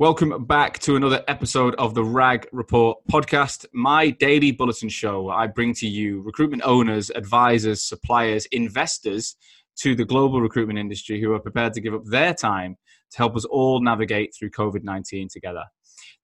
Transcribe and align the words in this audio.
Welcome 0.00 0.46
back 0.46 0.80
to 0.80 0.96
another 0.96 1.22
episode 1.28 1.76
of 1.76 1.94
the 1.94 2.02
RAG 2.02 2.48
Report 2.50 2.98
podcast, 3.08 3.64
my 3.72 4.10
daily 4.10 4.50
bulletin 4.50 4.88
show. 4.88 5.28
I 5.30 5.46
bring 5.46 5.72
to 5.74 5.86
you 5.86 6.20
recruitment 6.22 6.64
owners, 6.64 7.10
advisors, 7.10 7.80
suppliers, 7.80 8.44
investors 8.46 9.36
to 9.76 9.94
the 9.94 10.04
global 10.04 10.40
recruitment 10.40 10.80
industry 10.80 11.20
who 11.20 11.32
are 11.32 11.38
prepared 11.38 11.74
to 11.74 11.80
give 11.80 11.94
up 11.94 12.02
their 12.06 12.34
time 12.34 12.76
to 13.12 13.18
help 13.18 13.36
us 13.36 13.44
all 13.44 13.80
navigate 13.80 14.34
through 14.36 14.50
COVID 14.50 14.82
19 14.82 15.28
together. 15.28 15.62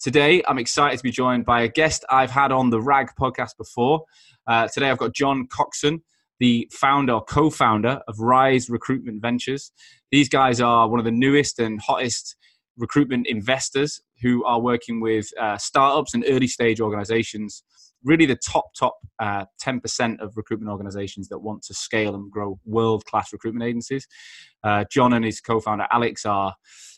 Today, 0.01 0.43
I'm 0.49 0.59
excited 0.59 0.97
to 0.97 1.05
be 1.05 1.13
joined 1.13 1.45
by 1.45 1.63
a 1.63 1.69
guest 1.69 2.05
I've 2.11 2.33
had 2.33 2.51
on 2.51 2.71
the 2.71 2.81
RAG 2.81 3.13
podcast 3.17 3.57
before. 3.57 4.03
Uh, 4.49 4.67
today, 4.67 4.91
I've 4.91 4.99
got 4.99 5.15
John 5.15 5.47
Coxon, 5.47 6.03
the 6.41 6.69
founder 6.73 7.13
or 7.13 7.25
co 7.25 7.51
founder 7.51 8.01
of 8.09 8.19
Rise 8.19 8.69
Recruitment 8.69 9.23
Ventures. 9.23 9.71
These 10.11 10.29
guys 10.29 10.61
are 10.61 10.89
one 10.89 10.99
of 10.99 11.05
the 11.05 11.13
newest 11.13 11.61
and 11.61 11.81
hottest 11.81 12.35
recruitment 12.81 13.27
investors 13.27 14.01
who 14.23 14.45
are 14.45 14.61
working 14.61 15.01
with 15.01 15.29
uh, 15.39 15.57
startups 15.59 16.15
and 16.15 16.25
early 16.29 16.47
stage 16.47 16.81
organizations 16.81 17.63
really 18.03 18.25
the 18.25 18.37
top 18.37 18.65
top 18.75 18.97
uh, 19.19 19.45
10% 19.63 20.21
of 20.21 20.35
recruitment 20.37 20.71
organizations 20.71 21.29
that 21.29 21.39
want 21.39 21.63
to 21.63 21.75
scale 21.75 22.15
and 22.15 22.31
grow 22.31 22.59
world 22.65 23.05
class 23.05 23.33
recruitment 23.33 23.69
agencies. 23.69 24.07
Uh, 24.65 24.85
john 24.91 25.13
and 25.13 25.25
his 25.25 25.41
co-founder 25.41 25.87
alex 25.93 26.25
are 26.25 26.55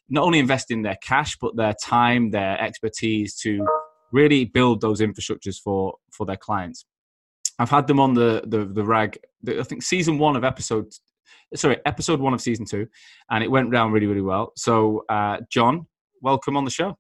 not 0.09 0.25
only 0.25 0.39
investing 0.39 0.83
their 0.83 0.99
cash 1.03 1.37
but 1.41 1.57
their 1.57 1.75
time 1.83 2.31
their 2.31 2.61
expertise 2.61 3.35
to 3.35 3.67
really 4.13 4.45
build 4.45 4.81
those 4.81 5.01
infrastructures 5.01 5.59
for 5.59 5.95
for 6.13 6.27
their 6.27 6.37
clients. 6.37 6.85
I've 7.59 7.71
had 7.71 7.87
them 7.87 7.99
on 7.99 8.15
the 8.15 8.43
the, 8.47 8.65
the 8.65 8.85
rag 8.85 9.19
the, 9.43 9.59
i 9.59 9.63
think 9.63 9.83
season 9.83 10.19
one 10.19 10.37
of 10.37 10.45
episode 10.45 10.93
sorry, 11.55 11.79
episode 11.87 12.21
one 12.21 12.35
of 12.35 12.41
season 12.41 12.65
two, 12.65 12.87
and 13.31 13.43
it 13.43 13.51
went 13.51 13.73
down 13.73 13.93
really, 13.93 14.07
really 14.07 14.23
well. 14.23 14.53
So, 14.57 15.05
uh, 15.09 15.39
John, 15.51 15.87
welcome 16.21 16.57
on 16.57 16.65
the 16.65 16.71
show. 16.71 16.97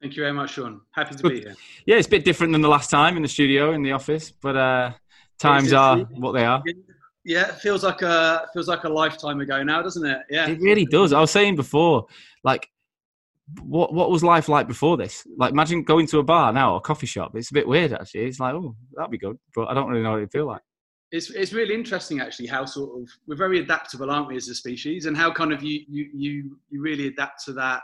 Thank 0.00 0.16
you 0.16 0.22
very 0.22 0.32
much, 0.32 0.52
Sean. 0.52 0.80
Happy 0.92 1.14
to 1.14 1.22
Good. 1.22 1.32
be 1.32 1.40
here. 1.40 1.56
Yeah, 1.86 1.96
it's 1.96 2.06
a 2.06 2.10
bit 2.10 2.24
different 2.24 2.52
than 2.52 2.60
the 2.60 2.68
last 2.68 2.90
time 2.90 3.16
in 3.16 3.22
the 3.22 3.28
studio 3.28 3.72
in 3.72 3.82
the 3.82 3.92
office, 3.92 4.30
but 4.30 4.56
uh, 4.56 4.92
times 5.38 5.72
are 5.72 5.98
what 5.98 6.32
they 6.32 6.44
are. 6.44 6.62
Yeah, 7.24 7.48
it 7.48 7.54
feels 7.54 7.82
like 7.82 8.02
a 8.02 8.46
feels 8.52 8.68
like 8.68 8.84
a 8.84 8.88
lifetime 8.88 9.40
ago 9.40 9.62
now, 9.62 9.80
doesn't 9.80 10.04
it? 10.04 10.18
Yeah, 10.28 10.48
it 10.48 10.60
really 10.60 10.84
does. 10.84 11.14
I 11.14 11.20
was 11.20 11.30
saying 11.30 11.56
before, 11.56 12.06
like, 12.42 12.68
what 13.62 13.94
what 13.94 14.10
was 14.10 14.22
life 14.22 14.50
like 14.50 14.68
before 14.68 14.98
this? 14.98 15.26
Like, 15.38 15.52
imagine 15.52 15.84
going 15.84 16.06
to 16.08 16.18
a 16.18 16.22
bar 16.22 16.52
now 16.52 16.74
or 16.74 16.76
a 16.76 16.80
coffee 16.80 17.06
shop. 17.06 17.32
It's 17.34 17.50
a 17.50 17.54
bit 17.54 17.66
weird, 17.66 17.94
actually. 17.94 18.26
It's 18.26 18.40
like, 18.40 18.52
oh, 18.52 18.76
that'd 18.94 19.10
be 19.10 19.16
good, 19.16 19.38
but 19.54 19.68
I 19.68 19.74
don't 19.74 19.88
really 19.88 20.02
know 20.02 20.10
what 20.10 20.18
it'd 20.18 20.32
feel 20.32 20.46
like 20.46 20.60
it's 21.14 21.30
it's 21.30 21.52
really 21.52 21.74
interesting 21.74 22.20
actually 22.20 22.48
how 22.48 22.64
sort 22.64 23.00
of 23.00 23.08
we're 23.26 23.36
very 23.36 23.60
adaptable, 23.60 24.10
aren't 24.10 24.28
we, 24.28 24.36
as 24.36 24.48
a 24.48 24.54
species, 24.54 25.06
and 25.06 25.16
how 25.16 25.32
kind 25.32 25.52
of 25.52 25.62
you 25.62 25.80
you 25.88 26.10
you 26.12 26.58
you 26.70 26.82
really 26.82 27.06
adapt 27.06 27.44
to 27.44 27.52
that 27.52 27.82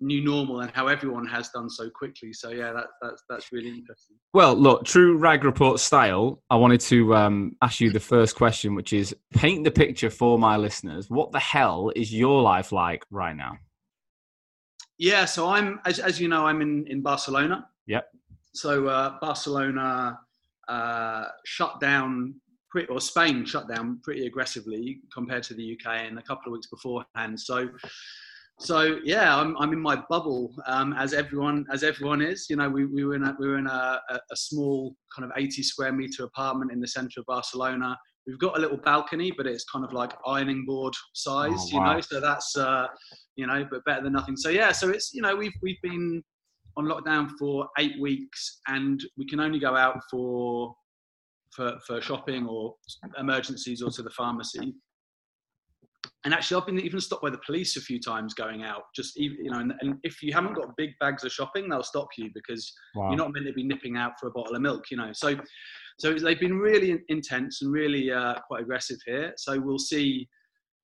new 0.00 0.22
normal 0.22 0.60
and 0.60 0.70
how 0.72 0.88
everyone 0.88 1.26
has 1.26 1.48
done 1.48 1.70
so 1.70 1.88
quickly. 1.88 2.30
So 2.34 2.50
yeah, 2.50 2.72
that, 2.74 2.86
that's 3.00 3.22
that's 3.30 3.50
really 3.50 3.70
interesting. 3.70 4.16
Well, 4.34 4.54
look, 4.54 4.84
true 4.84 5.16
rag 5.16 5.42
report 5.42 5.80
style. 5.80 6.42
I 6.50 6.56
wanted 6.56 6.80
to 6.82 7.16
um, 7.16 7.56
ask 7.62 7.80
you 7.80 7.90
the 7.90 7.98
first 8.00 8.36
question, 8.36 8.74
which 8.74 8.92
is 8.92 9.16
paint 9.32 9.64
the 9.64 9.70
picture 9.70 10.10
for 10.10 10.38
my 10.38 10.58
listeners. 10.58 11.08
What 11.08 11.32
the 11.32 11.40
hell 11.40 11.90
is 11.96 12.12
your 12.12 12.42
life 12.42 12.72
like 12.72 13.04
right 13.10 13.34
now? 13.34 13.56
Yeah, 14.98 15.24
so 15.24 15.48
I'm 15.48 15.80
as 15.86 15.98
as 15.98 16.20
you 16.20 16.28
know, 16.28 16.46
I'm 16.46 16.60
in 16.60 16.86
in 16.88 17.00
Barcelona. 17.00 17.68
Yep. 17.86 18.06
So 18.52 18.86
uh, 18.88 19.18
Barcelona 19.18 20.18
uh, 20.68 21.24
shut 21.46 21.80
down 21.80 22.34
pretty, 22.76 22.92
or 22.92 23.00
Spain 23.00 23.46
shut 23.46 23.68
down 23.68 23.98
pretty 24.02 24.26
aggressively 24.26 25.00
compared 25.12 25.42
to 25.44 25.54
the 25.54 25.72
UK 25.72 26.06
in 26.06 26.18
a 26.18 26.22
couple 26.22 26.52
of 26.52 26.52
weeks 26.52 26.66
beforehand. 26.66 27.40
So, 27.40 27.70
so 28.60 28.98
yeah, 29.02 29.34
I'm, 29.34 29.56
I'm 29.56 29.72
in 29.72 29.80
my 29.80 29.96
bubble 30.10 30.54
um, 30.66 30.92
as 30.92 31.14
everyone 31.14 31.64
as 31.72 31.82
everyone 31.82 32.20
is. 32.20 32.46
You 32.50 32.56
know, 32.56 32.68
we, 32.68 32.84
we 32.84 33.06
were 33.06 33.14
in 33.14 33.24
a, 33.24 33.34
we 33.38 33.48
were 33.48 33.56
in 33.56 33.66
a, 33.66 34.00
a 34.10 34.36
small 34.36 34.94
kind 35.14 35.24
of 35.24 35.36
80 35.38 35.62
square 35.62 35.92
meter 35.92 36.24
apartment 36.24 36.70
in 36.70 36.78
the 36.78 36.88
centre 36.88 37.20
of 37.20 37.26
Barcelona. 37.26 37.96
We've 38.26 38.38
got 38.38 38.58
a 38.58 38.60
little 38.60 38.78
balcony, 38.78 39.32
but 39.34 39.46
it's 39.46 39.64
kind 39.64 39.84
of 39.84 39.94
like 39.94 40.12
ironing 40.26 40.66
board 40.66 40.92
size, 41.14 41.52
oh, 41.54 41.68
wow. 41.72 41.90
you 41.90 41.94
know. 41.94 42.00
So 42.02 42.20
that's 42.20 42.56
uh, 42.58 42.88
you 43.36 43.46
know, 43.46 43.66
but 43.70 43.84
better 43.86 44.02
than 44.02 44.12
nothing. 44.12 44.36
So 44.36 44.50
yeah, 44.50 44.72
so 44.72 44.90
it's 44.90 45.14
you 45.14 45.22
know 45.22 45.34
we've 45.34 45.54
we've 45.62 45.80
been 45.82 46.22
on 46.76 46.84
lockdown 46.84 47.30
for 47.38 47.68
eight 47.78 47.98
weeks, 48.02 48.60
and 48.68 49.02
we 49.16 49.26
can 49.26 49.40
only 49.40 49.58
go 49.58 49.74
out 49.76 49.98
for 50.10 50.74
for, 51.56 51.78
for 51.86 52.00
shopping 52.00 52.46
or 52.46 52.74
emergencies 53.18 53.82
or 53.82 53.90
to 53.90 54.02
the 54.02 54.10
pharmacy. 54.10 54.74
And 56.24 56.34
actually, 56.34 56.60
I've 56.60 56.66
been 56.66 56.80
even 56.80 57.00
stopped 57.00 57.22
by 57.22 57.30
the 57.30 57.40
police 57.46 57.76
a 57.76 57.80
few 57.80 58.00
times 58.00 58.34
going 58.34 58.62
out. 58.62 58.82
Just 58.94 59.18
even, 59.18 59.44
you 59.44 59.50
know, 59.50 59.58
and, 59.58 59.72
and 59.80 59.96
if 60.02 60.22
you 60.22 60.32
haven't 60.32 60.54
got 60.54 60.76
big 60.76 60.90
bags 61.00 61.24
of 61.24 61.32
shopping, 61.32 61.68
they'll 61.68 61.82
stop 61.82 62.08
you 62.16 62.30
because 62.34 62.72
wow. 62.94 63.08
you're 63.08 63.16
not 63.16 63.32
meant 63.32 63.46
to 63.46 63.52
be 63.52 63.64
nipping 63.64 63.96
out 63.96 64.12
for 64.20 64.28
a 64.28 64.30
bottle 64.30 64.54
of 64.54 64.62
milk. 64.62 64.84
You 64.90 64.98
know, 64.98 65.10
so 65.12 65.36
so 65.98 66.14
they've 66.14 66.38
been 66.38 66.58
really 66.58 66.98
intense 67.08 67.62
and 67.62 67.72
really 67.72 68.12
uh, 68.12 68.34
quite 68.46 68.62
aggressive 68.62 68.98
here. 69.06 69.32
So 69.36 69.58
we'll 69.58 69.78
see 69.78 70.28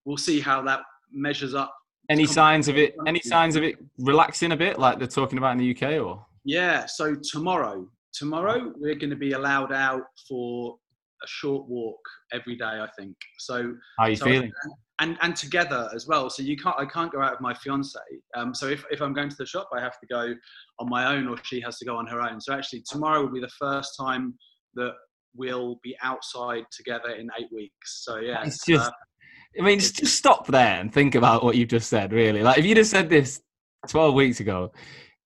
we'll 0.04 0.16
see 0.16 0.40
how 0.40 0.62
that 0.62 0.80
measures 1.12 1.54
up. 1.54 1.74
Any 2.08 2.26
signs 2.26 2.68
of 2.68 2.76
it? 2.76 2.94
Any 3.06 3.20
signs 3.20 3.56
of 3.56 3.62
it 3.62 3.76
relaxing 3.98 4.52
a 4.52 4.56
bit, 4.56 4.78
like 4.78 4.98
they're 4.98 5.06
talking 5.06 5.38
about 5.38 5.52
in 5.52 5.58
the 5.58 5.70
UK, 5.70 6.04
or? 6.04 6.24
Yeah. 6.44 6.86
So 6.86 7.14
tomorrow, 7.14 7.86
tomorrow 8.12 8.72
we're 8.76 8.94
going 8.94 9.10
to 9.10 9.16
be 9.16 9.32
allowed 9.32 9.72
out 9.72 10.02
for 10.28 10.76
a 11.22 11.26
short 11.26 11.68
walk 11.68 12.00
every 12.32 12.56
day 12.56 12.64
i 12.64 12.88
think. 12.98 13.16
So 13.38 13.74
how 13.98 14.04
are 14.04 14.10
you 14.10 14.16
so 14.16 14.24
feeling? 14.24 14.52
and 15.00 15.18
and 15.20 15.34
together 15.34 15.90
as 15.94 16.06
well. 16.06 16.30
So 16.30 16.42
you 16.42 16.56
can't 16.56 16.76
i 16.78 16.84
can't 16.86 17.12
go 17.12 17.20
out 17.20 17.32
with 17.32 17.40
my 17.40 17.54
fiance. 17.54 17.98
Um, 18.36 18.54
so 18.54 18.68
if, 18.68 18.84
if 18.90 19.00
i'm 19.00 19.12
going 19.12 19.28
to 19.28 19.36
the 19.36 19.46
shop 19.46 19.68
i 19.76 19.80
have 19.80 19.98
to 20.00 20.06
go 20.06 20.34
on 20.78 20.88
my 20.88 21.14
own 21.14 21.28
or 21.28 21.36
she 21.42 21.60
has 21.60 21.78
to 21.78 21.84
go 21.84 21.96
on 21.96 22.06
her 22.06 22.20
own. 22.20 22.40
So 22.40 22.52
actually 22.52 22.82
tomorrow 22.88 23.22
will 23.22 23.32
be 23.32 23.40
the 23.40 23.56
first 23.58 23.96
time 23.98 24.34
that 24.74 24.92
we'll 25.34 25.80
be 25.82 25.96
outside 26.02 26.64
together 26.70 27.10
in 27.10 27.28
eight 27.38 27.48
weeks. 27.52 28.04
So 28.04 28.18
yeah 28.18 28.42
it's 28.44 28.64
just 28.64 28.88
uh, 28.88 29.60
i 29.60 29.62
mean 29.62 29.78
just, 29.78 29.96
just 29.96 30.16
stop 30.16 30.46
there 30.46 30.80
and 30.80 30.92
think 30.92 31.14
about 31.14 31.44
what 31.44 31.56
you've 31.56 31.68
just 31.68 31.88
said 31.88 32.12
really. 32.12 32.42
Like 32.42 32.58
if 32.58 32.64
you'd 32.64 32.78
have 32.78 32.86
said 32.86 33.08
this 33.08 33.40
12 33.88 34.14
weeks 34.14 34.40
ago 34.40 34.72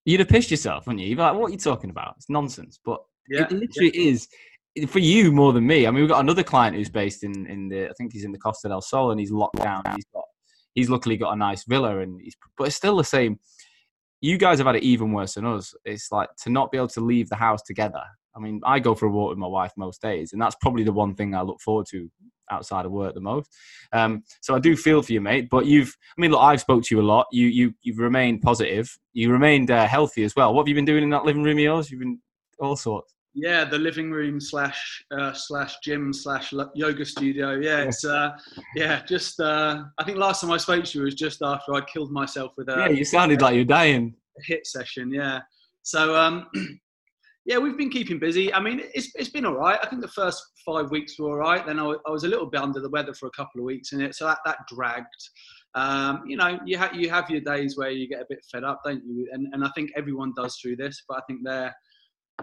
you'd 0.07 0.21
have 0.21 0.29
pissed 0.29 0.49
yourself, 0.49 0.87
wouldn't 0.87 1.01
you? 1.01 1.09
You'd 1.09 1.17
be 1.17 1.21
like, 1.21 1.35
what 1.35 1.49
are 1.49 1.51
you 1.51 1.57
talking 1.57 1.89
about? 1.89 2.15
It's 2.15 2.29
nonsense. 2.29 2.79
But 2.83 3.01
yeah, 3.29 3.43
it 3.43 3.51
literally 3.51 3.91
yeah. 3.93 4.11
is 4.11 4.29
for 4.87 4.99
you 4.99 5.33
more 5.33 5.51
than 5.51 5.67
me. 5.67 5.85
I 5.85 5.91
mean, 5.91 6.01
we've 6.01 6.09
got 6.09 6.21
another 6.21 6.43
client 6.43 6.77
who's 6.77 6.89
based 6.89 7.25
in, 7.25 7.45
in 7.47 7.67
the, 7.67 7.89
I 7.89 7.91
think 7.97 8.13
he's 8.13 8.23
in 8.23 8.31
the 8.31 8.37
Costa 8.37 8.69
del 8.69 8.81
Sol 8.81 9.11
and 9.11 9.19
he's 9.19 9.31
locked 9.31 9.57
down. 9.57 9.83
He's 9.95 10.05
got, 10.13 10.23
he's 10.75 10.89
luckily 10.89 11.17
got 11.17 11.33
a 11.33 11.35
nice 11.35 11.65
villa 11.65 11.99
and 11.99 12.21
he's, 12.21 12.37
but 12.57 12.67
it's 12.67 12.77
still 12.77 12.95
the 12.95 13.03
same. 13.03 13.37
You 14.21 14.37
guys 14.37 14.59
have 14.59 14.67
had 14.67 14.77
it 14.77 14.83
even 14.83 15.11
worse 15.11 15.33
than 15.33 15.45
us. 15.45 15.75
It's 15.83 16.09
like 16.09 16.29
to 16.43 16.49
not 16.49 16.71
be 16.71 16.77
able 16.77 16.87
to 16.89 17.01
leave 17.01 17.27
the 17.27 17.35
house 17.35 17.61
together. 17.63 18.01
I 18.33 18.39
mean, 18.39 18.61
I 18.63 18.79
go 18.79 18.95
for 18.95 19.07
a 19.07 19.11
walk 19.11 19.29
with 19.29 19.37
my 19.37 19.47
wife 19.47 19.73
most 19.75 20.01
days, 20.01 20.31
and 20.31 20.41
that's 20.41 20.55
probably 20.61 20.83
the 20.83 20.93
one 20.93 21.15
thing 21.15 21.35
I 21.35 21.41
look 21.41 21.59
forward 21.59 21.87
to 21.91 22.09
outside 22.49 22.85
of 22.85 22.91
work 22.91 23.13
the 23.13 23.21
most. 23.21 23.49
Um, 23.93 24.23
so 24.41 24.55
I 24.55 24.59
do 24.59 24.75
feel 24.75 25.01
for 25.01 25.13
you, 25.13 25.21
mate. 25.21 25.49
But 25.49 25.65
you've, 25.65 25.95
I 26.17 26.21
mean, 26.21 26.31
look, 26.31 26.41
I've 26.41 26.61
spoke 26.61 26.83
to 26.83 26.95
you 26.95 27.01
a 27.01 27.03
lot. 27.03 27.27
You 27.31 27.47
you 27.47 27.73
you've 27.81 27.99
remained 27.99 28.41
positive. 28.41 28.95
You 29.13 29.31
remained 29.31 29.71
uh, 29.71 29.87
healthy 29.87 30.23
as 30.23 30.35
well. 30.35 30.53
What 30.53 30.63
have 30.63 30.67
you 30.67 30.75
been 30.75 30.85
doing 30.85 31.03
in 31.03 31.09
that 31.11 31.25
living 31.25 31.43
room 31.43 31.57
of 31.57 31.63
yours? 31.63 31.91
You've 31.91 32.01
been 32.01 32.19
all 32.59 32.75
sorts. 32.75 33.13
Yeah, 33.39 33.65
the 33.65 33.77
living 33.77 34.09
room 34.09 34.41
slash 34.41 35.05
uh, 35.11 35.31
slash 35.31 35.77
gym 35.83 36.11
slash 36.11 36.53
yoga 36.73 37.05
studio. 37.05 37.51
Yeah, 37.53 37.83
it's 37.83 38.03
uh, 38.03 38.31
yeah, 38.75 39.03
just 39.05 39.39
uh, 39.39 39.83
I 39.99 40.03
think 40.03 40.17
last 40.17 40.41
time 40.41 40.51
I 40.51 40.57
spoke 40.57 40.85
to 40.85 40.97
you 40.97 41.05
was 41.05 41.13
just 41.13 41.43
after 41.43 41.75
I 41.75 41.81
killed 41.81 42.11
myself 42.11 42.53
with 42.57 42.67
a. 42.69 42.77
Yeah, 42.77 42.89
you 42.89 43.05
sounded 43.05 43.41
like 43.41 43.55
you're 43.55 43.65
dying. 43.65 44.15
Hit 44.43 44.65
session, 44.65 45.11
yeah. 45.11 45.41
So 45.83 46.15
um, 46.15 46.47
yeah, 47.47 47.57
we've 47.57 47.77
been 47.77 47.89
keeping 47.89 48.19
busy. 48.19 48.53
I 48.53 48.59
mean, 48.59 48.81
it's, 48.93 49.09
it's 49.15 49.29
been 49.29 49.45
all 49.45 49.55
right. 49.55 49.79
I 49.81 49.87
think 49.87 50.01
the 50.01 50.09
first 50.09 50.43
five 50.65 50.91
weeks 50.91 51.17
were 51.17 51.29
all 51.29 51.37
right. 51.37 51.65
Then 51.65 51.79
I, 51.79 51.95
I 52.05 52.11
was 52.11 52.25
a 52.25 52.27
little 52.27 52.45
bit 52.45 52.61
under 52.61 52.81
the 52.81 52.89
weather 52.89 53.13
for 53.13 53.27
a 53.27 53.31
couple 53.31 53.61
of 53.61 53.65
weeks 53.65 53.93
in 53.93 54.01
it, 54.01 54.15
so 54.15 54.25
that, 54.25 54.39
that 54.45 54.57
dragged. 54.67 55.07
Um, 55.73 56.23
you 56.27 56.35
know, 56.35 56.59
you, 56.65 56.77
ha- 56.77 56.91
you 56.93 57.09
have 57.09 57.29
your 57.29 57.39
days 57.39 57.77
where 57.77 57.89
you 57.89 58.09
get 58.09 58.19
a 58.19 58.25
bit 58.27 58.39
fed 58.51 58.65
up, 58.65 58.81
don't 58.83 59.01
you? 59.05 59.29
And, 59.31 59.47
and 59.53 59.63
I 59.63 59.69
think 59.75 59.91
everyone 59.95 60.33
does 60.35 60.57
through 60.57 60.75
this, 60.75 61.03
but 61.07 61.19
I 61.19 61.21
think 61.25 61.39
they're, 61.45 61.73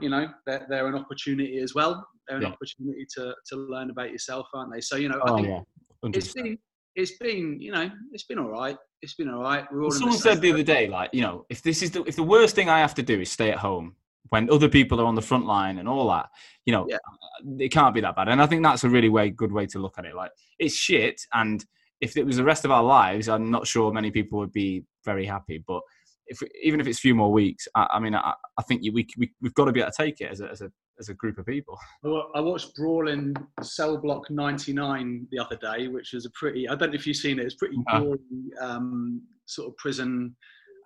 you 0.00 0.08
know, 0.08 0.26
they're, 0.46 0.66
they're 0.70 0.86
an 0.86 0.94
opportunity 0.94 1.58
as 1.58 1.74
well. 1.74 2.06
They're 2.26 2.38
an 2.38 2.44
yeah. 2.44 2.48
opportunity 2.48 3.06
to, 3.16 3.34
to 3.50 3.56
learn 3.56 3.90
about 3.90 4.10
yourself, 4.10 4.46
aren't 4.54 4.72
they? 4.72 4.80
So, 4.80 4.96
you 4.96 5.10
know, 5.10 5.20
oh, 5.26 5.34
I 5.34 5.36
think 5.36 5.48
yeah. 5.48 6.10
it's 6.14 6.32
been, 6.32 6.58
it's 6.96 7.18
been, 7.18 7.60
you 7.60 7.72
know, 7.72 7.90
it's 8.12 8.24
been 8.24 8.38
all 8.38 8.48
right. 8.48 8.78
It's 9.02 9.14
been 9.14 9.28
all 9.28 9.42
right. 9.42 9.66
We're 9.70 9.84
all 9.84 9.90
Someone 9.90 10.12
the 10.16 10.22
said 10.22 10.40
the 10.40 10.52
other 10.52 10.62
day, 10.62 10.88
like, 10.88 11.10
you 11.12 11.20
know, 11.20 11.44
if 11.50 11.60
this 11.60 11.82
is 11.82 11.90
the, 11.90 12.04
if 12.04 12.16
the 12.16 12.22
worst 12.22 12.54
thing 12.54 12.70
I 12.70 12.78
have 12.78 12.94
to 12.94 13.02
do 13.02 13.20
is 13.20 13.30
stay 13.30 13.50
at 13.50 13.58
home 13.58 13.96
when 14.30 14.50
other 14.50 14.68
people 14.68 15.00
are 15.00 15.06
on 15.06 15.14
the 15.14 15.22
front 15.22 15.46
line 15.46 15.78
and 15.78 15.88
all 15.88 16.08
that, 16.08 16.28
you 16.64 16.72
know, 16.72 16.86
yeah. 16.88 16.98
it 17.58 17.70
can't 17.70 17.94
be 17.94 18.00
that 18.00 18.16
bad. 18.16 18.28
And 18.28 18.40
I 18.40 18.46
think 18.46 18.62
that's 18.62 18.84
a 18.84 18.88
really 18.88 19.08
way 19.08 19.30
good 19.30 19.52
way 19.52 19.66
to 19.66 19.78
look 19.78 19.98
at 19.98 20.06
it. 20.06 20.14
Like 20.14 20.30
it's 20.58 20.74
shit, 20.74 21.20
and 21.32 21.64
if 22.00 22.16
it 22.16 22.24
was 22.24 22.36
the 22.36 22.44
rest 22.44 22.64
of 22.64 22.70
our 22.70 22.82
lives, 22.82 23.28
I'm 23.28 23.50
not 23.50 23.66
sure 23.66 23.92
many 23.92 24.10
people 24.10 24.38
would 24.38 24.52
be 24.52 24.84
very 25.04 25.26
happy. 25.26 25.62
But 25.66 25.82
if 26.26 26.40
even 26.62 26.80
if 26.80 26.86
it's 26.86 26.98
a 26.98 27.02
few 27.02 27.14
more 27.14 27.32
weeks, 27.32 27.68
I, 27.74 27.86
I 27.94 28.00
mean, 28.00 28.14
I, 28.14 28.34
I 28.58 28.62
think 28.62 28.82
we, 28.82 29.06
we 29.16 29.32
we've 29.40 29.54
got 29.54 29.66
to 29.66 29.72
be 29.72 29.80
able 29.80 29.92
to 29.92 30.02
take 30.02 30.20
it 30.20 30.30
as 30.30 30.40
a, 30.40 30.50
as 30.50 30.60
a 30.62 30.70
as 30.98 31.08
a 31.08 31.14
group 31.14 31.38
of 31.38 31.46
people. 31.46 31.78
I 32.04 32.40
watched 32.40 32.74
Brawl 32.76 33.08
in 33.08 33.34
Cell 33.62 33.96
Block 33.96 34.30
99 34.30 35.26
the 35.30 35.38
other 35.38 35.56
day, 35.56 35.88
which 35.88 36.12
was 36.12 36.26
a 36.26 36.30
pretty, 36.30 36.68
I 36.68 36.74
don't 36.74 36.90
know 36.90 36.94
if 36.94 37.06
you've 37.06 37.16
seen 37.16 37.38
it, 37.38 37.46
it's 37.46 37.56
pretty 37.56 37.76
boring 37.86 38.50
um, 38.60 39.22
sort 39.46 39.68
of 39.68 39.76
prison 39.76 40.36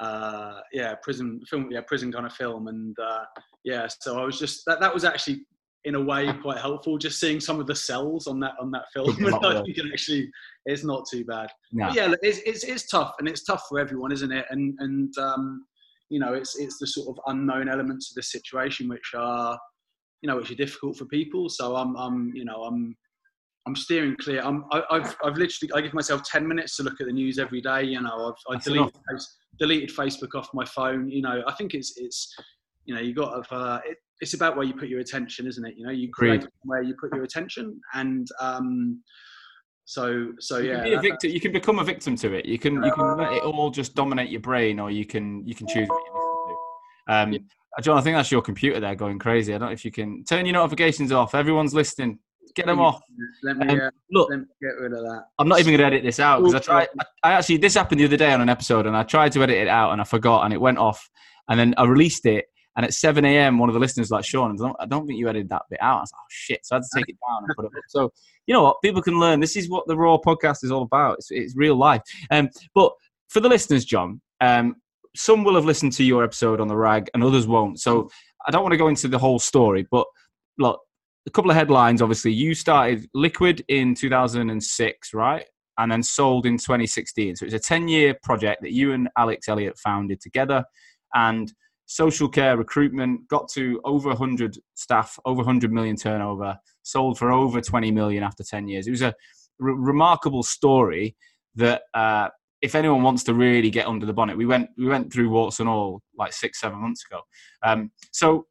uh, 0.00 0.60
yeah, 0.72 0.94
prison 1.02 1.40
film, 1.48 1.68
yeah, 1.70 1.80
prison 1.86 2.12
kind 2.12 2.26
of 2.26 2.32
film, 2.32 2.68
and 2.68 2.96
uh, 2.98 3.24
yeah, 3.64 3.86
so 4.00 4.20
I 4.20 4.24
was 4.24 4.38
just 4.38 4.62
that 4.66 4.80
that 4.80 4.92
was 4.92 5.04
actually 5.04 5.40
in 5.84 5.94
a 5.94 6.00
way 6.00 6.30
quite 6.42 6.58
helpful 6.58 6.98
just 6.98 7.20
seeing 7.20 7.40
some 7.40 7.60
of 7.60 7.66
the 7.66 7.74
cells 7.74 8.26
on 8.26 8.40
that 8.40 8.52
on 8.60 8.70
that 8.70 8.84
film. 8.92 9.10
I 9.10 9.62
think 9.62 9.78
it 9.78 9.86
actually 9.92 10.30
it's 10.66 10.84
not 10.84 11.06
too 11.10 11.24
bad. 11.24 11.48
No. 11.72 11.88
yeah 11.90 12.12
it's, 12.22 12.38
it's, 12.44 12.64
it's 12.64 12.88
tough 12.88 13.14
and 13.18 13.28
it's 13.28 13.44
tough 13.44 13.64
for 13.68 13.78
everyone 13.78 14.12
isn't 14.12 14.32
it? 14.32 14.46
And 14.50 14.74
and 14.80 15.16
um, 15.18 15.64
you 16.08 16.18
know 16.20 16.34
it's 16.34 16.58
it's 16.58 16.78
the 16.78 16.86
sort 16.86 17.08
of 17.08 17.22
unknown 17.26 17.68
elements 17.68 18.10
of 18.10 18.16
the 18.16 18.22
situation 18.22 18.88
which 18.88 19.12
are 19.16 19.58
you 20.22 20.28
know 20.28 20.36
which 20.36 20.50
are 20.50 20.56
difficult 20.56 20.96
for 20.96 21.04
people. 21.06 21.48
So 21.48 21.76
I'm 21.76 21.96
I'm 21.96 22.32
you 22.34 22.44
know 22.44 22.64
I'm 22.64 22.96
I'm 23.68 23.76
steering 23.76 24.16
clear. 24.18 24.40
I'm, 24.40 24.64
I, 24.72 24.82
have 24.90 25.14
I've 25.22 25.36
literally, 25.36 25.70
I 25.74 25.82
give 25.82 25.92
myself 25.92 26.22
10 26.22 26.48
minutes 26.48 26.76
to 26.76 26.82
look 26.82 27.00
at 27.00 27.06
the 27.06 27.12
news 27.12 27.38
every 27.38 27.60
day. 27.60 27.84
You 27.84 28.00
know, 28.00 28.34
I've, 28.50 28.56
I 28.56 28.58
deleted, 28.58 28.94
deleted 29.58 29.90
Facebook 29.90 30.34
off 30.34 30.48
my 30.54 30.64
phone. 30.64 31.10
You 31.10 31.20
know, 31.20 31.42
I 31.46 31.52
think 31.52 31.74
it's, 31.74 31.98
it's, 31.98 32.34
you 32.86 32.94
know, 32.94 33.00
you 33.00 33.14
got 33.14 33.44
to, 33.44 33.54
uh, 33.54 33.80
it, 33.84 33.98
it's 34.22 34.32
about 34.32 34.56
where 34.56 34.64
you 34.64 34.72
put 34.72 34.88
your 34.88 35.00
attention, 35.00 35.46
isn't 35.46 35.66
it? 35.66 35.74
You 35.76 35.84
know, 35.84 35.92
you 35.92 36.08
create 36.10 36.40
Agreed. 36.40 36.52
where 36.62 36.82
you 36.82 36.94
put 36.98 37.14
your 37.14 37.24
attention, 37.24 37.78
and 37.94 38.26
um, 38.40 39.02
so 39.84 40.32
so 40.40 40.58
you 40.58 40.70
yeah. 40.70 40.76
Can 40.76 40.84
be 40.84 40.94
a 40.94 41.00
victim. 41.00 41.30
You 41.30 41.40
can 41.40 41.52
become 41.52 41.78
a 41.78 41.84
victim 41.84 42.16
to 42.16 42.32
it. 42.32 42.46
You 42.46 42.58
can 42.58 42.82
you 42.82 42.90
can 42.90 43.16
let 43.16 43.32
it 43.34 43.42
all 43.44 43.70
just 43.70 43.94
dominate 43.94 44.30
your 44.30 44.40
brain, 44.40 44.80
or 44.80 44.90
you 44.90 45.04
can 45.04 45.46
you 45.46 45.54
can 45.54 45.68
choose 45.68 45.88
what 45.88 46.02
you 46.04 46.12
listen 46.14 47.30
to. 47.30 47.36
Um. 47.36 47.48
John, 47.80 47.96
I 47.96 48.00
think 48.00 48.16
that's 48.16 48.32
your 48.32 48.42
computer 48.42 48.80
there 48.80 48.96
going 48.96 49.20
crazy. 49.20 49.54
I 49.54 49.58
don't 49.58 49.68
know 49.68 49.72
if 49.72 49.84
you 49.84 49.92
can 49.92 50.24
turn 50.24 50.46
your 50.46 50.54
notifications 50.54 51.12
off. 51.12 51.32
Everyone's 51.32 51.74
listening. 51.74 52.18
Get 52.54 52.66
them 52.66 52.80
off. 52.80 53.00
Let 53.42 53.58
me, 53.58 53.68
um, 53.68 53.80
uh, 53.80 53.90
look, 54.10 54.30
let 54.30 54.40
me 54.40 54.44
get 54.60 54.78
rid 54.80 54.92
of 54.92 55.00
that. 55.00 55.24
I'm 55.38 55.48
not 55.48 55.60
even 55.60 55.72
going 55.72 55.80
to 55.80 55.86
edit 55.86 56.02
this 56.02 56.20
out 56.20 56.40
because 56.40 56.54
I 56.54 56.58
tried. 56.58 56.88
I, 56.98 57.04
I 57.24 57.32
actually 57.34 57.58
this 57.58 57.74
happened 57.74 58.00
the 58.00 58.04
other 58.04 58.16
day 58.16 58.32
on 58.32 58.40
an 58.40 58.48
episode, 58.48 58.86
and 58.86 58.96
I 58.96 59.02
tried 59.02 59.32
to 59.32 59.42
edit 59.42 59.56
it 59.56 59.68
out, 59.68 59.92
and 59.92 60.00
I 60.00 60.04
forgot, 60.04 60.44
and 60.44 60.54
it 60.54 60.60
went 60.60 60.78
off, 60.78 61.08
and 61.48 61.58
then 61.58 61.74
I 61.76 61.84
released 61.84 62.26
it, 62.26 62.46
and 62.78 62.84
at 62.84 62.94
7 62.94 63.24
a.m., 63.24 63.58
one 63.58 63.68
of 63.68 63.72
the 63.72 63.80
listeners 63.80 64.12
like, 64.12 64.24
Sean, 64.24 64.52
I 64.52 64.56
don't, 64.56 64.76
I 64.78 64.86
don't 64.86 65.04
think 65.04 65.18
you 65.18 65.28
edited 65.28 65.48
that 65.48 65.62
bit 65.68 65.82
out. 65.82 65.96
I 65.96 66.00
was 66.02 66.12
like, 66.12 66.20
oh, 66.20 66.26
shit. 66.28 66.64
So 66.64 66.76
I 66.76 66.78
had 66.78 66.84
to 66.84 66.88
take 66.94 67.08
it 67.08 67.16
down 67.28 67.42
and 67.42 67.56
put 67.56 67.64
it 67.64 67.76
up. 67.76 67.82
So, 67.88 68.12
you 68.46 68.54
know 68.54 68.62
what? 68.62 68.76
People 68.84 69.02
can 69.02 69.18
learn. 69.18 69.40
This 69.40 69.56
is 69.56 69.68
what 69.68 69.84
the 69.88 69.96
RAG 69.96 70.20
podcast 70.24 70.62
is 70.62 70.70
all 70.70 70.82
about. 70.82 71.14
It's, 71.14 71.32
it's 71.32 71.56
real 71.56 71.74
life. 71.74 72.02
Um, 72.30 72.50
but 72.76 72.92
for 73.30 73.40
the 73.40 73.48
listeners, 73.48 73.84
John, 73.84 74.20
um, 74.40 74.76
some 75.16 75.42
will 75.42 75.56
have 75.56 75.64
listened 75.64 75.92
to 75.94 76.04
your 76.04 76.22
episode 76.22 76.60
on 76.60 76.68
the 76.68 76.76
rag 76.76 77.10
and 77.14 77.24
others 77.24 77.48
won't. 77.48 77.80
So 77.80 78.10
I 78.46 78.52
don't 78.52 78.62
want 78.62 78.74
to 78.74 78.78
go 78.78 78.86
into 78.86 79.08
the 79.08 79.18
whole 79.18 79.40
story, 79.40 79.84
but 79.90 80.06
look, 80.56 80.80
a 81.28 81.30
couple 81.30 81.50
of 81.50 81.56
headlines. 81.56 82.02
Obviously, 82.02 82.32
you 82.32 82.54
started 82.54 83.08
Liquid 83.14 83.64
in 83.68 83.94
2006, 83.94 85.14
right? 85.14 85.44
And 85.78 85.92
then 85.92 86.02
sold 86.02 86.46
in 86.46 86.56
2016. 86.56 87.36
So 87.36 87.44
it's 87.44 87.54
a 87.54 87.58
10 87.58 87.86
year 87.86 88.16
project 88.22 88.62
that 88.62 88.72
you 88.72 88.92
and 88.92 89.08
Alex 89.16 89.48
Elliot 89.48 89.78
founded 89.78 90.20
together. 90.20 90.64
And 91.14 91.52
social 91.86 92.28
care 92.28 92.56
recruitment 92.56 93.26
got 93.28 93.48
to 93.48 93.80
over 93.84 94.08
100 94.08 94.58
staff 94.74 95.18
over 95.24 95.38
100 95.38 95.72
million 95.72 95.96
turnover 95.96 96.54
sold 96.82 97.18
for 97.18 97.32
over 97.32 97.62
20 97.62 97.90
million 97.90 98.22
after 98.22 98.44
10 98.44 98.68
years 98.68 98.86
it 98.86 98.90
was 98.90 99.00
a 99.00 99.14
remarkable 99.58 100.42
story 100.42 101.16
that 101.54 101.80
uh, 101.94 102.28
if 102.60 102.74
anyone 102.74 103.02
wants 103.02 103.24
to 103.24 103.32
really 103.32 103.70
get 103.70 103.86
under 103.86 104.04
the 104.04 104.12
bonnet 104.12 104.36
we 104.36 104.44
went 104.44 104.68
we 104.76 104.84
went 104.84 105.10
through 105.10 105.30
warts 105.30 105.60
and 105.60 105.68
all 105.68 106.02
like 106.18 106.34
six 106.34 106.60
seven 106.60 106.78
months 106.78 107.06
ago 107.10 107.22
um, 107.62 107.90
so 108.12 108.46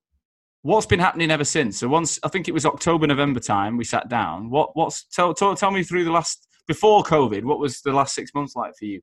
what's 0.68 0.86
been 0.86 1.00
happening 1.00 1.32
ever 1.32 1.46
since 1.46 1.80
so 1.80 1.88
once 1.88 2.20
i 2.24 2.28
think 2.28 2.48
it 2.48 2.54
was 2.54 2.66
october 2.66 3.08
november 3.08 3.40
time 3.40 3.78
we 3.78 3.86
sat 3.86 4.10
down 4.10 4.50
what 4.50 4.76
what's 4.76 5.06
tell, 5.06 5.34
tell, 5.34 5.56
tell 5.56 5.72
me 5.72 5.82
through 5.82 6.04
the 6.04 6.12
last 6.12 6.48
before 6.68 7.04
covid 7.04 7.44
what 7.44 7.58
was 7.58 7.82
the 7.82 7.92
last 7.92 8.14
six 8.14 8.34
months 8.36 8.56
like 8.56 8.74
for 8.78 8.86
you 8.86 9.02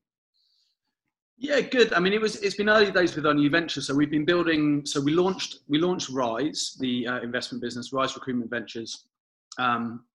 yeah, 1.37 1.59
good. 1.59 1.91
I 1.91 1.99
mean, 1.99 2.13
it 2.13 2.21
was 2.21 2.37
it's 2.37 2.55
been 2.55 2.69
early 2.69 2.91
days 2.91 3.13
with 3.15 3.25
our 3.25 3.33
new 3.33 3.49
venture. 3.49 3.81
So 3.81 3.93
we've 3.93 4.09
been 4.09 4.23
building. 4.23 4.85
So 4.85 5.01
we 5.01 5.11
launched 5.11 5.59
we 5.67 5.79
launched 5.79 6.09
Rise, 6.09 6.77
the 6.79 7.05
uh, 7.07 7.19
investment 7.19 7.61
business, 7.61 7.91
Rise 7.91 8.15
Recruitment 8.15 8.49
Ventures. 8.49 9.05
Um, 9.57 10.05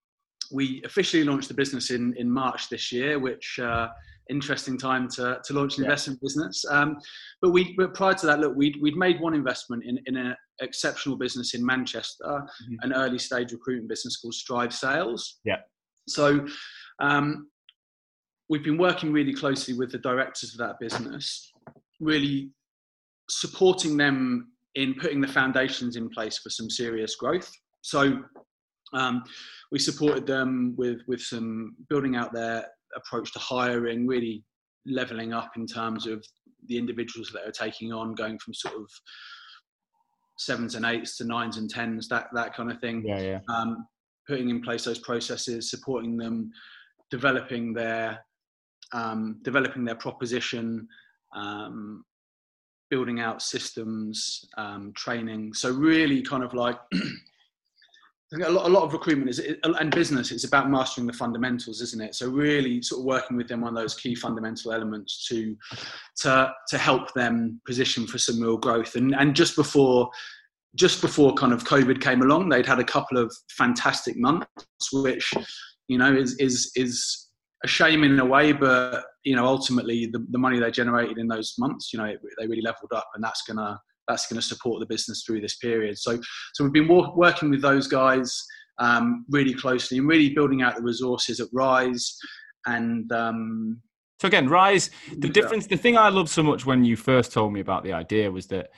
we 0.51 0.81
officially 0.87 1.23
launched 1.25 1.49
the 1.49 1.55
business 1.55 1.91
in 1.91 2.15
in 2.17 2.31
March 2.31 2.71
this 2.71 2.91
year, 2.91 3.19
which 3.19 3.59
uh, 3.63 3.89
interesting 4.31 4.79
time 4.79 5.09
to 5.11 5.41
to 5.45 5.53
launch 5.53 5.77
an 5.77 5.85
yeah. 5.85 5.91
investment 5.91 6.21
business. 6.23 6.65
Um, 6.71 6.97
but 7.43 7.51
we 7.51 7.75
but 7.77 7.93
prior 7.93 8.15
to 8.15 8.27
that, 8.27 8.41
look, 8.41 8.57
we'd 8.57 8.81
we'd 8.81 8.97
made 8.97 9.21
one 9.21 9.35
investment 9.35 9.85
in 9.85 9.99
in 10.07 10.17
an 10.17 10.35
exceptional 10.61 11.17
business 11.17 11.55
in 11.55 11.65
Manchester, 11.65 12.25
mm-hmm. 12.25 12.75
an 12.83 12.93
early 12.93 13.19
stage 13.19 13.53
recruitment 13.53 13.89
business 13.89 14.17
called 14.19 14.35
Strive 14.35 14.73
Sales. 14.73 15.41
Yeah. 15.45 15.61
So 16.09 16.47
um, 17.01 17.49
we've 18.49 18.65
been 18.65 18.79
working 18.79 19.13
really 19.13 19.33
closely 19.33 19.75
with 19.75 19.93
the 19.93 19.99
directors 19.99 20.53
of 20.53 20.59
that 20.59 20.79
business, 20.81 21.53
really 22.01 22.51
supporting 23.29 23.97
them 23.97 24.53
in 24.75 24.95
putting 24.95 25.21
the 25.21 25.29
foundations 25.29 25.97
in 25.97 26.09
place 26.09 26.39
for 26.39 26.51
some 26.51 26.71
serious 26.71 27.17
growth. 27.17 27.51
So 27.83 28.23
um, 28.93 29.25
we 29.73 29.79
supported 29.79 30.27
them 30.27 30.75
with 30.77 31.01
with 31.07 31.21
some 31.21 31.77
building 31.89 32.17
out 32.17 32.33
their 32.33 32.67
approach 32.97 33.33
to 33.33 33.39
hiring, 33.39 34.07
really 34.07 34.45
leveling 34.87 35.33
up 35.33 35.53
in 35.57 35.67
terms 35.67 36.07
of 36.07 36.25
the 36.67 36.77
individuals 36.77 37.31
that 37.33 37.47
are 37.47 37.53
taking 37.53 37.93
on, 37.93 38.15
going 38.15 38.39
from 38.39 38.55
sort 38.55 38.75
of 38.75 38.91
sevens 40.41 40.75
and 40.75 40.87
eights 40.87 41.17
to 41.19 41.25
nines 41.25 41.59
and 41.59 41.69
tens, 41.69 42.09
that 42.09 42.29
that 42.33 42.55
kind 42.55 42.71
of 42.71 42.81
thing. 42.81 43.05
Yeah, 43.07 43.21
yeah. 43.21 43.39
Um, 43.49 43.87
putting 44.27 44.49
in 44.49 44.63
place 44.63 44.85
those 44.85 44.99
processes, 44.99 45.71
supporting 45.71 46.17
them, 46.17 46.51
developing 47.11 47.73
their 47.75 48.25
um, 48.93 49.39
developing 49.43 49.85
their 49.85 49.95
proposition, 49.95 50.89
um, 51.35 52.05
building 52.91 53.21
out 53.21 53.43
systems, 53.43 54.45
um, 54.57 54.93
training. 54.97 55.55
So 55.55 55.71
really, 55.71 56.23
kind 56.23 56.43
of 56.43 56.55
like 56.55 56.79
a 58.33 58.49
lot, 58.49 58.67
a 58.67 58.69
lot 58.69 58.85
of 58.85 58.93
recruitment 58.93 59.29
is 59.29 59.41
and 59.65 59.95
business. 59.95 60.31
It's 60.31 60.45
about 60.45 60.71
mastering 60.71 61.07
the 61.07 61.13
fundamentals, 61.13 61.81
isn't 61.81 62.01
it? 62.01 62.15
So 62.15 62.29
really, 62.29 62.81
sort 62.83 63.01
of 63.01 63.05
working 63.05 63.37
with 63.37 63.49
them 63.49 63.65
on 63.65 63.75
those 63.75 63.95
key 63.95 64.15
fundamental 64.15 64.73
elements 64.73 65.27
to 65.29 65.57
to 66.23 66.53
to 66.69 66.79
help 66.79 67.13
them 67.15 67.61
position 67.67 68.07
for 68.07 68.19
some 68.19 68.41
real 68.41 68.57
growth. 68.57 68.95
And 68.95 69.15
and 69.15 69.35
just 69.35 69.57
before 69.57 70.11
just 70.77 71.01
before 71.01 71.35
kind 71.35 71.53
of 71.53 71.65
COVID 71.65 72.01
came 72.01 72.23
along, 72.23 72.49
they'd 72.49 72.67
had 72.67 72.79
a 72.79 72.85
couple 72.85 73.19
of 73.19 73.35
fantastic 73.51 74.17
months, 74.17 74.47
which 74.93 75.33
you 75.89 75.99
know 75.99 76.15
is 76.15 76.37
is 76.37 76.71
is 76.77 77.31
a 77.65 77.69
shame 77.69 78.05
in 78.05 78.19
a 78.19 78.25
way, 78.25 78.53
but 78.53 79.05
you 79.25 79.37
know, 79.37 79.45
ultimately 79.45 80.07
the, 80.07 80.25
the 80.31 80.39
money 80.39 80.59
they 80.59 80.71
generated 80.71 81.19
in 81.19 81.29
those 81.29 81.55
months, 81.59 81.93
you 81.93 81.99
know, 81.99 82.07
it, 82.07 82.21
they 82.39 82.47
really 82.47 82.63
leveled 82.63 82.93
up, 82.95 83.09
and 83.15 83.23
that's 83.23 83.43
gonna 83.43 83.81
that's 84.11 84.27
gonna 84.27 84.43
support 84.43 84.81
the 84.81 84.87
business 84.87 85.23
through 85.25 85.41
this 85.41 85.57
period. 85.57 85.99
So, 85.99 86.21
so 86.55 86.65
we've 86.65 86.73
been 86.73 86.89
working 86.89 87.51
with 87.51 87.63
those 87.63 87.87
guys 87.87 88.45
um, 88.79 89.25
really 89.31 89.55
closely 89.55 89.99
and 89.99 90.09
really 90.09 90.31
building 90.35 90.63
out 90.63 90.77
the 90.77 90.83
resources 90.83 91.39
at 91.39 91.49
Rise. 91.53 92.17
And 92.67 93.11
um, 93.13 93.81
so 94.19 94.29
again, 94.29 94.49
Rise. 94.49 94.91
The 95.17 95.29
difference, 95.29 95.67
the 95.67 95.77
thing 95.77 95.97
I 95.97 96.09
loved 96.09 96.29
so 96.29 96.43
much 96.43 96.67
when 96.67 96.85
you 96.85 96.97
first 96.97 97.33
told 97.33 97.53
me 97.53 97.61
about 97.61 97.85
the 97.85 97.93
idea 97.93 98.31
was 98.31 98.47
that 98.49 98.71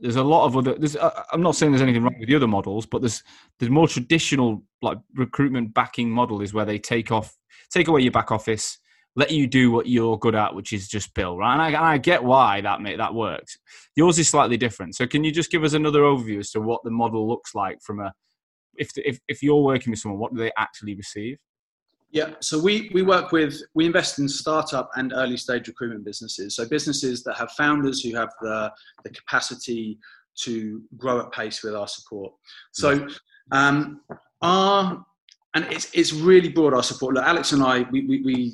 there's 0.00 0.16
a 0.16 0.22
lot 0.22 0.44
of 0.44 0.56
other 0.56 0.74
there's 0.74 0.96
i'm 1.32 1.40
not 1.40 1.54
saying 1.54 1.70
there's 1.70 1.80
anything 1.80 2.02
wrong 2.02 2.16
with 2.18 2.28
the 2.28 2.34
other 2.34 2.48
models 2.48 2.84
but 2.84 3.00
there's 3.00 3.22
there's 3.58 3.70
more 3.70 3.86
traditional 3.86 4.60
like 4.82 4.98
recruitment 5.14 5.72
backing 5.72 6.10
model 6.10 6.42
is 6.42 6.52
where 6.52 6.64
they 6.64 6.78
take 6.78 7.12
off 7.12 7.36
take 7.70 7.86
away 7.86 8.00
your 8.00 8.10
back 8.10 8.32
office 8.32 8.78
let 9.16 9.30
you 9.30 9.46
do 9.46 9.70
what 9.70 9.86
you're 9.86 10.18
good 10.18 10.34
at 10.34 10.54
which 10.54 10.72
is 10.72 10.88
just 10.88 11.14
build, 11.14 11.38
right 11.38 11.52
and 11.52 11.62
i, 11.62 11.68
and 11.68 11.76
I 11.76 11.98
get 11.98 12.22
why 12.22 12.60
that 12.60 12.80
may, 12.80 12.96
that 12.96 13.14
works 13.14 13.56
yours 13.96 14.18
is 14.18 14.28
slightly 14.28 14.56
different 14.56 14.94
so 14.96 15.06
can 15.06 15.24
you 15.24 15.32
just 15.32 15.50
give 15.50 15.64
us 15.64 15.72
another 15.72 16.00
overview 16.00 16.38
as 16.40 16.50
to 16.52 16.60
what 16.60 16.82
the 16.84 16.90
model 16.90 17.28
looks 17.28 17.54
like 17.54 17.80
from 17.82 18.00
a 18.00 18.12
if 18.76 18.90
if, 18.96 19.20
if 19.28 19.42
you're 19.42 19.62
working 19.62 19.90
with 19.90 20.00
someone 20.00 20.20
what 20.20 20.34
do 20.34 20.40
they 20.40 20.52
actually 20.56 20.94
receive 20.94 21.38
yeah, 22.14 22.34
so 22.38 22.62
we, 22.62 22.92
we 22.94 23.02
work 23.02 23.32
with, 23.32 23.60
we 23.74 23.86
invest 23.86 24.20
in 24.20 24.28
startup 24.28 24.88
and 24.94 25.12
early 25.12 25.36
stage 25.36 25.66
recruitment 25.66 26.04
businesses. 26.04 26.54
So 26.54 26.64
businesses 26.64 27.24
that 27.24 27.36
have 27.36 27.50
founders 27.58 28.02
who 28.02 28.14
have 28.14 28.28
the, 28.40 28.70
the 29.02 29.10
capacity 29.10 29.98
to 30.42 30.80
grow 30.96 31.18
at 31.18 31.32
pace 31.32 31.64
with 31.64 31.74
our 31.74 31.88
support. 31.88 32.32
So 32.70 33.08
um, 33.50 34.00
our, 34.42 35.04
and 35.56 35.64
it's, 35.72 35.90
it's 35.92 36.12
really 36.12 36.48
broad 36.48 36.72
our 36.72 36.84
support. 36.84 37.16
Look, 37.16 37.24
Alex 37.24 37.50
and 37.50 37.64
I, 37.64 37.80
we, 37.90 38.06
we, 38.06 38.22
we 38.22 38.52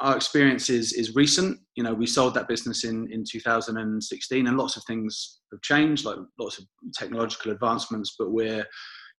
our 0.00 0.16
experience 0.16 0.70
is, 0.70 0.92
is 0.92 1.14
recent. 1.14 1.58
You 1.74 1.84
know, 1.84 1.94
we 1.94 2.06
sold 2.06 2.34
that 2.34 2.48
business 2.48 2.84
in, 2.84 3.10
in 3.12 3.24
2016 3.28 4.46
and 4.46 4.56
lots 4.56 4.76
of 4.76 4.84
things 4.84 5.40
have 5.50 5.60
changed, 5.60 6.04
like 6.04 6.16
lots 6.38 6.58
of 6.58 6.64
technological 6.94 7.52
advancements, 7.52 8.16
but 8.18 8.32
we're, 8.32 8.66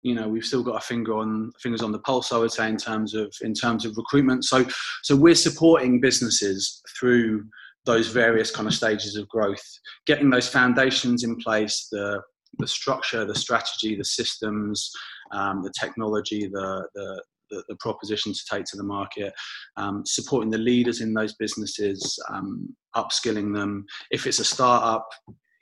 you 0.04 0.14
know 0.14 0.28
we've 0.28 0.44
still 0.44 0.62
got 0.62 0.76
a 0.76 0.86
finger 0.86 1.16
on 1.16 1.50
fingers 1.60 1.82
on 1.82 1.90
the 1.90 1.98
pulse 2.00 2.30
i 2.30 2.38
would 2.38 2.52
say 2.52 2.68
in 2.68 2.76
terms 2.76 3.14
of 3.14 3.34
in 3.40 3.52
terms 3.52 3.84
of 3.84 3.96
recruitment 3.96 4.44
so 4.44 4.64
so 5.02 5.16
we're 5.16 5.34
supporting 5.34 6.00
businesses 6.00 6.80
through 7.00 7.44
those 7.86 8.08
various 8.08 8.50
kind 8.50 8.68
of 8.68 8.74
stages 8.74 9.16
of 9.16 9.28
growth 9.28 9.64
getting 10.06 10.30
those 10.30 10.48
foundations 10.48 11.24
in 11.24 11.34
place 11.36 11.88
the 11.90 12.20
the 12.58 12.66
structure 12.66 13.24
the 13.24 13.34
strategy 13.34 13.96
the 13.96 14.04
systems 14.04 14.92
um, 15.32 15.62
the 15.62 15.72
technology 15.78 16.46
the, 16.46 16.86
the 16.94 17.22
the, 17.50 17.62
the 17.68 17.76
proposition 17.76 18.32
to 18.32 18.40
take 18.50 18.64
to 18.66 18.76
the 18.76 18.82
market, 18.82 19.32
um, 19.76 20.02
supporting 20.04 20.50
the 20.50 20.58
leaders 20.58 21.00
in 21.00 21.12
those 21.12 21.34
businesses, 21.34 22.18
um, 22.30 22.74
upskilling 22.96 23.54
them. 23.54 23.84
If 24.10 24.26
it's 24.26 24.38
a 24.38 24.44
startup, 24.44 25.08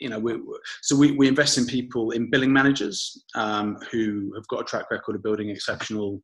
you 0.00 0.08
know, 0.08 0.18
we, 0.18 0.40
so 0.82 0.96
we, 0.96 1.12
we 1.12 1.28
invest 1.28 1.58
in 1.58 1.66
people 1.66 2.10
in 2.10 2.30
billing 2.30 2.52
managers 2.52 3.24
um, 3.34 3.78
who 3.90 4.32
have 4.34 4.46
got 4.48 4.60
a 4.60 4.64
track 4.64 4.90
record 4.90 5.16
of 5.16 5.22
building 5.22 5.50
exceptional 5.50 6.20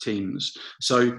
teams. 0.00 0.52
So 0.80 1.18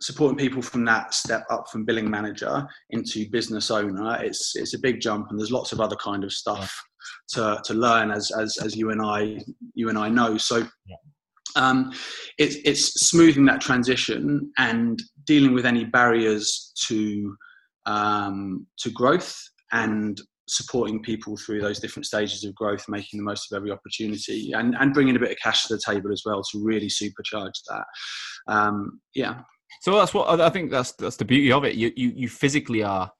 supporting 0.00 0.36
people 0.36 0.60
from 0.60 0.84
that 0.84 1.14
step 1.14 1.44
up 1.50 1.66
from 1.70 1.84
billing 1.84 2.10
manager 2.10 2.66
into 2.90 3.30
business 3.30 3.70
owner, 3.70 4.22
it's 4.22 4.54
it's 4.54 4.74
a 4.74 4.78
big 4.78 5.00
jump, 5.00 5.30
and 5.30 5.38
there's 5.38 5.52
lots 5.52 5.72
of 5.72 5.80
other 5.80 5.96
kind 5.96 6.24
of 6.24 6.32
stuff 6.32 6.78
to 7.30 7.60
to 7.64 7.74
learn 7.74 8.10
as 8.10 8.30
as 8.38 8.58
as 8.62 8.76
you 8.76 8.90
and 8.90 9.00
I 9.02 9.40
you 9.74 9.88
and 9.88 9.98
I 9.98 10.08
know. 10.08 10.36
So. 10.36 10.66
Um, 11.56 11.92
it's 12.38 12.56
it's 12.64 13.08
smoothing 13.08 13.44
that 13.46 13.60
transition 13.60 14.52
and 14.58 15.00
dealing 15.24 15.54
with 15.54 15.66
any 15.66 15.84
barriers 15.84 16.72
to 16.86 17.36
um, 17.86 18.66
to 18.78 18.90
growth 18.90 19.36
and 19.72 20.20
supporting 20.48 21.02
people 21.02 21.36
through 21.36 21.60
those 21.60 21.80
different 21.80 22.06
stages 22.06 22.44
of 22.44 22.54
growth, 22.54 22.84
making 22.88 23.18
the 23.18 23.24
most 23.24 23.50
of 23.50 23.56
every 23.56 23.70
opportunity, 23.70 24.52
and, 24.52 24.74
and 24.78 24.92
bringing 24.92 25.16
a 25.16 25.18
bit 25.18 25.30
of 25.30 25.38
cash 25.42 25.66
to 25.66 25.74
the 25.74 25.82
table 25.84 26.12
as 26.12 26.22
well 26.24 26.42
to 26.42 26.62
really 26.62 26.88
supercharge 26.88 27.54
that. 27.68 27.84
Um, 28.46 29.00
yeah. 29.14 29.40
So 29.80 29.92
that's 29.96 30.14
what 30.14 30.40
I 30.40 30.50
think. 30.50 30.70
That's 30.70 30.92
that's 30.92 31.16
the 31.16 31.24
beauty 31.24 31.50
of 31.50 31.64
it. 31.64 31.74
You 31.74 31.92
you, 31.96 32.12
you 32.14 32.28
physically 32.28 32.82
are 32.82 33.10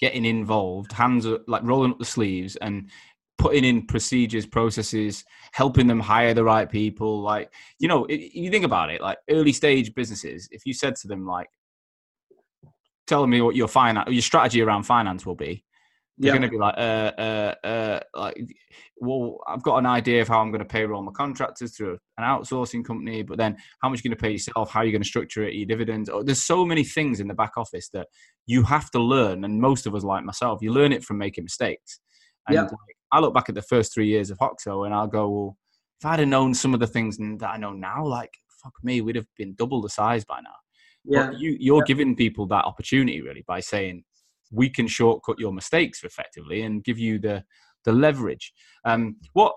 getting 0.00 0.24
involved, 0.24 0.92
hands 0.92 1.26
are, 1.26 1.38
like 1.46 1.62
rolling 1.62 1.92
up 1.92 1.98
the 1.98 2.04
sleeves 2.04 2.56
and 2.56 2.90
putting 3.38 3.64
in 3.64 3.86
procedures, 3.86 4.46
processes, 4.46 5.24
helping 5.52 5.86
them 5.86 6.00
hire 6.00 6.34
the 6.34 6.44
right 6.44 6.70
people. 6.70 7.22
Like 7.22 7.52
you 7.78 7.88
know, 7.88 8.04
if 8.06 8.34
you 8.34 8.50
think 8.50 8.64
about 8.64 8.90
it, 8.90 9.00
like 9.00 9.18
early 9.30 9.52
stage 9.52 9.94
businesses, 9.94 10.48
if 10.50 10.66
you 10.66 10.72
said 10.74 10.96
to 10.96 11.08
them 11.08 11.26
like, 11.26 11.48
"Tell 13.06 13.26
me 13.26 13.40
what 13.40 13.56
your 13.56 13.68
finance, 13.68 14.10
your 14.10 14.22
strategy 14.22 14.62
around 14.62 14.84
finance 14.84 15.26
will 15.26 15.34
be," 15.34 15.64
They're 16.18 16.34
yeah. 16.34 16.38
going 16.38 16.50
to 16.50 16.56
be 16.56 16.58
like, 16.58 16.74
uh, 16.76 17.12
uh, 17.18 17.54
uh, 17.64 18.00
like, 18.14 18.54
well, 18.98 19.38
I've 19.48 19.62
got 19.62 19.78
an 19.78 19.86
idea 19.86 20.20
of 20.20 20.28
how 20.28 20.40
I'm 20.40 20.50
going 20.50 20.60
to 20.60 20.64
payroll 20.64 21.02
my 21.02 21.10
contractors 21.12 21.74
through 21.74 21.98
an 22.18 22.24
outsourcing 22.24 22.84
company, 22.84 23.22
but 23.22 23.38
then 23.38 23.56
how 23.80 23.88
much 23.88 23.98
are 23.98 24.02
you 24.04 24.10
going 24.10 24.18
to 24.18 24.22
pay 24.22 24.30
yourself? 24.32 24.70
How 24.70 24.80
are 24.80 24.84
you 24.84 24.92
going 24.92 25.02
to 25.02 25.08
structure 25.08 25.42
it? 25.42 25.54
Your 25.54 25.66
dividends? 25.66 26.10
Oh, 26.10 26.22
there's 26.22 26.42
so 26.42 26.64
many 26.66 26.84
things 26.84 27.18
in 27.18 27.28
the 27.28 27.34
back 27.34 27.52
office 27.56 27.88
that 27.90 28.08
you 28.46 28.62
have 28.62 28.90
to 28.90 29.00
learn, 29.00 29.44
and 29.44 29.60
most 29.60 29.86
of 29.86 29.94
us, 29.94 30.04
like 30.04 30.22
myself, 30.22 30.60
you 30.60 30.72
learn 30.72 30.92
it 30.92 31.02
from 31.02 31.16
making 31.18 31.44
mistakes. 31.44 31.98
And 32.46 32.54
yeah. 32.56 32.62
like, 32.62 32.70
I 33.12 33.20
look 33.20 33.34
back 33.34 33.48
at 33.48 33.54
the 33.54 33.62
first 33.62 33.92
three 33.92 34.08
years 34.08 34.30
of 34.30 34.38
Hoxo, 34.38 34.86
and 34.86 34.94
I'll 34.94 35.06
go, 35.06 35.28
well, 35.28 35.58
if 36.00 36.06
I'd 36.06 36.18
have 36.18 36.28
known 36.28 36.54
some 36.54 36.74
of 36.74 36.80
the 36.80 36.86
things 36.86 37.18
that 37.18 37.50
I 37.50 37.58
know 37.58 37.72
now, 37.72 38.04
like, 38.04 38.34
fuck 38.62 38.72
me, 38.82 39.00
we'd 39.00 39.16
have 39.16 39.26
been 39.36 39.54
double 39.54 39.82
the 39.82 39.88
size 39.88 40.24
by 40.24 40.40
now. 40.40 40.50
Yeah. 41.04 41.26
But 41.26 41.40
you, 41.40 41.56
you're 41.60 41.78
yeah. 41.78 41.86
giving 41.86 42.16
people 42.16 42.46
that 42.46 42.64
opportunity 42.64 43.20
really 43.20 43.44
by 43.46 43.60
saying, 43.60 44.04
we 44.52 44.68
can 44.68 44.86
shortcut 44.86 45.38
your 45.38 45.52
mistakes 45.52 46.04
effectively 46.04 46.62
and 46.62 46.84
give 46.84 46.98
you 46.98 47.18
the 47.18 47.42
the 47.84 47.92
leverage. 47.92 48.52
Um, 48.84 49.16
what 49.32 49.56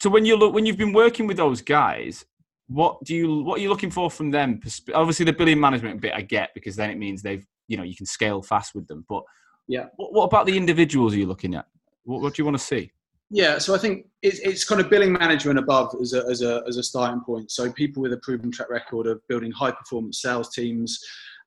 so 0.00 0.08
when 0.08 0.24
you 0.24 0.36
look 0.36 0.54
when 0.54 0.64
you've 0.64 0.78
been 0.78 0.92
working 0.92 1.26
with 1.26 1.36
those 1.36 1.60
guys, 1.60 2.24
what 2.68 3.02
do 3.04 3.14
you 3.14 3.42
what 3.42 3.58
are 3.58 3.62
you 3.62 3.68
looking 3.68 3.90
for 3.90 4.10
from 4.10 4.30
them? 4.30 4.60
Obviously, 4.94 5.26
the 5.26 5.32
billing 5.32 5.60
management 5.60 6.00
bit 6.00 6.14
I 6.14 6.22
get 6.22 6.50
because 6.54 6.76
then 6.76 6.90
it 6.90 6.98
means 6.98 7.20
they've 7.20 7.44
you 7.68 7.76
know 7.76 7.82
you 7.82 7.96
can 7.96 8.06
scale 8.06 8.42
fast 8.42 8.74
with 8.74 8.86
them. 8.86 9.04
But 9.08 9.24
yeah, 9.68 9.86
what, 9.96 10.12
what 10.12 10.24
about 10.24 10.46
the 10.46 10.56
individuals 10.56 11.14
are 11.14 11.18
you 11.18 11.26
looking 11.26 11.54
at? 11.54 11.66
What, 12.04 12.22
what 12.22 12.34
do 12.34 12.42
you 12.42 12.44
want 12.44 12.58
to 12.58 12.64
see? 12.64 12.92
Yeah, 13.30 13.58
so 13.58 13.74
I 13.74 13.78
think 13.78 14.06
it's, 14.20 14.40
it's 14.40 14.64
kind 14.64 14.80
of 14.80 14.90
billing 14.90 15.12
manager 15.12 15.48
and 15.48 15.58
above 15.58 15.94
as 16.00 16.12
a, 16.12 16.24
as, 16.26 16.42
a, 16.42 16.62
as 16.68 16.76
a 16.76 16.82
starting 16.82 17.22
point. 17.22 17.50
So 17.50 17.72
people 17.72 18.02
with 18.02 18.12
a 18.12 18.18
proven 18.18 18.50
track 18.50 18.68
record 18.68 19.06
of 19.06 19.26
building 19.26 19.50
high 19.52 19.70
performance 19.70 20.20
sales 20.20 20.52
teams, 20.52 20.98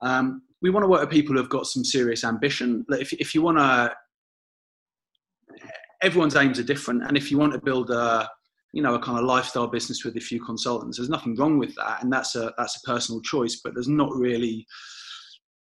um, 0.02 0.42
we 0.62 0.72
want 0.72 0.84
to 0.84 0.88
work 0.88 1.02
with 1.02 1.12
people 1.12 1.36
who've 1.36 1.48
got 1.48 1.68
some 1.68 1.84
serious 1.84 2.24
ambition. 2.24 2.86
If, 2.90 3.14
if 3.14 3.36
you 3.36 3.44
want 3.44 3.60
to, 3.60 3.94
everyone's 6.02 6.36
aims 6.36 6.60
are 6.60 6.64
different, 6.64 7.04
and 7.04 7.16
if 7.16 7.30
you 7.30 7.38
want 7.38 7.54
to 7.54 7.62
build 7.62 7.92
a, 7.92 8.28
you 8.74 8.82
know, 8.82 8.96
a 8.96 9.00
kind 9.00 9.20
of 9.20 9.26
lifestyle 9.26 9.68
business 9.68 10.04
with 10.04 10.18
a 10.18 10.20
few 10.20 10.44
consultants, 10.44 10.98
there's 10.98 11.10
nothing 11.10 11.36
wrong 11.36 11.60
with 11.60 11.74
that, 11.76 12.02
and 12.04 12.12
that's 12.12 12.36
a 12.36 12.52
that's 12.58 12.78
a 12.78 12.88
personal 12.88 13.22
choice. 13.22 13.62
But 13.64 13.74
there's 13.74 13.88
not 13.88 14.14
really, 14.16 14.66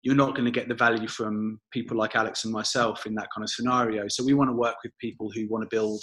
you're 0.01 0.15
not 0.15 0.34
going 0.34 0.46
to 0.46 0.51
get 0.51 0.68
the 0.68 0.75
value 0.75 1.08
from 1.08 1.60
people 1.72 1.98
like 1.98 2.15
Alex 2.15 2.46
and 2.46 2.53
myself 2.53 3.06
in 3.06 3.13
that 3.15 3.27
kind 3.36 3.44
of 3.44 3.50
scenario. 3.50 4.08
So 4.08 4.24
we 4.24 4.34
want 4.34 4.50
to 4.50 4.56
work 4.56 4.75
with 4.84 4.98
people 5.00 5.29
who 5.34 5.48
want 5.50 5.63
to 5.63 5.75
build 5.75 6.01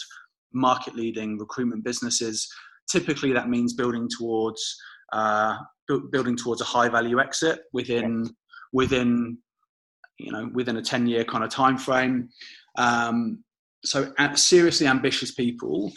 market 0.53 0.95
leading 0.95 1.38
recruitment 1.38 1.85
businesses. 1.85 2.47
Typically, 2.91 3.33
that 3.33 3.49
means 3.49 3.73
building 3.73 4.09
towards 4.19 4.76
uh, 5.12 5.57
building 6.11 6.37
towards 6.37 6.61
a 6.61 6.65
high 6.65 6.88
value 6.88 7.21
exit 7.21 7.61
within 7.73 8.29
within 8.73 9.38
you 10.19 10.33
know 10.33 10.50
within 10.53 10.76
a 10.76 10.83
10 10.83 11.07
year 11.07 11.25
kind 11.25 11.45
of 11.45 11.50
time 11.50 11.79
frame 11.79 12.29
um, 12.76 13.43
so 13.85 14.12
seriously 14.35 14.87
ambitious 14.87 15.33
people 15.33 15.93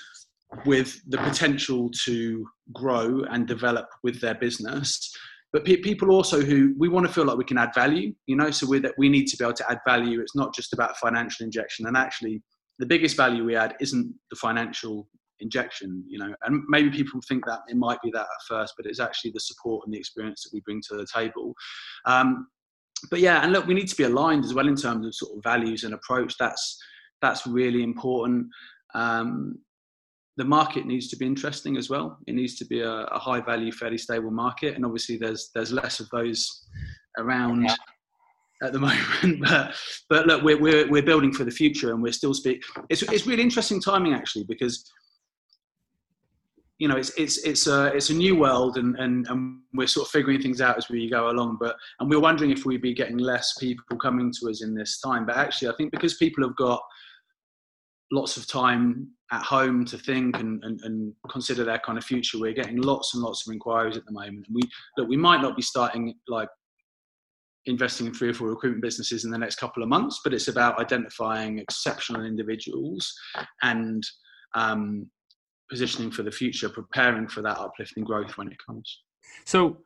with 0.65 0.99
the 1.07 1.17
potential 1.17 1.89
to 2.05 2.45
grow 2.73 3.23
and 3.31 3.47
develop 3.47 3.87
with 4.03 4.19
their 4.21 4.35
business 4.35 5.11
but 5.51 5.65
pe- 5.65 5.77
people 5.77 6.11
also 6.11 6.41
who 6.41 6.73
we 6.77 6.89
want 6.89 7.05
to 7.05 7.11
feel 7.11 7.25
like 7.25 7.37
we 7.37 7.43
can 7.43 7.57
add 7.57 7.73
value 7.73 8.13
you 8.27 8.35
know 8.35 8.51
so 8.51 8.67
we 8.67 8.79
that 8.79 8.93
we 8.97 9.09
need 9.09 9.25
to 9.25 9.37
be 9.37 9.43
able 9.43 9.53
to 9.53 9.71
add 9.71 9.79
value. 9.87 10.21
It's 10.21 10.35
not 10.35 10.53
just 10.53 10.73
about 10.73 10.97
financial 10.97 11.45
injection. 11.45 11.87
And 11.87 11.97
actually 11.97 12.41
the 12.77 12.85
biggest 12.85 13.17
value 13.17 13.43
we 13.43 13.55
add 13.55 13.75
isn't 13.79 14.13
the 14.29 14.35
financial 14.35 15.07
injection 15.39 16.03
you 16.07 16.19
know. 16.19 16.33
And 16.43 16.63
maybe 16.67 16.89
people 16.89 17.21
think 17.27 17.45
that 17.45 17.59
it 17.67 17.77
might 17.77 18.01
be 18.03 18.11
that 18.11 18.21
at 18.21 18.47
first 18.47 18.73
but 18.77 18.85
it's 18.85 18.99
actually 18.99 19.31
the 19.31 19.39
support 19.39 19.85
and 19.85 19.93
the 19.93 19.99
experience 19.99 20.43
that 20.43 20.51
we 20.53 20.61
bring 20.61 20.81
to 20.89 20.97
the 20.97 21.07
table. 21.13 21.53
Um, 22.05 22.47
but 23.09 23.19
yeah 23.19 23.41
and 23.43 23.53
look 23.53 23.65
we 23.65 23.73
need 23.73 23.87
to 23.87 23.95
be 23.95 24.03
aligned 24.03 24.43
as 24.43 24.53
well 24.53 24.67
in 24.67 24.75
terms 24.75 25.05
of 25.05 25.15
sort 25.15 25.35
of 25.35 25.43
values 25.43 25.83
and 25.83 25.93
approach. 25.93 26.35
That's 26.39 26.77
that's 27.21 27.45
really 27.45 27.83
important. 27.83 28.47
Um, 28.95 29.59
the 30.39 30.45
market 30.45 30.85
needs 30.85 31.09
to 31.09 31.17
be 31.17 31.25
interesting 31.25 31.75
as 31.75 31.89
well 31.89 32.17
it 32.25 32.33
needs 32.33 32.55
to 32.55 32.65
be 32.65 32.79
a, 32.79 32.89
a, 32.89 33.19
high 33.19 33.41
value 33.41 33.73
fairly 33.73 33.97
stable 33.97 34.31
market 34.31 34.73
and 34.73 34.85
obviously 34.85 35.17
there's 35.17 35.51
there's 35.53 35.73
less 35.73 35.99
of 35.99 36.09
those 36.11 36.65
around 37.17 37.63
yeah. 37.63 37.75
at 38.63 38.71
the 38.71 38.79
moment 38.89 39.43
but 39.45 39.75
but 40.09 40.25
look 40.27 40.41
we're, 40.41 40.57
we're, 40.57 40.89
we're 40.89 41.03
building 41.03 41.33
for 41.33 41.43
the 41.43 41.51
future 41.51 41.91
and 41.91 42.01
we're 42.01 42.13
still 42.13 42.33
speak 42.33 42.63
it's, 42.89 43.01
it's 43.03 43.27
really 43.27 43.43
interesting 43.43 43.81
timing 43.81 44.13
actually 44.13 44.45
because 44.45 44.89
you 46.77 46.87
know 46.87 46.95
it's 46.95 47.11
it's 47.17 47.39
it's 47.39 47.67
a 47.67 47.87
it's 47.87 48.09
a 48.09 48.13
new 48.13 48.37
world 48.37 48.77
and, 48.77 48.95
and 48.95 49.27
and 49.27 49.59
we're 49.73 49.87
sort 49.87 50.07
of 50.07 50.11
figuring 50.11 50.41
things 50.41 50.61
out 50.61 50.77
as 50.77 50.87
we 50.87 51.09
go 51.09 51.29
along 51.31 51.57
but 51.59 51.75
and 51.99 52.09
we're 52.09 52.17
wondering 52.17 52.49
if 52.49 52.65
we'd 52.65 52.81
be 52.81 52.93
getting 52.93 53.17
less 53.17 53.55
people 53.59 53.97
coming 53.97 54.31
to 54.39 54.49
us 54.49 54.63
in 54.63 54.73
this 54.73 55.01
time 55.01 55.25
but 55.25 55.35
actually 55.35 55.67
i 55.67 55.75
think 55.75 55.91
because 55.91 56.13
people 56.13 56.41
have 56.47 56.55
got 56.55 56.81
lots 58.11 58.37
of 58.37 58.47
time 58.47 59.07
at 59.31 59.43
home 59.43 59.85
to 59.85 59.97
think 59.97 60.39
and, 60.39 60.63
and, 60.63 60.81
and 60.83 61.13
consider 61.29 61.63
their 61.63 61.79
kind 61.79 61.97
of 61.97 62.03
future 62.03 62.39
we're 62.39 62.51
getting 62.53 62.81
lots 62.81 63.13
and 63.13 63.23
lots 63.23 63.47
of 63.47 63.53
inquiries 63.53 63.97
at 63.97 64.05
the 64.05 64.11
moment 64.11 64.45
and 64.47 64.55
we 64.55 64.61
look 64.97 65.07
we 65.07 65.17
might 65.17 65.41
not 65.41 65.55
be 65.55 65.61
starting 65.61 66.13
like 66.27 66.49
investing 67.65 68.07
in 68.07 68.13
three 68.13 68.29
or 68.29 68.33
four 68.33 68.49
recruitment 68.49 68.81
businesses 68.81 69.25
in 69.25 69.31
the 69.31 69.37
next 69.37 69.57
couple 69.57 69.83
of 69.83 69.89
months 69.89 70.21
but 70.23 70.33
it's 70.33 70.47
about 70.47 70.79
identifying 70.79 71.59
exceptional 71.59 72.25
individuals 72.25 73.13
and 73.61 74.03
um, 74.55 75.07
positioning 75.69 76.11
for 76.11 76.23
the 76.23 76.31
future, 76.31 76.67
preparing 76.67 77.27
for 77.27 77.41
that 77.41 77.59
uplifting 77.59 78.03
growth 78.03 78.37
when 78.37 78.47
it 78.47 78.57
comes. 78.65 79.01
So, 79.45 79.77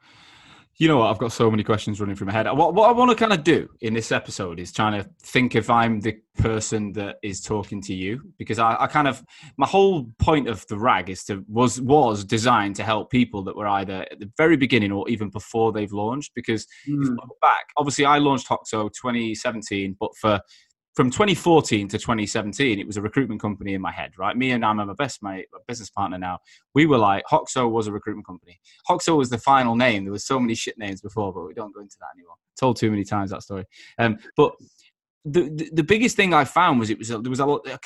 you 0.78 0.88
know 0.88 0.98
what? 0.98 1.12
I've 1.12 1.20
got 1.20 1.32
so 1.32 1.52
many 1.52 1.64
questions 1.64 2.00
running 2.00 2.16
through 2.16 2.28
my 2.28 2.34
head. 2.34 2.48
What, 2.48 2.74
what 2.74 2.90
I 2.90 2.94
want 2.94 3.12
to 3.12 3.16
kind 3.16 3.32
of 3.32 3.44
do 3.44 3.70
in 3.82 3.94
this 3.94 4.12
episode 4.12 4.60
is 4.60 4.72
trying 4.72 5.00
to 5.02 5.08
think 5.22 5.56
if 5.56 5.70
I'm 5.70 6.00
the 6.00 6.18
person 6.38 6.92
that 6.94 7.18
is 7.22 7.42
talking 7.42 7.80
to 7.84 7.94
you, 7.94 8.22
because 8.40 8.58
I, 8.58 8.76
I 8.80 8.88
kind 8.88 9.08
of 9.08 9.24
my 9.58 9.68
whole 9.68 10.06
point 10.18 10.48
of 10.48 10.66
the 10.68 10.78
rag 10.78 11.12
is 11.12 11.24
to 11.26 11.46
was 11.48 11.80
was 11.80 12.26
designed 12.26 12.76
to 12.78 12.84
help 12.84 13.12
people 13.12 13.44
that 13.44 13.56
were 13.56 13.68
either 13.68 14.06
at 14.12 14.20
the 14.20 14.32
very 14.36 14.58
beginning 14.58 14.92
or 14.92 15.08
even 15.10 15.30
before 15.30 15.72
they've 15.72 15.94
launched. 15.94 16.32
Because 16.34 16.66
mm. 16.90 17.16
back, 17.40 17.66
obviously, 17.78 18.06
I 18.06 18.18
launched 18.18 18.48
Hoxo 18.48 18.92
2017, 18.92 19.96
but 20.00 20.16
for 20.18 20.42
from 20.96 21.10
2014 21.10 21.88
to 21.90 21.98
2017, 21.98 22.80
it 22.80 22.86
was 22.86 22.98
a 22.98 23.02
recruitment 23.02 23.42
company 23.42 23.74
in 23.74 23.82
my 23.82 23.92
head, 23.92 24.12
right? 24.18 24.38
Me 24.38 24.52
and 24.52 24.64
I'm 24.64 24.78
my 24.78 24.94
best 24.94 25.24
mate, 25.24 25.48
my 25.52 25.60
business 25.68 25.90
partner 25.90 26.20
now. 26.20 26.40
We 26.76 26.86
were 26.86 27.00
like, 27.00 27.24
Hoxo 27.32 27.70
was 27.70 27.88
a 27.88 27.92
recruitment 27.92 28.28
company. 28.28 28.60
Hoxo 28.88 29.18
was 29.18 29.30
the 29.30 29.40
final 29.40 29.76
name. 29.76 30.04
There 30.04 30.12
was 30.12 30.26
so 30.26 30.40
many 30.40 30.54
shit 30.54 30.78
names 30.78 31.02
before, 31.02 31.34
but 31.34 31.48
we 31.48 31.54
don't 31.54 31.74
go 31.74 31.82
into 31.82 31.98
that 32.00 32.10
anymore. 32.16 32.36
Told 32.60 32.78
too 32.78 32.92
many 32.92 33.04
times 33.04 33.32
that 33.32 33.42
story. 33.42 33.66
Um, 33.98 34.20
but 34.38 34.54
the, 35.26 35.50
the, 35.50 35.70
the 35.74 35.84
biggest 35.84 36.16
thing 36.16 36.34
I 36.34 36.44
found 36.44 36.80
was 36.80 36.92
it 36.92 37.00
was 37.00 37.10
a, 37.10 37.18
there 37.18 37.30
was 37.30 37.40
a, 37.40 37.48
a, 37.48 37.80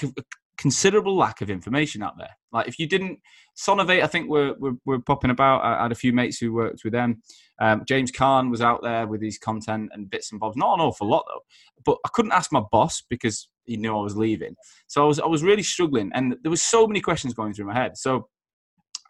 considerable 0.57 1.15
lack 1.15 1.41
of 1.41 1.49
information 1.49 2.01
out 2.01 2.17
there. 2.17 2.35
Like 2.51 2.67
if 2.67 2.79
you 2.79 2.87
didn't, 2.87 3.19
Sonovate, 3.55 4.03
I 4.03 4.07
think 4.07 4.27
we're, 4.27 4.55
we're, 4.57 4.75
we're 4.85 4.99
popping 4.99 5.29
about. 5.29 5.63
I 5.63 5.83
had 5.83 5.91
a 5.91 5.95
few 5.95 6.11
mates 6.11 6.39
who 6.39 6.51
worked 6.51 6.83
with 6.83 6.93
them. 6.93 7.21
Um, 7.59 7.83
James 7.87 8.11
Caan 8.11 8.51
was 8.51 8.61
out 8.61 8.81
there 8.83 9.07
with 9.07 9.21
his 9.21 9.37
content 9.37 9.89
and 9.93 10.09
bits 10.09 10.31
and 10.31 10.39
bobs. 10.39 10.55
Not 10.57 10.75
an 10.75 10.81
awful 10.81 11.09
lot 11.09 11.25
though, 11.27 11.41
but 11.85 11.97
I 12.05 12.09
couldn't 12.13 12.31
ask 12.33 12.51
my 12.51 12.61
boss 12.71 13.03
because 13.09 13.49
he 13.65 13.77
knew 13.77 13.97
I 13.97 14.01
was 14.01 14.15
leaving. 14.15 14.55
So 14.87 15.03
I 15.03 15.07
was 15.07 15.19
I 15.19 15.25
was 15.25 15.43
really 15.43 15.63
struggling, 15.63 16.11
and 16.13 16.35
there 16.43 16.51
was 16.51 16.61
so 16.61 16.87
many 16.87 17.01
questions 17.01 17.33
going 17.33 17.53
through 17.53 17.65
my 17.65 17.73
head. 17.73 17.97
So 17.97 18.27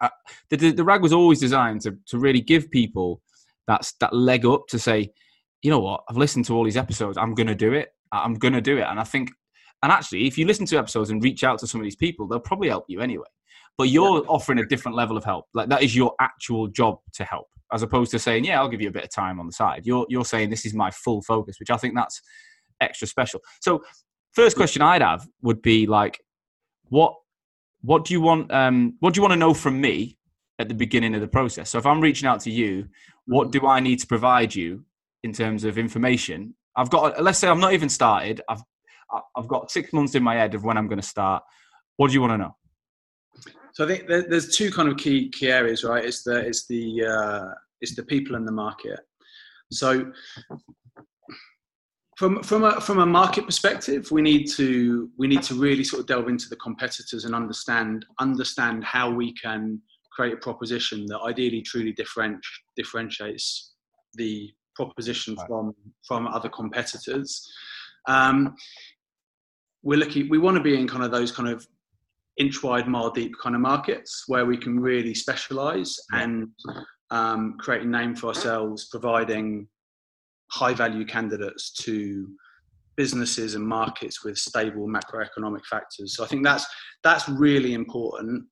I, 0.00 0.10
the, 0.50 0.56
the, 0.56 0.70
the 0.72 0.84
rag 0.84 1.02
was 1.02 1.12
always 1.12 1.40
designed 1.40 1.82
to 1.82 1.96
to 2.06 2.18
really 2.18 2.40
give 2.40 2.70
people 2.70 3.22
that's 3.66 3.92
that 4.00 4.14
leg 4.14 4.46
up 4.46 4.66
to 4.68 4.78
say, 4.78 5.12
you 5.62 5.70
know 5.70 5.80
what, 5.80 6.02
I've 6.08 6.16
listened 6.16 6.46
to 6.46 6.56
all 6.56 6.64
these 6.64 6.76
episodes, 6.76 7.18
I'm 7.18 7.34
going 7.34 7.46
to 7.48 7.54
do 7.54 7.72
it. 7.72 7.90
I'm 8.10 8.34
going 8.34 8.54
to 8.54 8.60
do 8.60 8.78
it. 8.78 8.86
And 8.88 8.98
I 8.98 9.04
think, 9.04 9.30
and 9.82 9.92
actually, 9.92 10.26
if 10.26 10.38
you 10.38 10.46
listen 10.46 10.66
to 10.66 10.78
episodes 10.78 11.10
and 11.10 11.22
reach 11.22 11.44
out 11.44 11.58
to 11.60 11.66
some 11.66 11.80
of 11.80 11.84
these 11.84 11.96
people, 11.96 12.26
they'll 12.26 12.40
probably 12.40 12.68
help 12.68 12.86
you 12.88 13.00
anyway. 13.00 13.26
But 13.78 13.88
you're 13.88 14.18
yeah. 14.18 14.28
offering 14.28 14.58
a 14.58 14.66
different 14.66 14.96
level 14.96 15.16
of 15.16 15.24
help. 15.24 15.46
Like 15.54 15.68
that 15.68 15.82
is 15.82 15.96
your 15.96 16.14
actual 16.20 16.66
job 16.68 16.98
to 17.14 17.24
help, 17.24 17.46
as 17.72 17.82
opposed 17.82 18.10
to 18.10 18.18
saying, 18.18 18.44
"Yeah, 18.44 18.60
I'll 18.60 18.68
give 18.68 18.80
you 18.80 18.88
a 18.88 18.92
bit 18.92 19.04
of 19.04 19.10
time 19.10 19.40
on 19.40 19.46
the 19.46 19.52
side." 19.52 19.82
You're 19.86 20.06
you're 20.08 20.24
saying 20.24 20.50
this 20.50 20.66
is 20.66 20.74
my 20.74 20.90
full 20.90 21.22
focus, 21.22 21.56
which 21.58 21.70
I 21.70 21.76
think 21.76 21.94
that's 21.94 22.20
extra 22.80 23.08
special. 23.08 23.40
So, 23.60 23.82
first 24.32 24.56
question 24.56 24.82
I'd 24.82 25.02
have 25.02 25.26
would 25.42 25.62
be 25.62 25.86
like, 25.86 26.20
what 26.88 27.14
what 27.82 28.04
do 28.04 28.12
you 28.12 28.20
want? 28.20 28.52
Um, 28.52 28.96
what 29.00 29.14
do 29.14 29.18
you 29.18 29.22
want 29.22 29.32
to 29.32 29.38
know 29.38 29.54
from 29.54 29.80
me 29.80 30.18
at 30.58 30.68
the 30.68 30.74
beginning 30.74 31.14
of 31.14 31.20
the 31.20 31.28
process? 31.28 31.70
So, 31.70 31.78
if 31.78 31.86
I'm 31.86 32.00
reaching 32.00 32.28
out 32.28 32.40
to 32.40 32.50
you, 32.50 32.88
what 33.26 33.48
mm-hmm. 33.48 33.60
do 33.60 33.66
I 33.66 33.80
need 33.80 34.00
to 34.00 34.06
provide 34.06 34.54
you 34.54 34.84
in 35.22 35.32
terms 35.32 35.64
of 35.64 35.78
information 35.78 36.54
I've 36.78 36.90
got, 36.90 37.20
let's 37.22 37.40
say 37.40 37.48
I'm 37.48 37.58
not 37.58 37.72
even 37.72 37.88
started. 37.88 38.40
I've, 38.48 38.62
I've 39.36 39.48
got 39.48 39.70
six 39.70 39.92
months 39.92 40.14
in 40.14 40.22
my 40.22 40.36
head 40.36 40.54
of 40.54 40.62
when 40.62 40.78
I'm 40.78 40.86
going 40.86 41.00
to 41.00 41.06
start. 41.06 41.42
What 41.96 42.08
do 42.08 42.14
you 42.14 42.20
want 42.20 42.34
to 42.34 42.38
know? 42.38 42.56
So 43.78 43.84
I 43.84 43.86
think 43.86 44.08
there's 44.08 44.56
two 44.56 44.72
kind 44.72 44.88
of 44.88 44.96
key 44.96 45.28
key 45.28 45.52
areas, 45.52 45.84
right? 45.84 46.04
It's 46.04 46.24
the 46.24 46.40
it's 46.40 46.66
the 46.66 47.04
uh, 47.04 47.54
it's 47.80 47.94
the 47.94 48.02
people 48.02 48.34
in 48.34 48.44
the 48.44 48.50
market. 48.50 48.98
So 49.70 50.10
from 52.16 52.42
from 52.42 52.64
a 52.64 52.80
from 52.80 52.98
a 52.98 53.06
market 53.06 53.46
perspective, 53.46 54.10
we 54.10 54.20
need 54.20 54.48
to 54.56 55.08
we 55.16 55.28
need 55.28 55.44
to 55.44 55.54
really 55.54 55.84
sort 55.84 56.00
of 56.00 56.06
delve 56.08 56.26
into 56.26 56.48
the 56.48 56.56
competitors 56.56 57.24
and 57.24 57.36
understand 57.36 58.04
understand 58.18 58.82
how 58.82 59.12
we 59.12 59.32
can 59.34 59.80
create 60.10 60.34
a 60.34 60.38
proposition 60.38 61.06
that 61.06 61.20
ideally 61.20 61.62
truly 61.62 61.94
differenti- 61.94 62.40
differentiates 62.74 63.74
the 64.14 64.50
proposition 64.74 65.36
right. 65.36 65.46
from 65.46 65.72
from 66.04 66.26
other 66.26 66.48
competitors. 66.48 67.48
Um, 68.08 68.56
we're 69.84 70.00
looking. 70.00 70.28
We 70.28 70.38
want 70.38 70.56
to 70.56 70.62
be 70.64 70.74
in 70.76 70.88
kind 70.88 71.04
of 71.04 71.12
those 71.12 71.30
kind 71.30 71.48
of 71.48 71.64
inch 72.38 72.62
wide, 72.62 72.88
mile 72.88 73.10
deep 73.10 73.32
kind 73.42 73.54
of 73.54 73.60
markets 73.60 74.24
where 74.26 74.46
we 74.46 74.56
can 74.56 74.78
really 74.78 75.14
specialize 75.14 75.96
and 76.12 76.48
um, 77.10 77.56
create 77.58 77.82
a 77.82 77.88
name 77.88 78.14
for 78.14 78.28
ourselves, 78.28 78.88
providing 78.90 79.66
high 80.50 80.74
value 80.74 81.04
candidates 81.04 81.72
to 81.72 82.28
businesses 82.96 83.54
and 83.54 83.66
markets 83.66 84.24
with 84.24 84.36
stable 84.38 84.88
macroeconomic 84.88 85.64
factors. 85.66 86.16
So 86.16 86.24
I 86.24 86.26
think 86.26 86.44
that's 86.44 86.66
that's 87.02 87.28
really 87.28 87.74
important. 87.74 88.44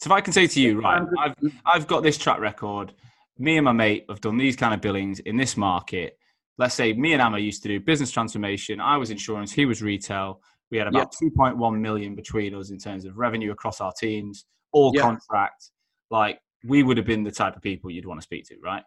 So 0.00 0.08
if 0.08 0.12
I 0.12 0.20
can 0.20 0.32
say 0.32 0.46
to 0.46 0.60
you, 0.60 0.80
right, 0.80 1.02
I've 1.18 1.34
I've 1.66 1.86
got 1.86 2.02
this 2.02 2.16
track 2.16 2.40
record 2.40 2.94
me 3.40 3.56
and 3.56 3.64
my 3.64 3.72
mate 3.72 4.04
have 4.08 4.20
done 4.20 4.36
these 4.36 4.54
kind 4.54 4.74
of 4.74 4.82
billings 4.82 5.18
in 5.20 5.36
this 5.36 5.56
market. 5.56 6.18
Let's 6.58 6.74
say 6.74 6.92
me 6.92 7.14
and 7.14 7.22
Amma 7.22 7.38
used 7.38 7.62
to 7.62 7.68
do 7.68 7.80
business 7.80 8.10
transformation. 8.10 8.80
I 8.80 8.98
was 8.98 9.10
insurance, 9.10 9.50
he 9.50 9.64
was 9.64 9.82
retail. 9.82 10.42
We 10.70 10.78
had 10.78 10.86
about 10.86 11.14
yep. 11.20 11.32
2.1 11.32 11.80
million 11.80 12.14
between 12.14 12.54
us 12.54 12.70
in 12.70 12.78
terms 12.78 13.04
of 13.04 13.18
revenue 13.18 13.50
across 13.50 13.80
our 13.80 13.92
teams, 13.92 14.44
all 14.72 14.92
yep. 14.94 15.02
contract. 15.02 15.70
Like 16.10 16.40
we 16.64 16.82
would 16.82 16.96
have 16.96 17.06
been 17.06 17.24
the 17.24 17.30
type 17.30 17.56
of 17.56 17.62
people 17.62 17.90
you'd 17.90 18.06
want 18.06 18.20
to 18.20 18.24
speak 18.24 18.46
to, 18.46 18.56
right? 18.62 18.82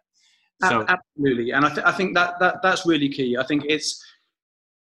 So 0.61 0.85
absolutely, 0.87 1.51
and 1.51 1.65
I, 1.65 1.69
th- 1.69 1.85
I 1.85 1.91
think 1.91 2.13
that, 2.13 2.39
that 2.39 2.61
that's 2.61 2.85
really 2.85 3.09
key. 3.09 3.35
I 3.37 3.43
think 3.43 3.65
it's 3.67 4.01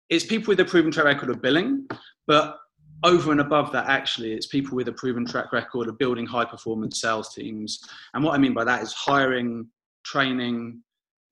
it's 0.09 0.25
people 0.25 0.53
with 0.53 0.61
a 0.61 0.65
proven 0.65 0.91
track 0.91 1.05
record 1.05 1.29
of 1.29 1.43
billing, 1.43 1.87
but 2.27 2.57
over 3.05 3.31
and 3.31 3.41
above 3.41 3.73
that, 3.73 3.87
actually, 3.89 4.33
it's 4.33 4.47
people 4.47 4.77
with 4.77 4.89
a 4.89 4.93
proven 4.93 5.27
track 5.27 5.53
record 5.53 5.89
of 5.89 5.99
building 5.99 6.27
high 6.27 6.45
performance 6.45 7.01
sales 7.01 7.35
teams. 7.35 7.81
And 8.15 8.25
what 8.25 8.35
I 8.35 8.39
mean 8.39 8.55
by 8.55 8.65
that 8.65 8.83
is 8.83 8.93
hiring, 8.93 9.69
training, 10.05 10.83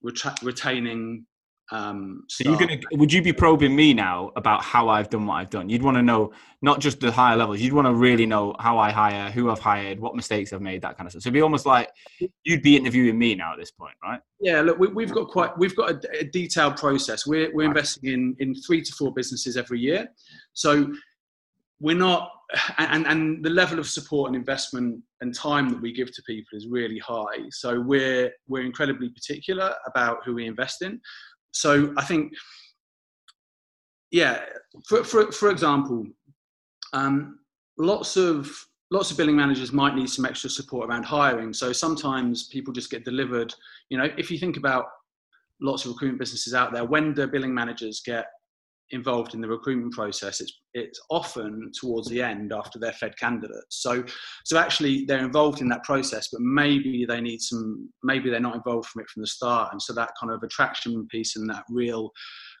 ret- 0.03 0.41
retaining. 0.43 1.25
Um, 1.71 2.25
so 2.29 2.47
you're 2.47 2.59
gonna? 2.59 2.77
Would 2.91 3.11
you 3.11 3.21
be 3.21 3.33
probing 3.33 3.75
me 3.75 3.93
now 3.93 4.31
about 4.35 4.61
how 4.61 4.89
I've 4.89 5.09
done 5.09 5.25
what 5.25 5.35
I've 5.35 5.49
done? 5.49 5.67
You'd 5.67 5.81
want 5.81 5.97
to 5.97 6.03
know 6.03 6.31
not 6.61 6.79
just 6.79 6.99
the 6.99 7.11
higher 7.11 7.35
levels. 7.35 7.59
You'd 7.59 7.73
want 7.73 7.87
to 7.87 7.93
really 7.93 8.25
know 8.25 8.55
how 8.59 8.77
I 8.77 8.91
hire, 8.91 9.31
who 9.31 9.49
I've 9.49 9.59
hired, 9.59 9.99
what 9.99 10.15
mistakes 10.15 10.53
I've 10.53 10.61
made, 10.61 10.81
that 10.83 10.95
kind 10.95 11.07
of 11.07 11.11
stuff. 11.11 11.23
So 11.23 11.27
it'd 11.27 11.33
be 11.33 11.41
almost 11.41 11.65
like 11.65 11.89
you'd 12.43 12.61
be 12.61 12.77
interviewing 12.77 13.17
me 13.17 13.33
now 13.33 13.53
at 13.53 13.59
this 13.59 13.71
point, 13.71 13.95
right? 14.03 14.19
Yeah. 14.39 14.61
Look, 14.61 14.77
we, 14.77 15.03
have 15.03 15.13
got 15.13 15.29
quite 15.29 15.57
we've 15.57 15.75
got 15.75 15.91
a, 15.91 16.19
a 16.19 16.23
detailed 16.25 16.77
process. 16.77 17.25
We're 17.25 17.53
we're 17.53 17.63
right. 17.63 17.75
investing 17.75 18.11
in 18.11 18.35
in 18.39 18.53
three 18.55 18.81
to 18.81 18.91
four 18.93 19.11
businesses 19.11 19.57
every 19.57 19.79
year. 19.79 20.07
So 20.53 20.93
we're 21.79 21.97
not 21.97 22.29
and, 22.77 23.07
and 23.07 23.43
the 23.43 23.49
level 23.49 23.79
of 23.79 23.87
support 23.87 24.27
and 24.27 24.35
investment 24.35 25.01
and 25.21 25.33
time 25.33 25.69
that 25.69 25.81
we 25.81 25.91
give 25.91 26.13
to 26.13 26.21
people 26.23 26.57
is 26.57 26.67
really 26.67 26.99
high 26.99 27.39
so 27.49 27.79
we're 27.79 28.31
we're 28.47 28.63
incredibly 28.63 29.09
particular 29.09 29.73
about 29.87 30.19
who 30.23 30.35
we 30.35 30.45
invest 30.45 30.81
in 30.81 31.01
so 31.55 31.93
i 31.97 32.03
think 32.03 32.33
yeah 34.11 34.41
for 34.87 35.03
for, 35.03 35.31
for 35.31 35.49
example 35.49 36.05
um, 36.93 37.39
lots 37.77 38.15
of 38.15 38.49
lots 38.91 39.11
of 39.11 39.17
billing 39.17 39.35
managers 39.35 39.73
might 39.73 39.95
need 39.95 40.09
some 40.09 40.25
extra 40.25 40.49
support 40.49 40.89
around 40.89 41.03
hiring. 41.03 41.53
So 41.53 41.73
sometimes 41.73 42.47
people 42.47 42.71
just 42.71 42.89
get 42.89 43.03
delivered. 43.03 43.53
You 43.89 43.97
know 43.97 44.07
if 44.17 44.31
you 44.31 44.37
think 44.37 44.57
about 44.57 44.85
lots 45.61 45.85
of 45.85 45.91
recruitment 45.91 46.19
businesses 46.19 46.53
out 46.53 46.73
there 46.73 46.85
when 46.85 47.13
the 47.13 47.27
billing 47.27 47.53
managers 47.53 48.01
get 48.05 48.25
involved 48.91 49.33
in 49.33 49.41
the 49.41 49.47
recruitment 49.47 49.93
process 49.93 50.41
it's 50.41 50.61
it's 50.73 50.99
often 51.09 51.71
towards 51.79 52.07
the 52.09 52.21
end 52.21 52.53
after 52.53 52.77
they're 52.77 52.93
fed 52.93 53.17
candidates. 53.17 53.81
So 53.81 54.03
so 54.43 54.57
actually 54.57 55.05
they're 55.05 55.25
involved 55.25 55.61
in 55.61 55.69
that 55.69 55.83
process 55.83 56.27
but 56.31 56.41
maybe 56.41 57.05
they 57.07 57.21
need 57.21 57.41
some 57.41 57.89
maybe 58.03 58.29
they're 58.29 58.39
not 58.39 58.55
involved 58.55 58.87
from 58.89 59.01
it 59.01 59.09
from 59.09 59.21
the 59.21 59.27
start. 59.27 59.71
And 59.71 59.81
so 59.81 59.93
that 59.93 60.11
kind 60.19 60.31
of 60.31 60.43
attraction 60.43 61.07
piece 61.07 61.35
and 61.35 61.49
that 61.49 61.63
real 61.69 62.11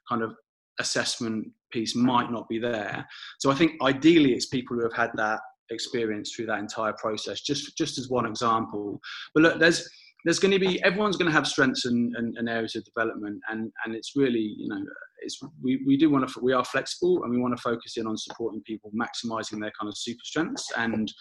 kind 0.09 0.23
of 0.23 0.33
assessment 0.79 1.47
piece 1.71 1.95
might 1.95 2.31
not 2.31 2.49
be 2.49 2.59
there. 2.59 3.05
So 3.39 3.51
i 3.51 3.55
think 3.55 3.73
ideally 3.81 4.33
it's 4.33 4.47
people 4.47 4.75
who 4.75 4.83
have 4.83 4.93
had 4.93 5.11
that 5.15 5.39
experience 5.71 6.31
through 6.31 6.45
that 6.45 6.59
entire 6.59 6.93
process 6.93 7.41
just 7.41 7.77
just 7.77 7.97
as 7.97 8.09
one 8.09 8.25
example. 8.25 8.99
But 9.33 9.43
look 9.43 9.59
there's 9.59 9.87
there's 10.25 10.39
going 10.39 10.51
to 10.51 10.59
be 10.59 10.83
everyone's 10.83 11.15
going 11.15 11.31
to 11.31 11.35
have 11.35 11.47
strengths 11.47 11.85
and, 11.85 12.13
and, 12.17 12.35
and, 12.37 12.49
areas 12.49 12.75
of 12.75 12.83
development 12.83 13.39
and 13.49 13.71
and 13.85 13.95
it's 13.95 14.13
really 14.15 14.55
you 14.57 14.67
know 14.67 14.83
it's 15.19 15.39
we, 15.63 15.81
we 15.85 15.95
do 15.95 16.09
want 16.09 16.27
to 16.27 16.39
we 16.41 16.51
are 16.51 16.65
flexible 16.65 17.23
and 17.23 17.31
we 17.31 17.39
want 17.39 17.55
to 17.55 17.61
focus 17.61 17.95
in 17.95 18.07
on 18.07 18.17
supporting 18.17 18.61
people 18.63 18.91
maximizing 18.91 19.61
their 19.61 19.71
kind 19.79 19.87
of 19.87 19.97
super 19.97 20.23
strengths 20.25 20.71
and 20.75 21.13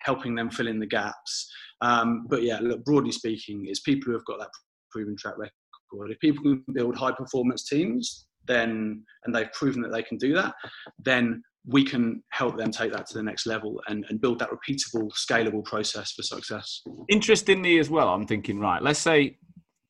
helping 0.00 0.34
them 0.34 0.50
fill 0.50 0.68
in 0.68 0.78
the 0.78 0.86
gaps. 0.86 1.50
Um, 1.80 2.26
but 2.28 2.42
yeah 2.42 2.58
look 2.60 2.84
broadly 2.84 3.12
speaking 3.12 3.64
it's 3.66 3.80
people 3.80 4.06
who 4.06 4.12
have 4.12 4.26
got 4.26 4.40
that 4.40 4.50
proven 4.90 5.16
track 5.16 5.38
record. 5.38 6.10
If 6.10 6.18
people 6.18 6.42
can 6.42 6.64
build 6.74 6.96
high 6.96 7.12
performance 7.12 7.68
teams 7.68 8.26
then 8.46 9.04
and 9.24 9.34
they've 9.34 9.52
proven 9.52 9.82
that 9.82 9.92
they 9.92 10.02
can 10.02 10.18
do 10.18 10.34
that 10.34 10.54
then 11.04 11.42
we 11.68 11.84
can 11.84 12.22
help 12.30 12.56
them 12.56 12.70
take 12.70 12.92
that 12.92 13.06
to 13.06 13.14
the 13.14 13.22
next 13.22 13.46
level 13.46 13.80
and, 13.88 14.06
and 14.08 14.20
build 14.20 14.38
that 14.38 14.48
repeatable, 14.50 15.10
scalable 15.12 15.62
process 15.64 16.12
for 16.12 16.22
success. 16.22 16.82
Interestingly, 17.10 17.78
as 17.78 17.90
well, 17.90 18.08
I'm 18.08 18.26
thinking, 18.26 18.58
right, 18.58 18.82
let's 18.82 18.98
say, 18.98 19.36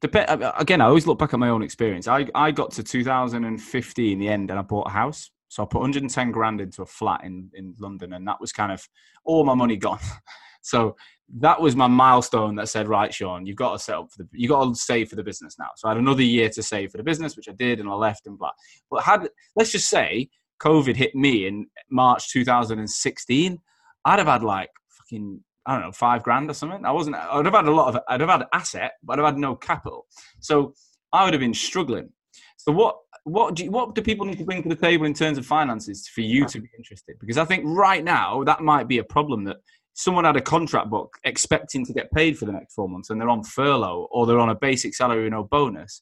again, 0.03 0.81
I 0.81 0.87
always 0.87 1.07
look 1.07 1.21
back 1.21 1.35
at 1.35 1.39
my 1.39 1.51
own 1.51 1.63
experience. 1.63 2.09
I, 2.09 2.27
I 2.35 2.51
got 2.51 2.73
to 2.73 2.83
2015 2.83 4.13
in 4.13 4.19
the 4.19 4.29
end 4.29 4.51
and 4.51 4.59
I 4.59 4.63
bought 4.63 4.89
a 4.89 4.91
house. 4.91 5.31
So 5.47 5.63
I 5.63 5.67
put 5.67 5.79
110 5.79 6.33
grand 6.33 6.61
into 6.61 6.83
a 6.83 6.87
flat 6.87 7.23
in, 7.23 7.49
in 7.55 7.75
London 7.79 8.13
and 8.13 8.27
that 8.27 8.41
was 8.41 8.53
kind 8.53 8.73
of 8.73 8.87
all 9.25 9.45
my 9.45 9.55
money 9.55 9.77
gone. 9.77 10.01
so 10.63 10.97
that 11.39 11.61
was 11.61 11.77
my 11.77 11.87
milestone 11.87 12.57
that 12.57 12.69
said, 12.69 12.89
right, 12.89 13.15
Sean, 13.15 13.47
you've 13.47 13.57
got 13.57 13.73
to 13.73 13.79
set 13.79 13.97
up 13.97 14.11
for 14.11 14.25
the, 14.25 14.29
you 14.33 14.49
got 14.49 14.65
to 14.65 14.75
save 14.75 15.11
for 15.11 15.17
the 15.17 15.23
business 15.23 15.57
now. 15.61 15.69
So 15.77 15.89
I 15.89 15.93
had 15.93 15.99
another 15.99 16.23
year 16.23 16.49
to 16.51 16.63
save 16.63 16.91
for 16.91 16.97
the 16.97 17.05
business, 17.05 17.37
which 17.37 17.49
I 17.49 17.53
did 17.53 17.79
and 17.79 17.89
I 17.89 17.95
left 17.95 18.27
and 18.27 18.37
blah. 18.37 18.51
But 18.91 19.05
had, 19.05 19.29
let's 19.55 19.71
just 19.71 19.89
say 19.89 20.29
COVID 20.63 20.97
hit 20.97 21.15
me 21.15 21.47
in 21.47 21.67
March 21.91 22.31
2016, 22.33 23.59
I'd 24.05 24.19
have 24.19 24.29
had 24.29 24.43
like 24.43 24.71
fucking 24.89 25.41
I 25.67 25.75
don't 25.75 25.83
know 25.83 25.93
five 25.93 26.23
grand 26.23 26.51
or 26.51 26.55
something. 26.55 26.85
I 26.85 26.93
wasn't. 26.93 27.17
I'd 27.17 27.45
have 27.45 27.55
had 27.55 27.67
a 27.67 27.71
lot 27.71 27.95
of. 27.95 28.03
I'd 28.09 28.21
have 28.21 28.31
had 28.31 28.47
asset, 28.55 28.93
but 29.03 29.15
I'd 29.15 29.23
have 29.23 29.35
had 29.35 29.39
no 29.39 29.55
capital. 29.55 30.07
So 30.41 30.73
I 31.13 31.25
would 31.25 31.35
have 31.35 31.41
been 31.41 31.55
struggling. 31.55 32.11
So 32.57 32.73
what? 32.73 32.97
What 33.25 33.57
do 33.57 33.65
you, 33.65 33.71
what 33.71 33.95
do 33.95 34.01
people 34.01 34.25
need 34.25 34.39
to 34.39 34.45
bring 34.45 34.63
to 34.63 34.71
the 34.71 34.77
table 34.77 35.05
in 35.05 35.13
terms 35.13 35.37
of 35.37 35.45
finances 35.45 36.09
for 36.09 36.23
you 36.23 36.47
to 36.47 36.61
be 36.63 36.69
interested? 36.79 37.17
Because 37.21 37.37
I 37.37 37.45
think 37.45 37.65
right 37.67 38.03
now 38.03 38.43
that 38.45 38.63
might 38.63 38.89
be 38.89 38.97
a 38.99 39.05
problem 39.05 39.45
that 39.45 39.59
someone 39.93 40.25
had 40.25 40.37
a 40.37 40.41
contract 40.41 40.89
book 40.89 41.19
expecting 41.25 41.85
to 41.85 41.93
get 41.93 42.11
paid 42.13 42.39
for 42.39 42.47
the 42.47 42.53
next 42.53 42.73
four 42.73 42.89
months 42.89 43.11
and 43.11 43.21
they're 43.21 43.29
on 43.29 43.43
furlough 43.43 44.09
or 44.13 44.27
they're 44.27 44.39
on 44.39 44.49
a 44.49 44.55
basic 44.55 44.95
salary 44.95 45.29
no 45.29 45.45
bonus. 45.45 46.01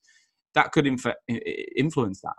That 0.55 0.71
could 0.71 0.87
inf- 0.87 1.07
influence 1.75 2.21
that. 2.21 2.37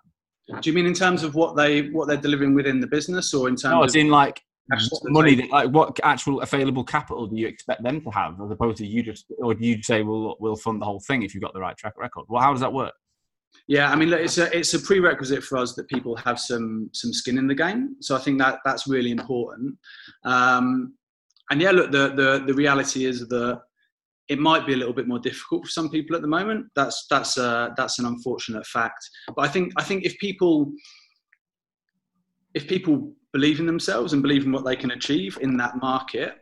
Do 0.47 0.69
you 0.69 0.73
mean 0.73 0.85
in 0.85 0.93
terms 0.93 1.23
of 1.23 1.35
what 1.35 1.55
they 1.55 1.89
what 1.89 2.07
they're 2.07 2.17
delivering 2.17 2.53
within 2.53 2.79
the 2.79 2.87
business, 2.87 3.33
or 3.33 3.49
in 3.49 3.55
terms? 3.55 3.73
No, 3.73 3.83
it's 3.83 3.95
in 3.95 4.09
like 4.09 4.41
money. 5.05 5.35
That, 5.35 5.49
like, 5.49 5.69
what 5.69 5.99
actual 6.03 6.41
available 6.41 6.83
capital 6.83 7.27
do 7.27 7.35
you 7.35 7.47
expect 7.47 7.83
them 7.83 8.01
to 8.01 8.09
have, 8.11 8.39
as 8.41 8.51
opposed 8.51 8.77
to 8.77 8.87
you 8.87 9.03
just, 9.03 9.25
or 9.39 9.53
do 9.53 9.65
you 9.65 9.81
say, 9.83 10.03
"Well, 10.03 10.37
we'll 10.39 10.55
fund 10.55 10.81
the 10.81 10.85
whole 10.85 11.01
thing 11.01 11.23
if 11.23 11.33
you've 11.33 11.43
got 11.43 11.53
the 11.53 11.59
right 11.59 11.77
track 11.77 11.93
record"? 11.97 12.25
Well, 12.29 12.41
how 12.41 12.51
does 12.51 12.61
that 12.61 12.71
work? 12.71 12.93
Yeah, 13.67 13.91
I 13.91 13.95
mean, 13.95 14.09
look, 14.09 14.21
it's 14.21 14.37
a 14.37 14.57
it's 14.57 14.73
a 14.73 14.79
prerequisite 14.79 15.43
for 15.43 15.57
us 15.57 15.73
that 15.75 15.89
people 15.89 16.15
have 16.15 16.39
some 16.39 16.89
some 16.93 17.11
skin 17.11 17.37
in 17.37 17.47
the 17.47 17.55
game. 17.55 17.97
So 18.01 18.15
I 18.15 18.19
think 18.19 18.39
that 18.39 18.59
that's 18.63 18.87
really 18.87 19.11
important. 19.11 19.75
Um, 20.23 20.93
and 21.49 21.61
yeah, 21.61 21.71
look, 21.71 21.91
the, 21.91 22.09
the 22.09 22.43
the 22.45 22.53
reality 22.53 23.05
is 23.05 23.27
that 23.27 23.61
it 24.29 24.39
might 24.39 24.65
be 24.65 24.73
a 24.73 24.77
little 24.77 24.93
bit 24.93 25.07
more 25.07 25.19
difficult 25.19 25.65
for 25.65 25.71
some 25.71 25.89
people 25.89 26.15
at 26.15 26.21
the 26.21 26.27
moment. 26.27 26.65
That's 26.75 27.05
that's 27.09 27.37
uh, 27.37 27.69
that's 27.77 27.99
an 27.99 28.05
unfortunate 28.05 28.65
fact. 28.65 29.09
But 29.35 29.43
I 29.43 29.47
think 29.47 29.73
I 29.77 29.83
think 29.83 30.03
if 30.03 30.17
people 30.19 30.71
if 32.53 32.67
people 32.67 33.13
believe 33.33 33.59
in 33.59 33.65
themselves 33.65 34.13
and 34.13 34.21
believe 34.21 34.45
in 34.45 34.51
what 34.51 34.65
they 34.65 34.75
can 34.75 34.91
achieve 34.91 35.37
in 35.41 35.57
that 35.57 35.77
market, 35.77 36.35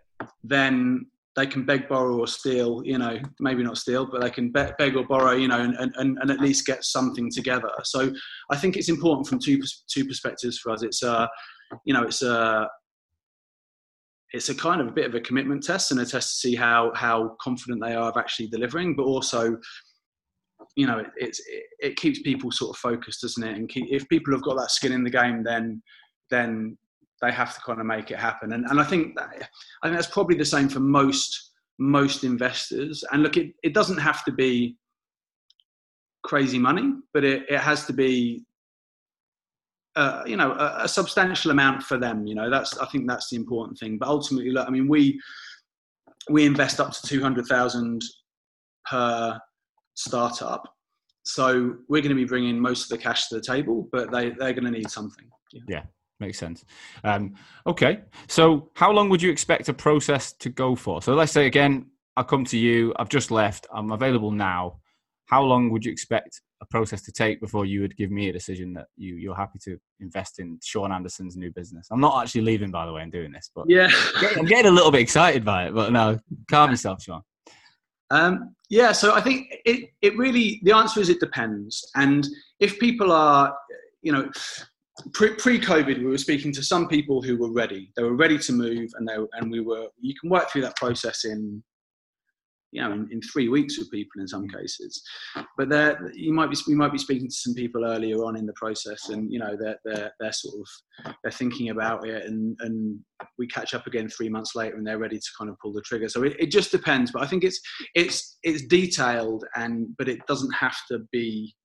then 0.44 1.06
they 1.36 1.46
can 1.46 1.66
beg, 1.66 1.90
borrow, 1.90 2.18
or 2.18 2.28
steal. 2.28 2.82
You 2.86 2.98
know, 2.98 3.20
maybe 3.40 3.64
not 3.64 3.78
steal, 3.78 4.06
but 4.06 4.22
they 4.22 4.30
can 4.30 4.52
beg, 4.52 4.78
beg 4.78 4.96
or 4.96 5.06
borrow. 5.06 5.34
You 5.34 5.48
know, 5.48 5.60
and, 5.60 5.76
and, 5.76 6.18
and 6.20 6.32
at 6.32 6.40
least 6.40 6.66
get 6.66 6.84
something 6.84 7.30
together. 7.30 7.72
So 7.84 8.12
I 8.50 8.58
think 8.58 8.78
it's 8.78 8.90
important 8.90 9.28
from 9.28 9.40
two 9.40 9.62
two 9.88 10.06
perspectives 10.06 10.58
for 10.58 10.72
us. 10.72 10.82
It's 10.82 11.04
uh, 11.04 11.28
you 11.84 11.94
know, 11.94 12.04
it's 12.04 12.22
a 12.22 12.68
it's 14.36 14.50
a 14.50 14.56
kind 14.56 14.82
of 14.82 14.88
a 14.88 14.92
bit 14.92 15.06
of 15.06 15.16
a 15.16 15.22
commitment 15.22 15.64
test 15.64 15.92
and 15.92 16.00
a 16.02 16.06
test 16.06 16.34
to 16.34 16.48
see 16.48 16.56
how 16.56 16.92
how 16.94 17.38
confident 17.42 17.82
they 17.82 17.96
are 17.96 18.10
of 18.10 18.18
actually 18.18 18.48
delivering, 18.48 18.96
but 18.96 19.04
also 19.04 19.58
you 20.76 20.86
know 20.86 21.00
it, 21.00 21.08
it's 21.16 21.40
it, 21.48 21.64
it, 21.80 21.96
keeps 21.96 22.22
people 22.22 22.52
sort 22.52 22.76
of 22.76 22.80
focused 22.80 23.22
doesn't 23.22 23.44
it? 23.44 23.56
And 23.56 23.70
keep, 23.70 23.86
if 23.90 24.08
people 24.10 24.34
have 24.34 24.44
got 24.44 24.58
that 24.58 24.72
skin 24.72 24.92
in 24.92 25.04
the 25.04 25.10
game 25.10 25.44
then 25.44 25.82
then 26.30 26.78
they 27.22 27.32
have 27.32 27.56
to 27.56 27.62
kind 27.62 27.80
of 27.80 27.86
make 27.86 28.12
it 28.12 28.20
happen. 28.20 28.52
And, 28.54 28.66
and 28.66 28.80
i 28.80 28.84
think 28.84 29.16
that, 29.16 29.30
i 29.84 29.88
think 29.88 29.96
that's 29.96 30.14
probably 30.14 30.36
the 30.36 30.46
same 30.46 30.68
for 30.68 30.82
most 30.82 31.52
most 31.80 32.24
investors. 32.24 33.04
And 33.12 33.24
look 33.24 33.38
it, 33.38 33.54
it 33.64 33.74
doesn't 33.74 33.98
have 33.98 34.26
to 34.26 34.34
be 34.34 34.78
crazy 36.24 36.60
money 36.60 36.92
but 37.14 37.24
it, 37.24 37.44
it 37.50 37.60
has 37.60 37.86
to 37.86 37.94
be 37.94 38.45
you 40.26 40.36
know 40.36 40.52
a, 40.54 40.84
a, 40.84 40.88
substantial 40.88 41.52
amount 41.52 41.82
for 41.82 41.98
them 41.98 42.28
you 42.28 42.36
know 42.36 42.50
that's 42.50 42.78
i 42.80 42.86
think 42.88 43.08
that's 43.08 43.30
the 43.30 43.36
important 43.36 43.78
thing. 43.78 43.98
But 43.98 44.10
ultimately 44.10 44.52
look 44.52 44.68
i 44.68 44.72
mean 44.72 44.88
we 44.88 45.20
we 46.30 46.46
invest 46.46 46.80
up 46.80 46.92
to 46.92 47.02
200000 47.08 48.02
per 48.90 49.40
startup. 49.94 50.64
So 51.24 51.76
we're 51.88 52.02
going 52.02 52.10
to 52.10 52.16
be 52.16 52.26
bringing 52.26 52.60
most 52.60 52.84
of 52.84 52.90
the 52.90 52.98
cash 52.98 53.30
to 53.30 53.36
the 53.36 53.42
table 53.42 53.88
but 53.92 54.12
they 54.12 54.32
they're 54.32 54.54
going 54.54 54.66
to 54.66 54.72
need 54.72 54.90
something. 54.90 55.28
Yeah, 55.54 55.62
yeah 55.68 55.84
makes 56.20 56.38
sense. 56.38 56.64
Um, 57.04 57.36
okay. 57.68 58.02
So 58.28 58.72
how 58.76 58.92
long 58.92 59.10
would 59.10 59.22
you 59.22 59.32
expect 59.32 59.70
a 59.70 59.74
process 59.74 60.34
to 60.34 60.50
go 60.50 60.76
for? 60.76 61.02
So 61.02 61.14
let's 61.14 61.32
say 61.32 61.46
again 61.46 61.88
i 62.18 62.24
come 62.24 62.46
to 62.46 62.58
you 62.58 62.94
i've 62.98 63.10
just 63.10 63.30
left 63.32 63.68
i'm 63.74 63.92
available 63.92 64.32
now. 64.32 64.80
How 65.28 65.42
long 65.42 65.70
would 65.72 65.86
you 65.86 65.92
expect 65.92 66.42
a 66.62 66.66
process 66.66 67.02
to 67.04 67.12
take 67.12 67.42
before 67.42 67.66
you 67.66 67.82
would 67.82 67.96
give 67.98 68.12
me 68.12 68.30
a 68.30 68.34
decision 68.34 68.74
that 68.74 68.88
you 68.96 69.16
you're 69.16 69.36
happy 69.36 69.60
to 69.64 69.78
invest 70.00 70.40
in 70.40 70.60
Sean 70.64 70.92
Anderson's 70.92 71.36
new 71.36 71.52
business? 71.52 71.88
I'm 71.92 72.00
not 72.00 72.22
actually 72.22 72.42
leaving, 72.42 72.72
by 72.72 72.86
the 72.86 72.94
way, 72.94 73.02
and 73.02 73.12
doing 73.12 73.32
this, 73.32 73.52
but 73.54 73.66
yeah, 73.68 73.90
I'm 74.38 74.46
getting 74.46 74.72
a 74.72 74.74
little 74.74 74.92
bit 74.92 75.02
excited 75.02 75.44
by 75.44 75.68
it. 75.68 75.74
But 75.74 75.92
no, 75.92 76.20
calm 76.50 76.72
yourself, 76.72 77.02
Sean. 77.02 77.22
Um, 78.12 78.56
yeah, 78.70 78.92
so 78.92 79.14
I 79.14 79.22
think 79.22 79.48
it 79.66 79.90
it 80.02 80.18
really 80.18 80.62
the 80.64 80.72
answer 80.72 81.00
is 81.00 81.10
it 81.10 81.20
depends, 81.20 81.90
and 81.96 82.28
if 82.60 82.80
people 82.80 83.12
are, 83.12 83.56
you 84.02 84.12
know. 84.12 84.30
Pre 85.12 85.60
COVID, 85.60 85.98
we 85.98 86.06
were 86.06 86.18
speaking 86.18 86.54
to 86.54 86.64
some 86.64 86.88
people 86.88 87.22
who 87.22 87.36
were 87.36 87.52
ready. 87.52 87.92
They 87.98 88.04
were 88.04 88.16
ready 88.16 88.40
to 88.40 88.54
move, 88.54 88.90
and 88.96 89.06
they 89.06 89.18
and 89.34 89.52
we 89.52 89.60
were. 89.60 89.88
You 90.00 90.14
can 90.18 90.30
work 90.30 90.50
through 90.50 90.62
that 90.62 90.78
process 90.78 91.26
in 91.26 91.62
you 92.76 92.82
know, 92.82 92.92
in, 92.92 93.08
in 93.10 93.22
three 93.22 93.48
weeks 93.48 93.80
with 93.80 93.90
people 93.90 94.20
in 94.22 94.28
some 94.28 94.48
cases. 94.50 95.02
But 95.58 95.70
there, 95.70 96.12
you 96.14 96.34
might 96.34 96.52
be, 96.52 96.58
we 96.68 96.76
might 96.76 96.92
be 96.92 96.98
speaking 96.98 97.30
to 97.30 97.34
some 97.36 97.54
people 97.54 97.86
earlier 97.86 98.18
on 98.18 98.36
in 98.36 98.46
the 98.46 98.54
process, 98.54 99.10
and 99.10 99.32
you 99.32 99.40
know, 99.40 99.56
they're 99.58 99.80
they're, 99.86 100.12
they're 100.20 100.34
sort 100.34 100.56
of 100.60 101.16
they're 101.24 101.32
thinking 101.32 101.70
about 101.70 102.06
it, 102.06 102.26
and 102.26 102.58
and 102.60 103.00
we 103.40 103.48
catch 103.48 103.74
up 103.74 103.88
again 103.88 104.10
three 104.10 104.28
months 104.28 104.56
later, 104.56 104.76
and 104.76 104.86
they're 104.86 104.98
ready 104.98 105.18
to 105.18 105.30
kind 105.38 105.50
of 105.50 105.58
pull 105.60 105.72
the 105.72 105.82
trigger. 105.82 106.10
So 106.10 106.24
it, 106.24 106.36
it 106.38 106.52
just 106.52 106.72
depends. 106.72 107.12
But 107.12 107.24
I 107.24 107.28
think 107.28 107.46
it's 107.46 107.62
it's 107.96 108.38
it's 108.44 108.66
detailed, 108.68 109.46
and 109.56 109.88
but 109.98 110.10
it 110.10 110.20
doesn't 110.28 110.54
have 110.54 110.76
to 110.92 111.00
be 111.14 111.56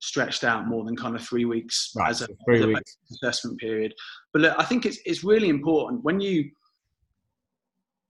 stretched 0.00 0.42
out 0.44 0.66
more 0.66 0.84
than 0.84 0.96
kind 0.96 1.14
of 1.14 1.22
three 1.22 1.44
weeks 1.44 1.92
right, 1.94 2.10
as 2.10 2.22
a, 2.22 2.28
three 2.44 2.60
as 2.60 2.66
weeks. 2.66 2.96
assessment 3.12 3.58
period. 3.60 3.94
But 4.32 4.42
look, 4.42 4.54
I 4.58 4.64
think 4.64 4.84
it's 4.84 4.98
it's 5.04 5.22
really 5.22 5.48
important 5.48 6.02
when 6.02 6.20
you 6.20 6.50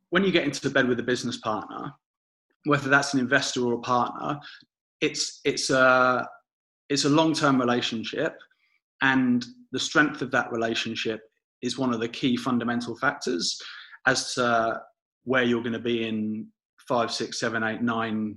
when 0.09 0.25
you 0.25 0.33
get 0.33 0.45
into 0.45 0.61
the 0.61 0.71
bed 0.71 0.89
with 0.89 0.99
a 1.01 1.05
business 1.05 1.39
partner 1.39 1.93
whether 2.65 2.89
that's 2.89 3.15
an 3.15 3.21
investor 3.21 3.65
or 3.65 3.75
a 3.75 3.81
partner, 3.81 4.39
it's 5.01 5.41
it's 5.45 5.71
a 5.71 6.27
it's 6.89 7.05
a 7.05 7.09
long-term 7.09 7.61
relationship, 7.61 8.37
and 9.03 9.45
the 9.73 9.79
strength 9.79 10.23
of 10.23 10.31
that 10.33 10.51
relationship 10.53 11.21
is 11.63 11.79
one 11.79 11.93
of 11.93 12.01
the 12.01 12.09
key 12.09 12.37
fundamental 12.37 12.97
factors 12.97 13.61
as 14.07 14.35
to 14.35 14.81
where 15.25 15.43
you're 15.43 15.63
going 15.63 15.73
to 15.73 15.79
be 15.79 16.07
in 16.07 16.47
five, 16.89 17.13
six, 17.13 17.39
seven, 17.39 17.63
eight, 17.63 17.83
nine 17.83 18.37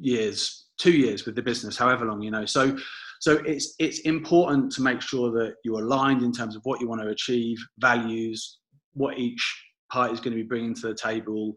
years, 0.00 0.66
two 0.78 0.92
years 0.92 1.26
with 1.26 1.34
the 1.34 1.42
business, 1.42 1.76
however 1.76 2.06
long 2.06 2.22
you 2.22 2.30
know. 2.30 2.46
So, 2.46 2.76
so 3.20 3.32
it's 3.44 3.74
it's 3.78 4.00
important 4.00 4.72
to 4.72 4.82
make 4.82 5.02
sure 5.02 5.30
that 5.32 5.56
you're 5.64 5.82
aligned 5.82 6.22
in 6.22 6.32
terms 6.32 6.56
of 6.56 6.62
what 6.64 6.80
you 6.80 6.88
want 6.88 7.02
to 7.02 7.08
achieve, 7.08 7.58
values, 7.78 8.58
what 8.94 9.18
each 9.18 9.44
party 9.92 10.14
is 10.14 10.20
going 10.20 10.36
to 10.36 10.42
be 10.42 10.48
bringing 10.48 10.74
to 10.74 10.88
the 10.88 10.94
table, 10.94 11.52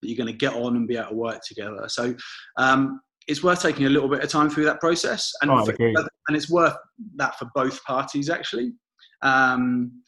that 0.00 0.08
you're 0.08 0.16
going 0.16 0.32
to 0.32 0.38
get 0.38 0.54
on 0.54 0.76
and 0.76 0.88
be 0.88 0.96
able 0.96 1.10
to 1.10 1.14
work 1.14 1.42
together. 1.42 1.84
So 1.88 2.14
um, 2.56 3.00
it's 3.28 3.42
worth 3.42 3.62
taking 3.62 3.86
a 3.86 3.90
little 3.90 4.08
bit 4.08 4.22
of 4.22 4.30
time 4.30 4.50
through 4.50 4.64
that 4.64 4.80
process, 4.80 5.32
and 5.42 5.50
oh, 5.50 5.64
for, 5.64 5.74
and 5.78 6.36
it's 6.36 6.50
worth 6.50 6.76
that 7.16 7.38
for 7.38 7.48
both 7.54 7.82
parties 7.84 8.30
actually. 8.30 8.72
Um, 9.22 10.02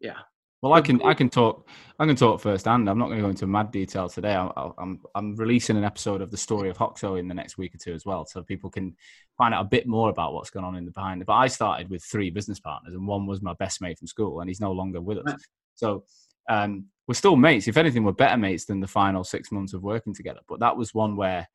yeah. 0.00 0.18
Well, 0.62 0.74
I 0.74 0.80
can 0.80 1.02
I 1.02 1.12
can 1.12 1.28
talk 1.28 1.68
I 1.98 2.06
can 2.06 2.14
talk 2.14 2.40
firsthand. 2.40 2.88
I'm 2.88 2.98
not 2.98 3.06
going 3.06 3.18
to 3.18 3.22
go 3.22 3.30
into 3.30 3.48
mad 3.48 3.72
detail 3.72 4.08
today. 4.08 4.34
I'm 4.34 4.52
I'm, 4.78 5.00
I'm 5.16 5.34
releasing 5.34 5.76
an 5.76 5.82
episode 5.82 6.22
of 6.22 6.30
the 6.30 6.36
story 6.36 6.70
of 6.70 6.78
Hoxo 6.78 7.18
in 7.18 7.26
the 7.26 7.34
next 7.34 7.58
week 7.58 7.74
or 7.74 7.78
two 7.78 7.94
as 7.94 8.06
well, 8.06 8.24
so 8.26 8.44
people 8.44 8.70
can 8.70 8.94
find 9.36 9.54
out 9.54 9.64
a 9.64 9.68
bit 9.68 9.88
more 9.88 10.08
about 10.08 10.34
what's 10.34 10.50
going 10.50 10.64
on 10.64 10.76
in 10.76 10.84
the 10.84 10.92
behind. 10.92 11.26
But 11.26 11.32
I 11.32 11.48
started 11.48 11.90
with 11.90 12.04
three 12.04 12.30
business 12.30 12.60
partners, 12.60 12.94
and 12.94 13.08
one 13.08 13.26
was 13.26 13.42
my 13.42 13.54
best 13.54 13.80
mate 13.80 13.98
from 13.98 14.06
school, 14.06 14.40
and 14.40 14.48
he's 14.48 14.60
no 14.60 14.70
longer 14.70 15.00
with 15.00 15.18
us. 15.18 15.42
So 15.74 16.04
um, 16.48 16.86
we're 17.06 17.14
still 17.14 17.36
mates. 17.36 17.68
If 17.68 17.76
anything, 17.76 18.04
we're 18.04 18.12
better 18.12 18.36
mates 18.36 18.64
than 18.64 18.80
the 18.80 18.86
final 18.86 19.24
six 19.24 19.50
months 19.50 19.74
of 19.74 19.82
working 19.82 20.14
together. 20.14 20.40
But 20.48 20.60
that 20.60 20.76
was 20.76 20.94
one 20.94 21.16
where 21.16 21.48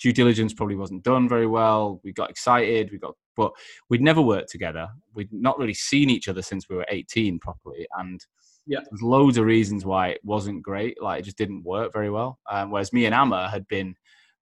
due 0.00 0.12
diligence 0.12 0.52
probably 0.52 0.76
wasn't 0.76 1.04
done 1.04 1.28
very 1.28 1.46
well. 1.46 2.00
We 2.02 2.12
got 2.12 2.30
excited. 2.30 2.90
We 2.90 2.98
got, 2.98 3.14
but 3.36 3.52
we'd 3.88 4.00
never 4.00 4.22
worked 4.22 4.50
together. 4.50 4.88
We'd 5.14 5.32
not 5.32 5.58
really 5.58 5.74
seen 5.74 6.10
each 6.10 6.28
other 6.28 6.42
since 6.42 6.68
we 6.68 6.76
were 6.76 6.86
18 6.88 7.38
properly. 7.38 7.86
And 7.98 8.24
yeah, 8.66 8.80
there's 8.90 9.02
loads 9.02 9.36
of 9.36 9.44
reasons 9.44 9.84
why 9.84 10.08
it 10.08 10.20
wasn't 10.24 10.62
great. 10.62 11.00
Like 11.02 11.20
it 11.20 11.24
just 11.24 11.38
didn't 11.38 11.64
work 11.64 11.92
very 11.92 12.10
well. 12.10 12.38
Um, 12.50 12.70
whereas 12.70 12.92
me 12.92 13.06
and 13.06 13.14
Amma 13.14 13.48
had 13.50 13.68
been 13.68 13.94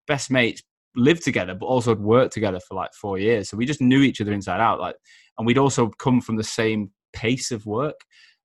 best 0.06 0.30
mates, 0.30 0.62
lived 0.94 1.24
together, 1.24 1.54
but 1.54 1.66
also 1.66 1.90
had 1.90 2.00
worked 2.00 2.34
together 2.34 2.60
for 2.60 2.74
like 2.74 2.92
four 2.94 3.18
years. 3.18 3.48
So 3.48 3.56
we 3.56 3.66
just 3.66 3.80
knew 3.80 4.02
each 4.02 4.20
other 4.20 4.32
inside 4.32 4.60
out. 4.60 4.80
Like, 4.80 4.96
and 5.38 5.46
we'd 5.46 5.58
also 5.58 5.88
come 5.88 6.20
from 6.20 6.36
the 6.36 6.44
same 6.44 6.90
pace 7.12 7.50
of 7.50 7.66
work. 7.66 7.98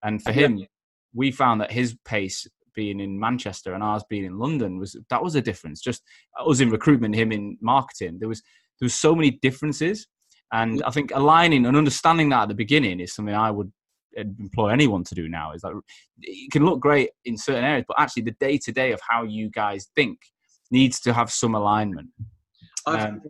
And 0.04 0.22
for 0.22 0.32
him, 0.32 0.66
we 1.14 1.32
found 1.32 1.62
that 1.62 1.72
his 1.72 1.96
pace 2.06 2.48
being 2.76 3.00
in 3.00 3.20
Manchester 3.20 3.74
and 3.74 3.84
ours 3.84 4.04
being 4.08 4.24
in 4.24 4.38
London 4.38 4.78
was 4.78 4.96
that 5.10 5.24
was 5.24 5.36
a 5.36 5.42
difference. 5.42 5.82
Just 5.82 6.04
us 6.40 6.60
in 6.60 6.70
recruitment, 6.70 7.16
him 7.16 7.32
in 7.32 7.58
marketing. 7.60 8.18
There 8.20 8.30
was 8.30 8.42
there 8.80 8.86
was 8.86 8.94
so 8.94 9.16
many 9.16 9.32
differences, 9.32 10.08
and 10.54 10.84
I 10.84 10.92
think 10.92 11.12
aligning 11.14 11.66
and 11.66 11.76
understanding 11.76 12.30
that 12.30 12.44
at 12.44 12.48
the 12.50 12.56
beginning 12.56 13.00
is 13.00 13.14
something 13.14 13.34
I 13.34 13.52
would 13.52 13.72
employ 14.16 14.70
anyone 14.70 15.04
to 15.06 15.16
do 15.16 15.28
now. 15.28 15.54
Is 15.54 15.64
that 15.64 15.74
it 16.22 16.52
can 16.52 16.66
look 16.66 16.80
great 16.80 17.10
in 17.26 17.38
certain 17.38 17.64
areas, 17.64 17.86
but 17.88 18.00
actually 18.00 18.24
the 18.24 18.36
day 18.40 18.58
to 18.60 18.72
day 18.72 18.92
of 18.92 19.02
how 19.08 19.24
you 19.24 19.50
guys 19.50 19.90
think 19.96 20.20
needs 20.70 21.00
to 21.02 21.14
have 21.14 21.32
some 21.32 21.56
alignment. 21.56 22.10
Um, 22.86 23.22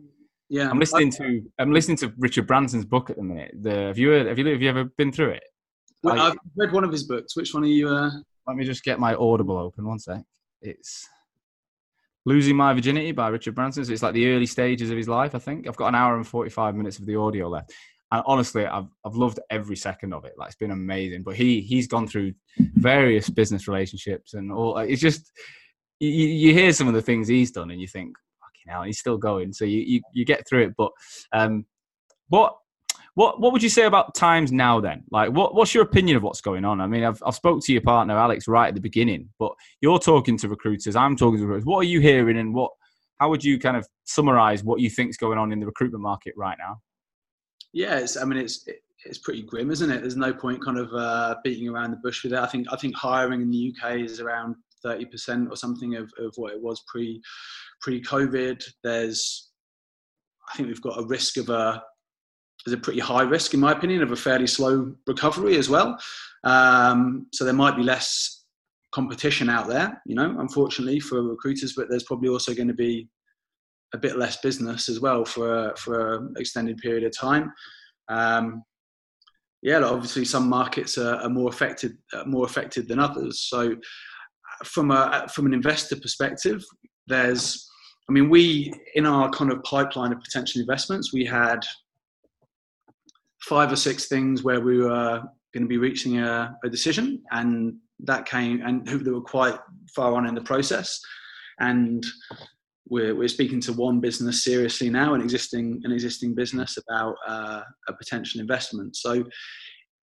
yeah, 0.50 0.70
I'm 0.70 0.78
listening 0.78 1.08
I've, 1.08 1.18
to 1.18 1.42
I'm 1.58 1.72
listening 1.72 1.96
to 1.98 2.12
Richard 2.18 2.46
Branson's 2.46 2.84
book 2.84 3.10
at 3.10 3.16
the 3.16 3.22
minute. 3.22 3.54
The, 3.60 3.86
have 3.88 3.98
you 3.98 4.10
heard, 4.10 4.26
have 4.26 4.38
you 4.38 4.46
have 4.46 4.62
you 4.62 4.68
ever 4.68 4.84
been 4.84 5.12
through 5.12 5.30
it? 5.30 5.44
Well, 6.02 6.20
I've 6.20 6.36
read 6.56 6.72
one 6.72 6.84
of 6.84 6.92
his 6.92 7.04
books. 7.04 7.36
Which 7.36 7.54
one 7.54 7.64
are 7.64 7.66
you? 7.66 7.88
Uh... 7.88 8.10
Let 8.46 8.56
me 8.56 8.64
just 8.64 8.84
get 8.84 8.98
my 8.98 9.14
Audible 9.14 9.58
open. 9.58 9.86
One 9.86 9.98
sec. 9.98 10.22
It's 10.62 11.06
Losing 12.24 12.56
My 12.56 12.72
Virginity 12.72 13.12
by 13.12 13.28
Richard 13.28 13.54
Branson. 13.54 13.84
So 13.84 13.92
it's 13.92 14.02
like 14.02 14.14
the 14.14 14.30
early 14.30 14.46
stages 14.46 14.90
of 14.90 14.96
his 14.96 15.08
life, 15.08 15.34
I 15.34 15.38
think. 15.38 15.66
I've 15.66 15.76
got 15.76 15.88
an 15.88 15.94
hour 15.94 16.16
and 16.16 16.26
45 16.26 16.74
minutes 16.74 16.98
of 16.98 17.06
the 17.06 17.16
audio 17.16 17.48
left. 17.48 17.72
And 18.10 18.22
honestly, 18.26 18.64
I've, 18.64 18.86
I've 19.04 19.16
loved 19.16 19.40
every 19.50 19.76
second 19.76 20.14
of 20.14 20.24
it. 20.24 20.34
Like, 20.38 20.48
it's 20.48 20.56
been 20.56 20.70
amazing. 20.70 21.22
But 21.24 21.36
he, 21.36 21.60
he's 21.60 21.86
gone 21.86 22.06
through 22.06 22.32
various 22.58 23.28
business 23.28 23.68
relationships 23.68 24.34
and 24.34 24.52
all. 24.52 24.78
It's 24.78 25.02
just, 25.02 25.30
you, 26.00 26.10
you 26.10 26.52
hear 26.54 26.72
some 26.72 26.88
of 26.88 26.94
the 26.94 27.02
things 27.02 27.28
he's 27.28 27.50
done 27.50 27.70
and 27.70 27.80
you 27.80 27.86
think, 27.86 28.14
fucking 28.40 28.72
hell, 28.72 28.84
he's 28.84 28.98
still 28.98 29.18
going. 29.18 29.52
So 29.52 29.64
you, 29.64 29.80
you, 29.80 30.00
you 30.12 30.24
get 30.24 30.48
through 30.48 30.64
it. 30.64 30.74
But 30.76 30.92
um, 31.32 31.66
what 32.28 32.56
what 33.18 33.40
what 33.40 33.52
would 33.52 33.64
you 33.64 33.68
say 33.68 33.82
about 33.82 34.14
times 34.14 34.52
now 34.52 34.78
then? 34.78 35.02
Like 35.10 35.30
what 35.32 35.52
what's 35.52 35.74
your 35.74 35.82
opinion 35.82 36.16
of 36.16 36.22
what's 36.22 36.40
going 36.40 36.64
on? 36.64 36.80
I 36.80 36.86
mean, 36.86 37.02
I've 37.02 37.20
I've 37.26 37.34
spoke 37.34 37.60
to 37.64 37.72
your 37.72 37.82
partner 37.82 38.16
Alex 38.16 38.46
right 38.46 38.68
at 38.68 38.76
the 38.76 38.80
beginning, 38.80 39.28
but 39.40 39.50
you're 39.80 39.98
talking 39.98 40.38
to 40.38 40.48
recruiters, 40.48 40.94
I'm 40.94 41.16
talking 41.16 41.38
to 41.38 41.42
recruiters. 41.44 41.66
What 41.66 41.78
are 41.78 41.90
you 41.94 41.98
hearing 41.98 42.38
and 42.38 42.54
what 42.54 42.70
how 43.18 43.28
would 43.28 43.42
you 43.42 43.58
kind 43.58 43.76
of 43.76 43.88
summarize 44.04 44.62
what 44.62 44.78
you 44.78 44.88
think's 44.88 45.16
going 45.16 45.36
on 45.36 45.50
in 45.50 45.58
the 45.58 45.66
recruitment 45.66 46.00
market 46.00 46.32
right 46.36 46.56
now? 46.60 46.80
Yeah, 47.72 48.06
I 48.20 48.24
mean, 48.24 48.38
it's 48.38 48.64
it's 49.04 49.18
pretty 49.18 49.42
grim, 49.42 49.72
isn't 49.72 49.90
it? 49.90 50.02
There's 50.02 50.14
no 50.14 50.32
point 50.32 50.64
kind 50.64 50.78
of 50.78 50.94
uh, 50.94 51.34
beating 51.42 51.68
around 51.68 51.90
the 51.90 51.96
bush 51.96 52.22
with 52.22 52.34
it. 52.34 52.38
I 52.38 52.46
think 52.46 52.68
I 52.70 52.76
think 52.76 52.94
hiring 52.94 53.42
in 53.42 53.50
the 53.50 53.74
UK 53.74 53.96
is 53.98 54.20
around 54.20 54.54
30% 54.86 55.50
or 55.50 55.56
something 55.56 55.96
of, 55.96 56.08
of 56.20 56.32
what 56.36 56.52
it 56.52 56.62
was 56.62 56.84
pre 56.86 57.20
pre 57.80 58.00
COVID. 58.00 58.62
There's 58.84 59.50
I 60.52 60.56
think 60.56 60.68
we've 60.68 60.80
got 60.80 61.00
a 61.00 61.06
risk 61.06 61.36
of 61.36 61.48
a 61.48 61.82
there's 62.64 62.76
a 62.76 62.80
pretty 62.80 63.00
high 63.00 63.22
risk, 63.22 63.54
in 63.54 63.60
my 63.60 63.72
opinion, 63.72 64.02
of 64.02 64.12
a 64.12 64.16
fairly 64.16 64.46
slow 64.46 64.92
recovery 65.06 65.56
as 65.56 65.68
well. 65.68 65.98
Um, 66.44 67.26
so 67.32 67.44
there 67.44 67.54
might 67.54 67.76
be 67.76 67.82
less 67.82 68.44
competition 68.92 69.48
out 69.48 69.68
there, 69.68 70.00
you 70.06 70.14
know, 70.14 70.36
unfortunately 70.38 71.00
for 71.00 71.22
recruiters, 71.22 71.74
but 71.76 71.88
there's 71.88 72.04
probably 72.04 72.28
also 72.28 72.54
going 72.54 72.68
to 72.68 72.74
be 72.74 73.08
a 73.94 73.98
bit 73.98 74.18
less 74.18 74.38
business 74.38 74.88
as 74.88 75.00
well 75.00 75.24
for 75.24 75.74
for 75.76 76.16
an 76.16 76.34
extended 76.36 76.76
period 76.78 77.04
of 77.04 77.16
time. 77.16 77.52
Um, 78.08 78.62
yeah, 79.62 79.78
obviously 79.80 80.24
some 80.24 80.48
markets 80.48 80.98
are, 80.98 81.16
are 81.16 81.28
more 81.28 81.48
affected 81.48 81.96
uh, 82.12 82.24
more 82.24 82.44
affected 82.44 82.88
than 82.88 82.98
others. 82.98 83.46
So 83.48 83.76
from 84.64 84.90
a 84.90 85.26
from 85.32 85.46
an 85.46 85.54
investor 85.54 85.96
perspective, 85.96 86.62
there's 87.06 87.68
I 88.08 88.12
mean 88.12 88.28
we 88.30 88.72
in 88.94 89.06
our 89.06 89.30
kind 89.30 89.50
of 89.50 89.62
pipeline 89.62 90.12
of 90.12 90.20
potential 90.20 90.60
investments 90.60 91.12
we 91.12 91.24
had 91.24 91.60
five 93.48 93.72
or 93.72 93.76
six 93.76 94.06
things 94.06 94.42
where 94.42 94.60
we 94.60 94.78
were 94.78 95.22
going 95.52 95.64
to 95.64 95.68
be 95.68 95.78
reaching 95.78 96.18
a, 96.18 96.56
a 96.64 96.68
decision, 96.68 97.22
and 97.30 97.74
that 98.00 98.26
came 98.26 98.60
and 98.64 98.86
they 98.86 99.10
were 99.10 99.20
quite 99.20 99.58
far 99.94 100.14
on 100.14 100.26
in 100.26 100.34
the 100.34 100.40
process, 100.42 101.00
and 101.60 102.04
we're, 102.90 103.14
we're 103.14 103.28
speaking 103.28 103.60
to 103.60 103.72
one 103.72 104.00
business 104.00 104.44
seriously 104.44 104.90
now, 104.90 105.14
an 105.14 105.20
existing 105.20 105.80
an 105.84 105.92
existing 105.92 106.34
business 106.34 106.78
about 106.78 107.14
uh, 107.26 107.62
a 107.88 107.92
potential 107.92 108.40
investment. 108.40 108.96
So, 108.96 109.24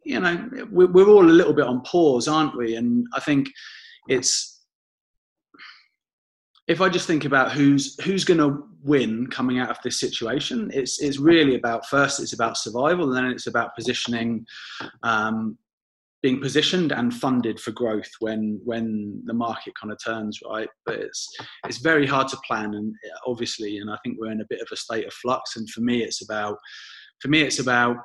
you 0.05 0.19
know, 0.19 0.49
we're 0.71 1.09
all 1.09 1.25
a 1.25 1.39
little 1.39 1.53
bit 1.53 1.67
on 1.67 1.81
pause, 1.81 2.27
aren't 2.27 2.57
we? 2.57 2.75
And 2.75 3.05
I 3.13 3.19
think 3.19 3.49
it's 4.07 4.50
if 6.71 6.79
I 6.79 6.87
just 6.87 7.05
think 7.05 7.25
about 7.25 7.51
who's 7.51 8.01
who's 8.01 8.23
going 8.23 8.39
to 8.39 8.63
win 8.81 9.27
coming 9.27 9.59
out 9.59 9.69
of 9.69 9.77
this 9.83 9.99
situation, 9.99 10.71
it's 10.73 11.01
it's 11.01 11.19
really 11.19 11.55
about 11.55 11.85
first 11.85 12.21
it's 12.21 12.31
about 12.31 12.57
survival, 12.57 13.09
and 13.09 13.17
then 13.17 13.25
it's 13.25 13.47
about 13.47 13.75
positioning, 13.75 14.45
um, 15.03 15.57
being 16.23 16.39
positioned 16.39 16.93
and 16.93 17.13
funded 17.13 17.59
for 17.59 17.71
growth 17.71 18.09
when 18.21 18.61
when 18.63 19.21
the 19.25 19.33
market 19.33 19.73
kind 19.79 19.91
of 19.91 19.99
turns 20.01 20.39
right. 20.49 20.69
But 20.85 20.99
it's 20.99 21.27
it's 21.67 21.79
very 21.79 22.07
hard 22.07 22.29
to 22.29 22.37
plan, 22.47 22.73
and 22.73 22.95
obviously, 23.27 23.79
and 23.79 23.91
I 23.91 23.97
think 24.01 24.15
we're 24.17 24.31
in 24.31 24.39
a 24.39 24.49
bit 24.49 24.61
of 24.61 24.69
a 24.71 24.77
state 24.77 25.05
of 25.05 25.13
flux. 25.13 25.57
And 25.57 25.69
for 25.69 25.81
me, 25.81 26.03
it's 26.03 26.23
about 26.23 26.57
for 27.19 27.27
me 27.27 27.41
it's 27.41 27.59
about 27.59 27.97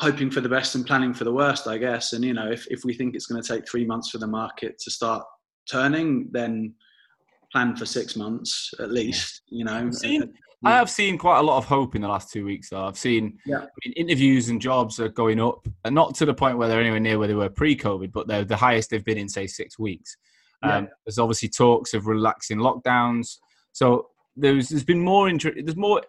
hoping 0.00 0.32
for 0.32 0.40
the 0.40 0.48
best 0.48 0.74
and 0.74 0.84
planning 0.84 1.14
for 1.14 1.22
the 1.22 1.32
worst, 1.32 1.68
I 1.68 1.78
guess. 1.78 2.14
And 2.14 2.24
you 2.24 2.34
know, 2.34 2.50
if 2.50 2.66
if 2.68 2.84
we 2.84 2.94
think 2.94 3.14
it's 3.14 3.26
going 3.26 3.40
to 3.40 3.48
take 3.48 3.68
three 3.68 3.84
months 3.84 4.10
for 4.10 4.18
the 4.18 4.26
market 4.26 4.80
to 4.80 4.90
start 4.90 5.22
turning, 5.70 6.28
then 6.32 6.74
plan 7.52 7.76
for 7.76 7.86
six 7.86 8.16
months 8.16 8.72
at 8.80 8.90
least. 8.90 9.42
You 9.48 9.64
know, 9.64 9.90
seen, 9.90 10.32
I 10.64 10.72
have 10.72 10.90
seen 10.90 11.18
quite 11.18 11.38
a 11.38 11.42
lot 11.42 11.58
of 11.58 11.64
hope 11.64 11.94
in 11.94 12.02
the 12.02 12.08
last 12.08 12.30
two 12.30 12.44
weeks. 12.44 12.70
Though 12.70 12.86
I've 12.86 12.98
seen 12.98 13.38
yeah. 13.44 13.58
I 13.58 13.68
mean, 13.84 13.92
interviews 13.96 14.48
and 14.48 14.60
jobs 14.60 15.00
are 15.00 15.08
going 15.08 15.40
up, 15.40 15.66
and 15.84 15.94
not 15.94 16.14
to 16.16 16.24
the 16.24 16.34
point 16.34 16.58
where 16.58 16.68
they're 16.68 16.80
anywhere 16.80 17.00
near 17.00 17.18
where 17.18 17.28
they 17.28 17.34
were 17.34 17.50
pre-COVID, 17.50 18.12
but 18.12 18.26
they're 18.28 18.44
the 18.44 18.56
highest 18.56 18.90
they've 18.90 19.04
been 19.04 19.18
in 19.18 19.28
say 19.28 19.46
six 19.46 19.78
weeks. 19.78 20.16
Yeah. 20.64 20.76
Um, 20.76 20.88
there's 21.04 21.18
obviously 21.18 21.48
talks 21.48 21.94
of 21.94 22.06
relaxing 22.06 22.58
lockdowns, 22.58 23.38
so 23.72 24.08
there's 24.36 24.68
there's 24.68 24.84
been 24.84 25.00
more 25.00 25.28
interest. 25.28 25.58
There's 25.64 25.76
more. 25.76 26.02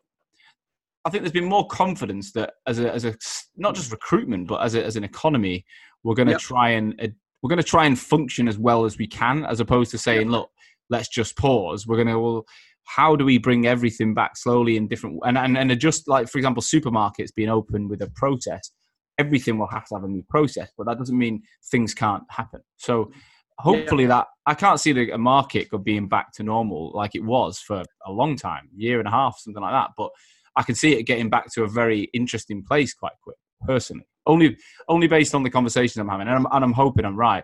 I 1.06 1.10
think 1.10 1.24
there's 1.24 1.34
been 1.34 1.50
more 1.50 1.68
confidence 1.68 2.32
that 2.34 2.54
as 2.68 2.80
a 2.80 2.94
as 2.94 3.06
a 3.06 3.16
not 3.58 3.76
just 3.76 3.92
recruitment, 3.92 4.48
but 4.48 4.62
as 4.62 4.76
a, 4.76 4.86
as 4.86 4.96
an 4.96 5.04
economy, 5.04 5.66
we're 6.04 6.16
going 6.16 6.30
to 6.30 6.38
try 6.38 6.70
and 6.70 6.96
we're 7.43 7.49
going 7.49 7.58
to 7.58 7.63
try 7.63 7.86
and 7.86 7.99
function 7.99 8.47
as 8.47 8.58
well 8.58 8.86
as 8.86 8.97
we 8.97 9.06
can, 9.06 9.43
as 9.45 9.60
opposed 9.60 9.91
to 9.91 9.97
saying, 9.97 10.29
look, 10.29 10.49
let's 10.89 11.10
just 11.10 11.36
pause. 11.38 11.86
We're 11.86 11.97
going 11.97 12.08
to, 12.08 12.17
well, 12.17 12.45
how 12.86 13.17
do 13.17 13.25
we 13.25 13.38
bring 13.38 13.67
everything 13.67 14.13
back 14.13 14.38
slowly 14.38 14.77
in 14.77 14.88
different 14.88 15.19
and, 15.25 15.38
and, 15.38 15.58
and 15.58 15.69
adjust, 15.69 16.08
like, 16.08 16.29
for 16.29 16.38
example, 16.38 16.63
supermarkets 16.63 17.36
being 17.36 17.49
open 17.49 17.89
with 17.89 18.01
a 18.01 18.10
protest, 18.15 18.73
everything 19.19 19.58
will 19.60 19.67
have 19.67 19.86
to 19.89 19.95
have 19.95 20.06
a 20.06 20.08
new 20.08 20.23
process, 20.29 20.71
but 20.77 20.88
that 20.88 20.97
doesn't 20.97 21.17
mean 21.17 21.43
things 21.69 21.93
can't 21.93 22.23
happen. 22.29 22.62
So 22.77 23.12
hopefully 23.60 24.06
yeah. 24.06 24.10
that 24.10 24.27
I 24.47 24.53
can't 24.53 24.79
see 24.79 24.93
the 24.93 25.12
a 25.12 25.17
market 25.17 25.67
being 25.84 26.08
back 26.08 26.32
to 26.36 26.43
normal 26.43 26.91
like 26.95 27.13
it 27.13 27.23
was 27.23 27.60
for 27.60 27.84
a 28.06 28.12
long 28.12 28.38
time, 28.38 28.69
year 28.73 28.99
and 28.99 29.08
a 29.08 29.12
half, 29.12 29.38
something 29.38 29.62
like 29.62 29.73
that. 29.73 29.91
But 29.97 30.12
I 30.56 30.63
can 30.63 30.75
see 30.75 30.93
it 30.93 31.03
getting 31.03 31.29
back 31.29 31.51
to 31.53 31.63
a 31.63 31.67
very 31.67 32.10
interesting 32.13 32.63
place 32.63 32.93
quite 32.93 33.13
quick, 33.21 33.38
personally 33.65 34.06
only 34.25 34.57
only 34.88 35.07
based 35.07 35.36
on 35.36 35.43
the 35.43 35.49
conversation 35.49 36.01
I'm 36.01 36.09
having, 36.09 36.27
and 36.27 36.38
I'm, 36.38 36.47
and 36.51 36.63
I'm 36.63 36.73
hoping 36.73 37.05
I'm 37.05 37.17
right. 37.17 37.43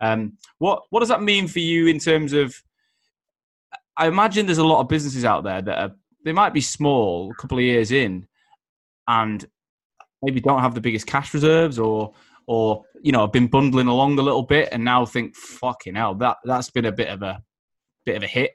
Um, 0.00 0.34
what 0.58 0.82
what 0.90 1.00
does 1.00 1.08
that 1.08 1.22
mean 1.22 1.48
for 1.48 1.60
you 1.60 1.86
in 1.86 1.98
terms 1.98 2.32
of? 2.32 2.54
I 3.96 4.06
imagine 4.06 4.46
there's 4.46 4.58
a 4.58 4.64
lot 4.64 4.80
of 4.80 4.88
businesses 4.88 5.24
out 5.24 5.42
there 5.42 5.60
that 5.60 5.78
are 5.78 5.94
they 6.24 6.32
might 6.32 6.54
be 6.54 6.60
small, 6.60 7.30
a 7.30 7.34
couple 7.34 7.58
of 7.58 7.64
years 7.64 7.90
in, 7.90 8.26
and 9.06 9.44
maybe 10.22 10.40
don't 10.40 10.60
have 10.60 10.74
the 10.74 10.80
biggest 10.80 11.06
cash 11.06 11.32
reserves, 11.34 11.78
or 11.78 12.12
or 12.46 12.84
you 13.02 13.12
know 13.12 13.22
have 13.22 13.32
been 13.32 13.48
bundling 13.48 13.88
along 13.88 14.18
a 14.18 14.22
little 14.22 14.42
bit, 14.42 14.68
and 14.72 14.84
now 14.84 15.04
think 15.04 15.36
fucking 15.36 15.94
hell 15.94 16.14
that 16.16 16.36
that's 16.44 16.70
been 16.70 16.86
a 16.86 16.92
bit 16.92 17.08
of 17.08 17.22
a 17.22 17.42
bit 18.04 18.16
of 18.16 18.22
a 18.22 18.26
hit, 18.26 18.52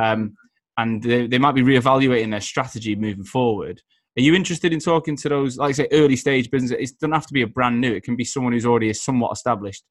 um, 0.00 0.36
and 0.76 1.02
they, 1.02 1.26
they 1.26 1.38
might 1.38 1.54
be 1.54 1.62
reevaluating 1.62 2.30
their 2.30 2.40
strategy 2.40 2.94
moving 2.94 3.24
forward. 3.24 3.82
Are 4.18 4.22
you 4.22 4.34
interested 4.34 4.72
in 4.72 4.80
talking 4.80 5.16
to 5.18 5.28
those, 5.28 5.58
like 5.58 5.70
I 5.70 5.72
say, 5.72 5.88
early 5.92 6.16
stage 6.16 6.50
businesses? 6.50 6.90
It 6.90 6.98
doesn't 6.98 7.12
have 7.12 7.26
to 7.26 7.34
be 7.34 7.42
a 7.42 7.46
brand 7.46 7.80
new. 7.80 7.92
It 7.92 8.02
can 8.02 8.16
be 8.16 8.24
someone 8.24 8.52
who's 8.52 8.64
already 8.64 8.92
somewhat 8.94 9.32
established. 9.32 9.84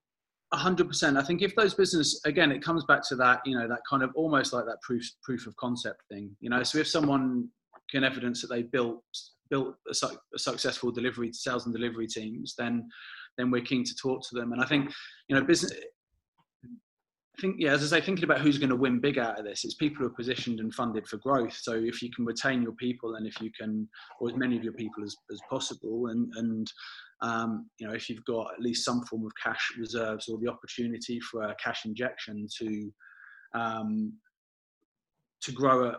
hundred 0.51 0.87
percent. 0.87 1.17
I 1.17 1.21
think 1.21 1.41
if 1.41 1.55
those 1.55 1.73
business 1.75 2.19
again, 2.25 2.51
it 2.51 2.63
comes 2.63 2.83
back 2.85 3.01
to 3.09 3.15
that, 3.17 3.41
you 3.45 3.57
know, 3.57 3.67
that 3.67 3.81
kind 3.89 4.01
of 4.01 4.11
almost 4.15 4.51
like 4.51 4.65
that 4.65 4.81
proof 4.81 5.03
proof 5.23 5.45
of 5.45 5.55
concept 5.57 6.01
thing. 6.09 6.35
You 6.39 6.49
know, 6.49 6.63
so 6.63 6.79
if 6.79 6.87
someone 6.87 7.49
can 7.91 8.03
evidence 8.03 8.41
that 8.41 8.47
they 8.47 8.63
built 8.63 9.03
built 9.51 9.75
a, 9.89 9.93
su- 9.93 10.17
a 10.33 10.39
successful 10.39 10.91
delivery 10.91 11.31
sales 11.31 11.65
and 11.65 11.75
delivery 11.75 12.07
teams, 12.07 12.55
then 12.57 12.87
then 13.37 13.51
we're 13.51 13.61
keen 13.61 13.83
to 13.83 13.95
talk 13.95 14.21
to 14.29 14.35
them. 14.35 14.53
And 14.53 14.61
I 14.61 14.65
think, 14.65 14.91
you 15.27 15.35
know, 15.35 15.43
business 15.43 15.71
I 17.35 17.41
think, 17.41 17.57
yeah, 17.59 17.71
as 17.71 17.83
I 17.83 17.97
say, 17.97 18.05
thinking 18.05 18.23
about 18.23 18.39
who's 18.39 18.57
going 18.57 18.69
to 18.69 18.75
win 18.77 18.99
big 18.99 19.17
out 19.17 19.37
of 19.37 19.45
this, 19.45 19.65
it's 19.65 19.73
people 19.73 19.99
who 19.99 20.05
are 20.05 20.15
positioned 20.15 20.61
and 20.61 20.73
funded 20.73 21.05
for 21.05 21.17
growth. 21.17 21.53
So 21.53 21.73
if 21.73 22.01
you 22.01 22.09
can 22.11 22.23
retain 22.25 22.61
your 22.61 22.71
people 22.73 23.15
and 23.15 23.27
if 23.27 23.41
you 23.41 23.51
can, 23.59 23.89
or 24.19 24.29
as 24.29 24.37
many 24.37 24.55
of 24.55 24.63
your 24.63 24.73
people 24.73 25.03
as, 25.03 25.15
as 25.31 25.39
possible, 25.49 26.07
and, 26.07 26.31
and 26.37 26.71
um, 27.21 27.69
you 27.77 27.87
know, 27.87 27.93
if 27.93 28.09
you've 28.09 28.23
got 28.23 28.53
at 28.53 28.61
least 28.61 28.85
some 28.85 29.03
form 29.03 29.25
of 29.25 29.31
cash 29.41 29.73
reserves 29.77 30.29
or 30.29 30.37
the 30.39 30.49
opportunity 30.49 31.19
for 31.19 31.43
a 31.43 31.55
cash 31.61 31.85
injection 31.85 32.47
to 32.59 32.93
um, 33.53 34.13
to 35.41 35.51
grow 35.51 35.89
at 35.89 35.95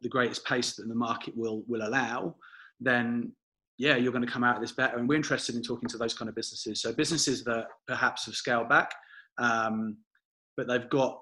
the 0.00 0.08
greatest 0.08 0.44
pace 0.46 0.74
that 0.74 0.88
the 0.88 0.94
market 0.94 1.34
will 1.36 1.62
will 1.68 1.86
allow, 1.86 2.34
then 2.80 3.32
yeah, 3.78 3.96
you're 3.96 4.12
going 4.12 4.24
to 4.24 4.30
come 4.30 4.44
out 4.44 4.56
of 4.56 4.62
this 4.62 4.72
better. 4.72 4.96
And 4.96 5.08
we're 5.08 5.16
interested 5.16 5.56
in 5.56 5.62
talking 5.62 5.88
to 5.88 5.98
those 5.98 6.14
kind 6.14 6.28
of 6.28 6.34
businesses. 6.34 6.80
So 6.80 6.92
businesses 6.92 7.44
that 7.44 7.66
perhaps 7.86 8.26
have 8.26 8.34
scaled 8.34 8.68
back 8.68 8.94
um, 9.38 9.96
but 10.56 10.68
they've 10.68 10.88
got 10.90 11.18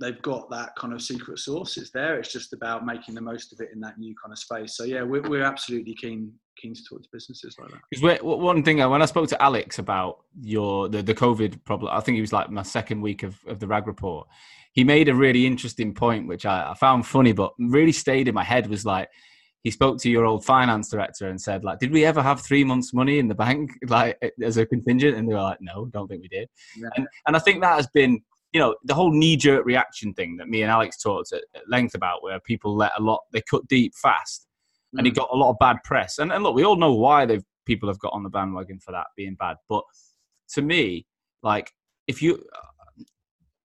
they've 0.00 0.22
got 0.22 0.48
that 0.50 0.70
kind 0.76 0.92
of 0.92 1.02
secret 1.02 1.38
sauce. 1.38 1.76
It's 1.76 1.90
there. 1.90 2.18
It's 2.18 2.32
just 2.32 2.52
about 2.52 2.86
making 2.86 3.14
the 3.14 3.20
most 3.20 3.52
of 3.52 3.60
it 3.60 3.70
in 3.74 3.80
that 3.80 3.98
new 3.98 4.14
kind 4.22 4.32
of 4.32 4.38
space. 4.38 4.76
So 4.76 4.84
yeah, 4.84 5.02
we're, 5.02 5.22
we're 5.22 5.42
absolutely 5.42 5.94
keen 5.94 6.32
keen 6.60 6.74
to 6.74 6.82
talk 6.88 7.02
to 7.02 7.08
businesses 7.12 7.56
like 7.58 7.70
that. 7.70 7.80
Because 7.90 8.22
one 8.22 8.62
thing 8.62 8.80
uh, 8.80 8.88
when 8.88 9.02
I 9.02 9.06
spoke 9.06 9.28
to 9.30 9.42
Alex 9.42 9.78
about 9.78 10.18
your 10.40 10.88
the, 10.88 11.02
the 11.02 11.14
COVID 11.14 11.64
problem, 11.64 11.92
I 11.92 12.00
think 12.00 12.18
it 12.18 12.20
was 12.20 12.32
like 12.32 12.50
my 12.50 12.62
second 12.62 13.00
week 13.00 13.22
of, 13.22 13.38
of 13.46 13.60
the 13.60 13.66
RAG 13.66 13.86
report. 13.86 14.28
He 14.72 14.84
made 14.84 15.08
a 15.08 15.14
really 15.14 15.46
interesting 15.46 15.94
point, 15.94 16.28
which 16.28 16.46
I, 16.46 16.70
I 16.70 16.74
found 16.74 17.06
funny, 17.06 17.32
but 17.32 17.52
really 17.58 17.92
stayed 17.92 18.28
in 18.28 18.34
my 18.34 18.44
head. 18.44 18.68
Was 18.68 18.84
like 18.84 19.08
he 19.64 19.70
spoke 19.70 19.98
to 19.98 20.10
your 20.10 20.24
old 20.24 20.44
finance 20.44 20.88
director 20.88 21.28
and 21.28 21.40
said, 21.40 21.64
like, 21.64 21.78
did 21.78 21.90
we 21.90 22.04
ever 22.04 22.22
have 22.22 22.40
three 22.40 22.64
months' 22.64 22.94
money 22.94 23.18
in 23.18 23.28
the 23.28 23.34
bank, 23.34 23.72
like 23.88 24.18
as 24.42 24.56
a 24.56 24.66
contingent? 24.66 25.16
And 25.16 25.28
they 25.28 25.34
were 25.34 25.42
like, 25.42 25.60
no, 25.60 25.86
don't 25.86 26.08
think 26.08 26.22
we 26.22 26.28
did. 26.28 26.48
Yeah. 26.76 26.88
And, 26.96 27.06
and 27.26 27.36
I 27.36 27.38
think 27.38 27.60
that 27.60 27.76
has 27.76 27.88
been, 27.88 28.20
you 28.52 28.60
know, 28.60 28.76
the 28.84 28.94
whole 28.94 29.12
knee-jerk 29.12 29.66
reaction 29.66 30.14
thing 30.14 30.36
that 30.36 30.48
me 30.48 30.62
and 30.62 30.70
Alex 30.70 31.02
talked 31.02 31.32
at, 31.32 31.42
at 31.54 31.68
length 31.68 31.94
about, 31.94 32.22
where 32.22 32.40
people 32.40 32.74
let 32.74 32.92
a 32.98 33.02
lot, 33.02 33.20
they 33.32 33.42
cut 33.50 33.66
deep 33.68 33.94
fast, 33.94 34.46
mm. 34.94 34.98
and 34.98 35.06
he 35.06 35.12
got 35.12 35.28
a 35.32 35.36
lot 35.36 35.50
of 35.50 35.58
bad 35.58 35.76
press. 35.84 36.18
And, 36.18 36.32
and 36.32 36.42
look, 36.42 36.54
we 36.54 36.64
all 36.64 36.76
know 36.76 36.94
why 36.94 37.26
they've 37.26 37.44
people 37.68 37.88
have 37.88 37.98
got 38.00 38.14
on 38.14 38.24
the 38.24 38.30
bandwagon 38.30 38.80
for 38.80 38.92
that 38.92 39.06
being 39.16 39.34
bad. 39.34 39.58
But 39.68 39.84
to 40.54 40.62
me, 40.62 41.06
like, 41.42 41.70
if 42.08 42.22
you 42.22 42.42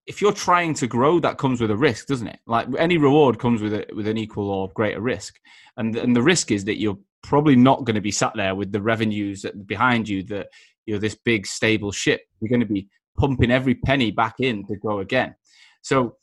if 0.06 0.20
you're 0.20 0.32
trying 0.32 0.74
to 0.74 0.86
grow, 0.86 1.18
that 1.20 1.38
comes 1.38 1.60
with 1.60 1.70
a 1.70 1.76
risk, 1.76 2.06
doesn't 2.06 2.26
it? 2.26 2.38
Like 2.46 2.68
any 2.78 2.98
reward 2.98 3.38
comes 3.38 3.62
with 3.62 3.74
a, 3.74 3.86
with 3.94 4.06
an 4.06 4.18
equal 4.18 4.50
or 4.50 4.70
greater 4.74 5.00
risk, 5.00 5.36
and 5.76 5.96
and 5.96 6.14
the 6.14 6.22
risk 6.22 6.50
is 6.50 6.64
that 6.64 6.80
you're 6.80 6.98
probably 7.22 7.56
not 7.56 7.84
going 7.84 7.94
to 7.94 8.02
be 8.02 8.10
sat 8.10 8.32
there 8.34 8.54
with 8.54 8.70
the 8.70 8.82
revenues 8.82 9.46
behind 9.66 10.08
you 10.08 10.22
that 10.24 10.48
you're 10.86 10.98
this 10.98 11.16
big 11.24 11.46
stable 11.46 11.90
ship. 11.90 12.20
You're 12.40 12.50
going 12.50 12.60
to 12.60 12.72
be 12.72 12.88
pumping 13.18 13.50
every 13.50 13.74
penny 13.74 14.10
back 14.10 14.34
in 14.40 14.66
to 14.66 14.76
grow 14.76 15.00
again. 15.00 15.34
So, 15.82 16.16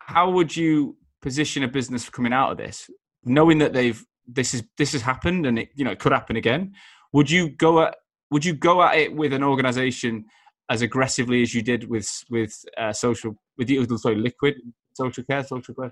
how 0.00 0.30
would 0.30 0.56
you 0.56 0.96
position 1.22 1.62
a 1.62 1.68
business 1.68 2.08
coming 2.08 2.32
out 2.32 2.52
of 2.52 2.58
this, 2.58 2.88
knowing 3.24 3.58
that 3.58 3.72
they've 3.72 4.04
this 4.26 4.54
is 4.54 4.62
this 4.76 4.92
has 4.92 5.02
happened 5.02 5.46
and 5.46 5.58
it 5.58 5.70
you 5.74 5.84
know 5.84 5.90
it 5.90 5.98
could 5.98 6.12
happen 6.12 6.36
again. 6.36 6.74
Would 7.12 7.30
you 7.30 7.50
go 7.50 7.82
at 7.82 7.96
would 8.30 8.44
you 8.44 8.54
go 8.54 8.82
at 8.82 8.96
it 8.96 9.14
with 9.14 9.32
an 9.32 9.42
organization 9.42 10.26
as 10.70 10.82
aggressively 10.82 11.42
as 11.42 11.54
you 11.54 11.62
did 11.62 11.88
with 11.88 12.24
with 12.30 12.64
uh, 12.76 12.92
social 12.92 13.34
with 13.56 13.70
you 13.70 13.86
sorry 13.96 14.16
liquid 14.16 14.54
social 14.92 15.24
care 15.24 15.44
social 15.44 15.74
care 15.74 15.90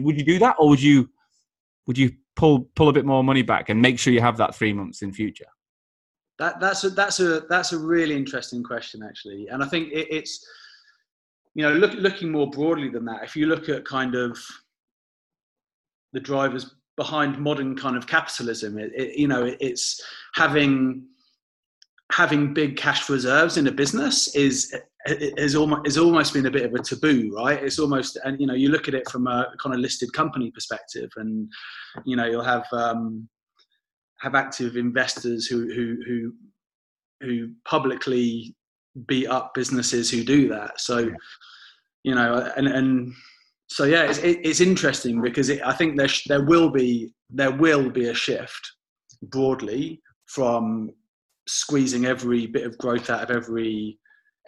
would 0.00 0.16
you 0.18 0.24
do 0.24 0.38
that 0.38 0.56
or 0.58 0.70
would 0.70 0.82
you 0.82 1.08
would 1.86 1.98
you 1.98 2.12
pull 2.34 2.68
pull 2.76 2.88
a 2.88 2.92
bit 2.92 3.04
more 3.04 3.24
money 3.24 3.42
back 3.42 3.68
and 3.68 3.80
make 3.80 3.98
sure 3.98 4.12
you 4.12 4.20
have 4.20 4.36
that 4.36 4.54
three 4.54 4.72
months 4.72 5.02
in 5.02 5.12
future? 5.12 5.46
That 6.38 6.60
that's 6.60 6.84
a 6.84 6.90
that's 6.90 7.20
a 7.20 7.40
that's 7.48 7.72
a 7.72 7.78
really 7.78 8.14
interesting 8.14 8.62
question 8.62 9.02
actually. 9.02 9.48
And 9.48 9.62
i 9.62 9.66
think 9.66 9.92
it, 9.92 10.06
it's 10.10 10.46
you 11.54 11.62
know 11.62 11.72
look, 11.72 11.94
looking 11.94 12.30
more 12.30 12.50
broadly 12.50 12.90
than 12.90 13.04
that 13.06 13.24
if 13.24 13.34
you 13.34 13.46
look 13.46 13.68
at 13.68 13.84
kind 13.84 14.14
of 14.14 14.38
the 16.12 16.20
drivers 16.20 16.74
behind 16.96 17.38
modern 17.38 17.76
kind 17.76 17.96
of 17.96 18.06
capitalism 18.06 18.78
it, 18.78 18.90
it 18.94 19.18
you 19.18 19.28
know 19.28 19.44
it, 19.44 19.56
it's 19.60 20.02
having 20.34 21.06
having 22.12 22.54
big 22.54 22.76
cash 22.76 23.08
reserves 23.08 23.56
in 23.56 23.66
a 23.66 23.72
business 23.72 24.34
is 24.34 24.74
is 25.06 25.54
almost 25.54 25.86
is 25.86 25.98
almost 25.98 26.32
been 26.32 26.46
a 26.46 26.50
bit 26.50 26.64
of 26.64 26.74
a 26.74 26.82
taboo, 26.82 27.32
right? 27.34 27.62
It's 27.62 27.78
almost 27.78 28.18
and 28.24 28.40
you 28.40 28.46
know 28.46 28.54
you 28.54 28.70
look 28.70 28.88
at 28.88 28.94
it 28.94 29.08
from 29.10 29.26
a 29.26 29.52
kind 29.62 29.74
of 29.74 29.80
listed 29.80 30.12
company 30.12 30.50
perspective, 30.50 31.10
and 31.16 31.50
you 32.04 32.16
know 32.16 32.26
you'll 32.26 32.42
have 32.42 32.66
um, 32.72 33.28
have 34.20 34.34
active 34.34 34.76
investors 34.76 35.46
who 35.46 35.72
who 35.72 35.96
who 36.06 36.32
who 37.22 37.50
publicly 37.64 38.54
beat 39.06 39.28
up 39.28 39.52
businesses 39.54 40.10
who 40.10 40.24
do 40.24 40.48
that. 40.48 40.80
So 40.80 41.10
you 42.04 42.14
know 42.14 42.52
and 42.56 42.66
and 42.68 43.14
so 43.68 43.84
yeah, 43.84 44.04
it's 44.04 44.18
it's 44.22 44.60
interesting 44.60 45.20
because 45.20 45.48
it, 45.48 45.60
I 45.64 45.72
think 45.72 45.96
there 45.96 46.08
there 46.26 46.44
will 46.44 46.70
be 46.70 47.12
there 47.30 47.50
will 47.50 47.90
be 47.90 48.08
a 48.08 48.14
shift 48.14 48.72
broadly 49.22 50.00
from 50.26 50.90
squeezing 51.48 52.06
every 52.06 52.46
bit 52.46 52.66
of 52.66 52.78
growth 52.78 53.10
out 53.10 53.22
of 53.22 53.30
every 53.30 53.98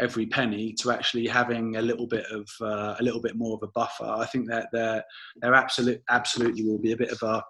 every 0.00 0.26
penny 0.26 0.72
to 0.72 0.92
actually 0.92 1.26
having 1.26 1.76
a 1.76 1.82
little 1.82 2.06
bit 2.06 2.24
of 2.30 2.48
uh, 2.60 2.94
a 2.98 3.02
little 3.02 3.20
bit 3.20 3.36
more 3.36 3.56
of 3.56 3.62
a 3.62 3.72
buffer. 3.72 4.04
I 4.04 4.26
think 4.26 4.48
that 4.48 4.68
there 4.72 5.02
there 5.40 5.54
absolutely 5.54 6.02
absolutely 6.08 6.64
will 6.64 6.78
be 6.78 6.92
a 6.92 6.96
bit 6.96 7.10
of 7.10 7.22
a 7.22 7.42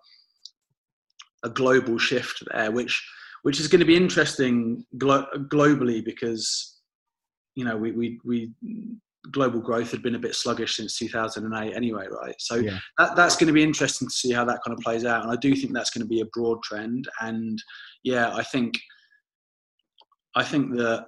a 1.44 1.50
global 1.50 1.98
shift 1.98 2.42
there, 2.52 2.70
which 2.70 3.02
which 3.42 3.61
is 3.61 3.68
going 3.68 3.80
to 3.80 3.87
be 3.87 3.96
interesting 3.96 4.84
glo- 4.96 5.28
globally 5.48 6.04
because 6.04 6.78
you 7.54 7.64
know 7.64 7.76
we 7.76 7.92
we 7.92 8.20
we 8.24 8.52
global 9.32 9.61
growth 9.61 9.90
had 9.90 10.02
been 10.02 10.14
a 10.14 10.18
bit 10.18 10.34
sluggish 10.34 10.76
since 10.76 10.96
2008 10.96 11.74
anyway 11.74 12.06
right 12.08 12.37
so 12.38 12.54
yeah. 12.54 12.78
that, 12.98 13.14
that's 13.16 13.37
going 13.37 13.48
to 13.48 13.52
be 13.52 13.62
interesting 13.62 14.08
to 14.08 14.14
see 14.14 14.32
how 14.32 14.44
that 14.44 14.61
kind 14.64 14.76
of 14.76 14.82
plays 14.82 15.04
out 15.04 15.22
and 15.22 15.30
i 15.30 15.37
do 15.37 15.54
think 15.54 15.72
that's 15.72 15.90
going 15.90 16.02
to 16.02 16.08
be 16.08 16.20
a 16.20 16.26
broad 16.32 16.62
trend 16.62 17.06
and 17.20 17.62
yeah 18.04 18.34
i 18.34 18.42
think 18.42 18.78
I 20.35 20.45
think 20.45 20.77
that 20.77 21.07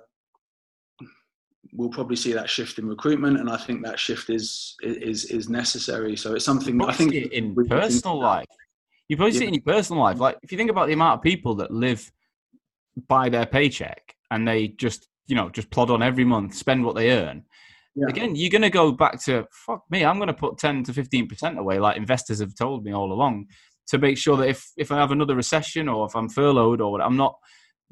we'll 1.73 1.91
probably 1.91 2.17
see 2.17 2.33
that 2.33 2.51
shift 2.51 2.79
in 2.79 2.89
recruitment, 2.89 3.39
and 3.39 3.51
I 3.51 3.57
think 3.57 3.85
that 3.85 3.99
shift 3.99 4.31
is 4.31 4.77
is 4.83 5.27
is 5.27 5.49
necessary. 5.49 6.17
So 6.17 6.35
it's 6.35 6.45
something 6.45 6.81
I 6.83 6.93
think 6.93 7.15
in 7.15 7.55
personal 7.67 8.19
life. 8.21 8.47
You 9.09 9.17
probably 9.17 9.33
yeah. 9.35 9.39
see 9.41 9.45
it 9.45 9.49
in 9.49 9.55
your 9.55 9.63
personal 9.63 10.03
life. 10.03 10.19
Like 10.19 10.39
if 10.43 10.53
you 10.53 10.59
think 10.59 10.71
about 10.71 10.87
the 10.87 10.95
amount 10.95 11.19
of 11.19 11.23
people 11.23 11.55
that 11.57 11.71
live 11.71 12.11
by 13.09 13.29
their 13.29 13.47
paycheck 13.47 14.15
and 14.31 14.47
they 14.47 14.69
just 14.69 15.09
you 15.27 15.37
know 15.37 15.49
just 15.51 15.71
plod 15.71 15.91
on 15.91 16.03
every 16.03 16.25
month, 16.25 16.55
spend 16.55 16.85
what 16.85 16.95
they 16.95 17.11
earn. 17.11 17.45
Yeah. 17.97 18.07
Again, 18.09 18.37
you're 18.37 18.51
going 18.51 18.63
to 18.63 18.71
go 18.71 18.93
back 18.93 19.21
to 19.25 19.47
fuck 19.51 19.83
me. 19.91 20.05
I'm 20.05 20.17
going 20.19 20.29
to 20.29 20.35
put 20.35 20.59
ten 20.59 20.85
to 20.85 20.93
fifteen 20.93 21.27
percent 21.27 21.59
away, 21.59 21.79
like 21.79 21.97
investors 21.97 22.39
have 22.39 22.55
told 22.55 22.85
me 22.85 22.93
all 22.93 23.13
along, 23.13 23.47
to 23.89 23.99
make 23.99 24.17
sure 24.17 24.37
that 24.37 24.49
if 24.49 24.71
if 24.77 24.93
I 24.93 24.97
have 24.97 25.11
another 25.11 25.35
recession 25.35 25.89
or 25.89 26.07
if 26.07 26.15
I'm 26.15 26.29
furloughed 26.29 26.81
or 26.81 26.93
what, 26.93 27.01
I'm 27.01 27.17
not 27.17 27.35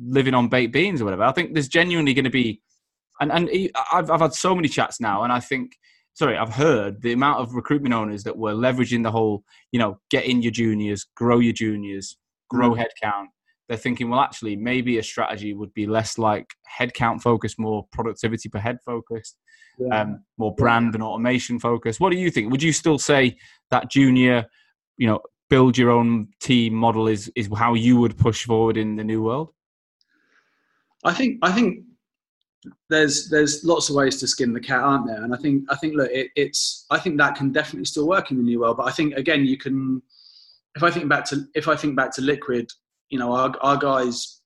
living 0.00 0.34
on 0.34 0.48
baked 0.48 0.72
beans 0.72 1.00
or 1.00 1.04
whatever. 1.04 1.24
I 1.24 1.32
think 1.32 1.54
there's 1.54 1.68
genuinely 1.68 2.14
going 2.14 2.24
to 2.24 2.30
be, 2.30 2.60
and 3.20 3.32
and 3.32 3.50
I've 3.92 4.10
I've 4.10 4.20
had 4.20 4.34
so 4.34 4.54
many 4.54 4.68
chats 4.68 5.00
now, 5.00 5.22
and 5.24 5.32
I 5.32 5.40
think 5.40 5.72
sorry, 6.18 6.36
I've 6.36 6.52
heard 6.52 7.00
the 7.00 7.12
amount 7.12 7.38
of 7.38 7.54
recruitment 7.54 7.94
owners 7.94 8.24
that 8.24 8.36
were 8.36 8.52
leveraging 8.52 9.04
the 9.04 9.10
whole, 9.10 9.44
you 9.70 9.78
know, 9.78 10.00
get 10.10 10.24
in 10.24 10.42
your 10.42 10.50
juniors, 10.50 11.06
grow 11.14 11.38
your 11.38 11.52
juniors, 11.52 12.16
grow 12.50 12.72
mm. 12.72 12.78
headcount. 12.78 13.26
They're 13.68 13.76
thinking, 13.76 14.10
well, 14.10 14.18
actually, 14.18 14.56
maybe 14.56 14.98
a 14.98 15.02
strategy 15.02 15.54
would 15.54 15.72
be 15.74 15.86
less 15.86 16.18
like 16.18 16.46
headcount 16.78 17.22
focused, 17.22 17.58
more 17.58 17.86
productivity 17.92 18.48
per 18.48 18.58
head 18.58 18.78
focused, 18.84 19.36
yeah. 19.78 20.00
um, 20.00 20.24
more 20.38 20.54
brand 20.56 20.94
and 20.94 21.04
automation 21.04 21.60
focused. 21.60 22.00
What 22.00 22.10
do 22.10 22.18
you 22.18 22.30
think? 22.30 22.50
Would 22.50 22.62
you 22.64 22.72
still 22.72 22.98
say 22.98 23.36
that 23.70 23.88
junior, 23.88 24.46
you 24.96 25.06
know, 25.06 25.20
build 25.48 25.78
your 25.78 25.90
own 25.90 26.28
team 26.40 26.74
model 26.74 27.06
is 27.06 27.30
is 27.36 27.48
how 27.56 27.74
you 27.74 27.96
would 27.98 28.18
push 28.18 28.44
forward 28.44 28.76
in 28.76 28.96
the 28.96 29.04
new 29.04 29.22
world? 29.22 29.52
I 31.04 31.14
think 31.14 31.38
I 31.42 31.52
think 31.52 31.84
there's 32.90 33.28
there's 33.28 33.64
lots 33.64 33.88
of 33.88 33.96
ways 33.96 34.18
to 34.20 34.26
skin 34.26 34.52
the 34.52 34.60
cat, 34.60 34.80
aren't 34.80 35.06
there? 35.06 35.22
And 35.22 35.34
I 35.34 35.38
think 35.38 35.64
I 35.70 35.76
think 35.76 35.94
look, 35.94 36.10
it, 36.10 36.30
it's 36.36 36.86
I 36.90 36.98
think 36.98 37.18
that 37.18 37.36
can 37.36 37.52
definitely 37.52 37.84
still 37.84 38.08
work 38.08 38.30
in 38.30 38.36
the 38.36 38.42
new 38.42 38.60
world. 38.60 38.78
But 38.78 38.86
I 38.86 38.92
think 38.92 39.14
again, 39.14 39.44
you 39.44 39.56
can 39.56 40.02
if 40.74 40.82
I 40.82 40.90
think 40.90 41.08
back 41.08 41.24
to 41.26 41.46
if 41.54 41.68
I 41.68 41.76
think 41.76 41.96
back 41.96 42.12
to 42.14 42.22
Liquid, 42.22 42.70
you 43.10 43.18
know, 43.18 43.32
our 43.32 43.54
our 43.60 43.76
guys 43.76 44.40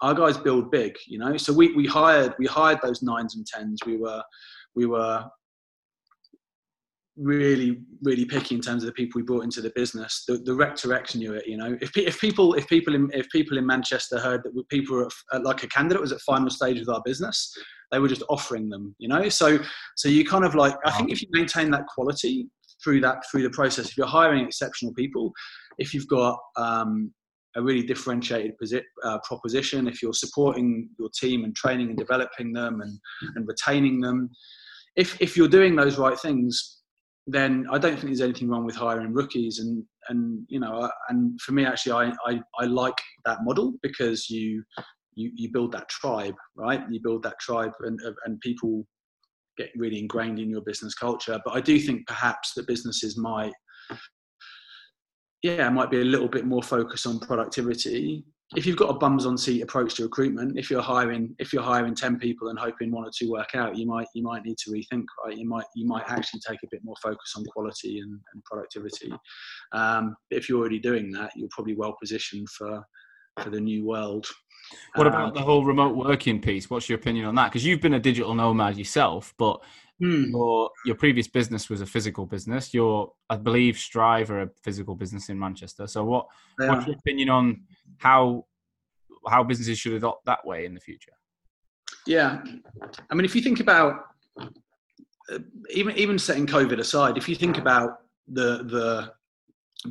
our 0.00 0.14
guys 0.14 0.36
build 0.36 0.70
big, 0.70 0.96
you 1.06 1.18
know. 1.18 1.36
So 1.36 1.52
we 1.52 1.72
we 1.74 1.86
hired 1.86 2.34
we 2.38 2.46
hired 2.46 2.80
those 2.82 3.02
nines 3.02 3.36
and 3.36 3.46
tens. 3.46 3.80
We 3.86 3.96
were 3.96 4.22
we 4.74 4.86
were 4.86 5.24
really 7.16 7.78
really 8.02 8.24
picky 8.24 8.54
in 8.54 8.60
terms 8.60 8.82
of 8.82 8.86
the 8.86 8.92
people 8.92 9.18
we 9.18 9.24
brought 9.24 9.44
into 9.44 9.60
the 9.60 9.72
business 9.74 10.24
the, 10.26 10.38
the 10.38 10.54
rector 10.54 10.94
x 10.94 11.14
knew 11.14 11.34
it 11.34 11.46
you 11.46 11.58
know. 11.58 11.76
If, 11.80 11.94
if 11.96 12.18
people 12.18 12.54
if 12.54 12.66
people 12.68 12.94
in 12.94 13.10
if 13.12 13.28
people 13.28 13.58
in 13.58 13.66
manchester 13.66 14.18
heard 14.18 14.42
that 14.44 14.68
people 14.70 14.96
were 14.96 15.08
at, 15.32 15.42
like 15.42 15.62
a 15.62 15.68
candidate 15.68 16.00
was 16.00 16.12
at 16.12 16.20
final 16.22 16.48
stage 16.48 16.78
with 16.78 16.88
our 16.88 17.02
business 17.04 17.54
they 17.90 17.98
were 17.98 18.08
just 18.08 18.22
offering 18.30 18.70
them 18.70 18.94
you 18.98 19.08
know. 19.08 19.28
So 19.28 19.58
so 19.96 20.08
you 20.08 20.24
kind 20.24 20.44
of 20.44 20.54
like 20.54 20.74
i 20.86 20.90
think 20.92 21.10
if 21.10 21.20
you 21.20 21.28
maintain 21.32 21.70
that 21.72 21.86
quality 21.86 22.48
through 22.82 23.00
that 23.02 23.22
through 23.30 23.42
the 23.42 23.50
process 23.50 23.90
if 23.90 23.96
you're 23.96 24.06
hiring 24.06 24.44
exceptional 24.44 24.94
people 24.94 25.32
if 25.78 25.92
you've 25.92 26.08
got 26.08 26.38
um, 26.56 27.12
a 27.56 27.62
really 27.62 27.82
differentiated 27.82 28.52
posi- 28.62 28.82
uh, 29.04 29.18
proposition 29.24 29.86
if 29.86 30.02
you're 30.02 30.14
supporting 30.14 30.88
your 30.98 31.10
team 31.14 31.44
and 31.44 31.54
training 31.54 31.88
and 31.88 31.98
developing 31.98 32.52
them 32.54 32.80
and, 32.80 32.98
and 33.36 33.46
retaining 33.46 34.00
them 34.00 34.30
if, 34.96 35.20
if 35.20 35.36
you're 35.36 35.48
doing 35.48 35.76
those 35.76 35.98
right 35.98 36.18
things 36.18 36.81
then 37.26 37.66
I 37.70 37.78
don't 37.78 37.94
think 37.94 38.06
there's 38.06 38.20
anything 38.20 38.48
wrong 38.48 38.64
with 38.64 38.74
hiring 38.74 39.12
rookies. 39.12 39.58
And 39.58 39.84
and 40.08 40.44
you 40.48 40.60
know, 40.60 40.72
uh, 40.72 40.90
and 41.08 41.40
for 41.40 41.52
me, 41.52 41.64
actually, 41.64 41.92
I 41.92 42.30
I, 42.30 42.40
I 42.58 42.64
like 42.66 43.00
that 43.24 43.38
model 43.42 43.74
because 43.82 44.28
you 44.28 44.62
you 45.14 45.30
you 45.34 45.52
build 45.52 45.72
that 45.72 45.88
tribe, 45.88 46.34
right? 46.56 46.82
You 46.90 47.00
build 47.02 47.22
that 47.24 47.38
tribe, 47.40 47.72
and 47.80 47.98
uh, 48.04 48.12
and 48.24 48.40
people 48.40 48.86
get 49.58 49.70
really 49.76 49.98
ingrained 49.98 50.38
in 50.38 50.50
your 50.50 50.62
business 50.62 50.94
culture. 50.94 51.38
But 51.44 51.54
I 51.54 51.60
do 51.60 51.78
think 51.78 52.06
perhaps 52.06 52.54
that 52.54 52.66
businesses 52.66 53.18
might 53.18 53.52
yeah 55.42 55.68
might 55.68 55.90
be 55.90 56.00
a 56.00 56.04
little 56.04 56.28
bit 56.28 56.46
more 56.46 56.62
focused 56.62 57.06
on 57.06 57.18
productivity 57.18 58.24
if 58.56 58.66
you've 58.66 58.76
got 58.76 58.90
a 58.90 58.94
bums 58.94 59.26
on 59.26 59.38
seat 59.38 59.62
approach 59.62 59.94
to 59.94 60.02
recruitment, 60.02 60.58
if 60.58 60.70
you're 60.70 60.82
hiring 60.82 61.34
if 61.38 61.52
you're 61.52 61.62
hiring 61.62 61.94
ten 61.94 62.18
people 62.18 62.48
and 62.48 62.58
hoping 62.58 62.90
one 62.90 63.04
or 63.04 63.10
two 63.16 63.30
work 63.30 63.54
out, 63.54 63.76
you 63.76 63.86
might 63.86 64.06
you 64.14 64.22
might 64.22 64.44
need 64.44 64.58
to 64.58 64.70
rethink. 64.70 65.04
Right, 65.24 65.36
you 65.36 65.48
might 65.48 65.64
you 65.74 65.86
might 65.86 66.04
actually 66.08 66.40
take 66.46 66.62
a 66.62 66.68
bit 66.70 66.80
more 66.84 66.96
focus 67.02 67.34
on 67.36 67.44
quality 67.44 68.00
and, 68.00 68.18
and 68.32 68.44
productivity. 68.44 69.12
Um, 69.72 70.16
if 70.30 70.48
you're 70.48 70.58
already 70.58 70.78
doing 70.78 71.10
that, 71.12 71.32
you're 71.36 71.48
probably 71.50 71.74
well 71.74 71.96
positioned 72.00 72.48
for 72.50 72.82
for 73.40 73.50
the 73.50 73.60
new 73.60 73.86
world. 73.86 74.26
What 74.94 75.06
about 75.06 75.28
um, 75.28 75.34
the 75.34 75.40
whole 75.40 75.64
remote 75.64 75.96
working 75.96 76.40
piece? 76.40 76.70
What's 76.70 76.88
your 76.88 76.98
opinion 76.98 77.26
on 77.26 77.34
that? 77.36 77.50
Because 77.50 77.64
you've 77.64 77.80
been 77.80 77.94
a 77.94 78.00
digital 78.00 78.34
nomad 78.34 78.76
yourself, 78.76 79.34
but 79.38 79.60
hmm. 79.98 80.24
your 80.30 80.70
your 80.86 80.94
previous 80.96 81.28
business 81.28 81.68
was 81.68 81.80
a 81.80 81.86
physical 81.86 82.26
business. 82.26 82.72
Your, 82.72 83.12
I 83.28 83.36
believe, 83.36 83.78
Strive 83.78 84.30
are 84.30 84.42
a 84.42 84.50
physical 84.62 84.94
business 84.94 85.28
in 85.28 85.38
Manchester. 85.38 85.86
So, 85.86 86.04
what 86.04 86.26
what's 86.58 86.86
your 86.86 86.96
opinion 86.96 87.30
on 87.30 87.62
how 87.98 88.46
how 89.28 89.44
businesses 89.44 89.78
should 89.78 89.92
adopt 89.92 90.26
that 90.26 90.44
way 90.44 90.64
in 90.64 90.74
the 90.74 90.80
future? 90.80 91.12
Yeah, 92.06 92.42
I 93.10 93.14
mean, 93.14 93.24
if 93.24 93.36
you 93.36 93.42
think 93.42 93.60
about 93.60 94.06
uh, 95.30 95.38
even 95.70 95.96
even 95.96 96.18
setting 96.18 96.46
COVID 96.46 96.78
aside, 96.78 97.16
if 97.16 97.28
you 97.28 97.36
think 97.36 97.58
about 97.58 97.98
the 98.26 98.64
the 98.64 99.12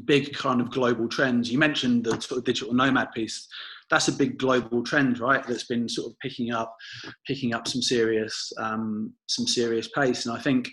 big 0.06 0.34
kind 0.34 0.62
of 0.62 0.72
global 0.72 1.08
trends, 1.08 1.52
you 1.52 1.58
mentioned 1.58 2.06
the 2.06 2.20
sort 2.22 2.39
of 2.39 2.43
digital 2.43 2.74
nomad 2.74 3.12
piece. 3.14 3.47
That's 3.89 4.08
a 4.08 4.14
big 4.14 4.38
global 4.38 4.84
trend, 4.84 5.20
right? 5.20 5.45
That's 5.45 5.66
been 5.66 5.88
sort 5.89 6.12
of 6.12 6.20
picking 6.20 6.52
up 6.52 6.76
picking 7.28 7.54
up 7.54 7.68
some 7.68 7.82
serious 7.82 8.52
um, 8.58 9.14
some 9.28 9.47
serious 9.47 9.88
pace, 9.89 10.26
and 10.26 10.38
I 10.38 10.41
think. 10.41 10.70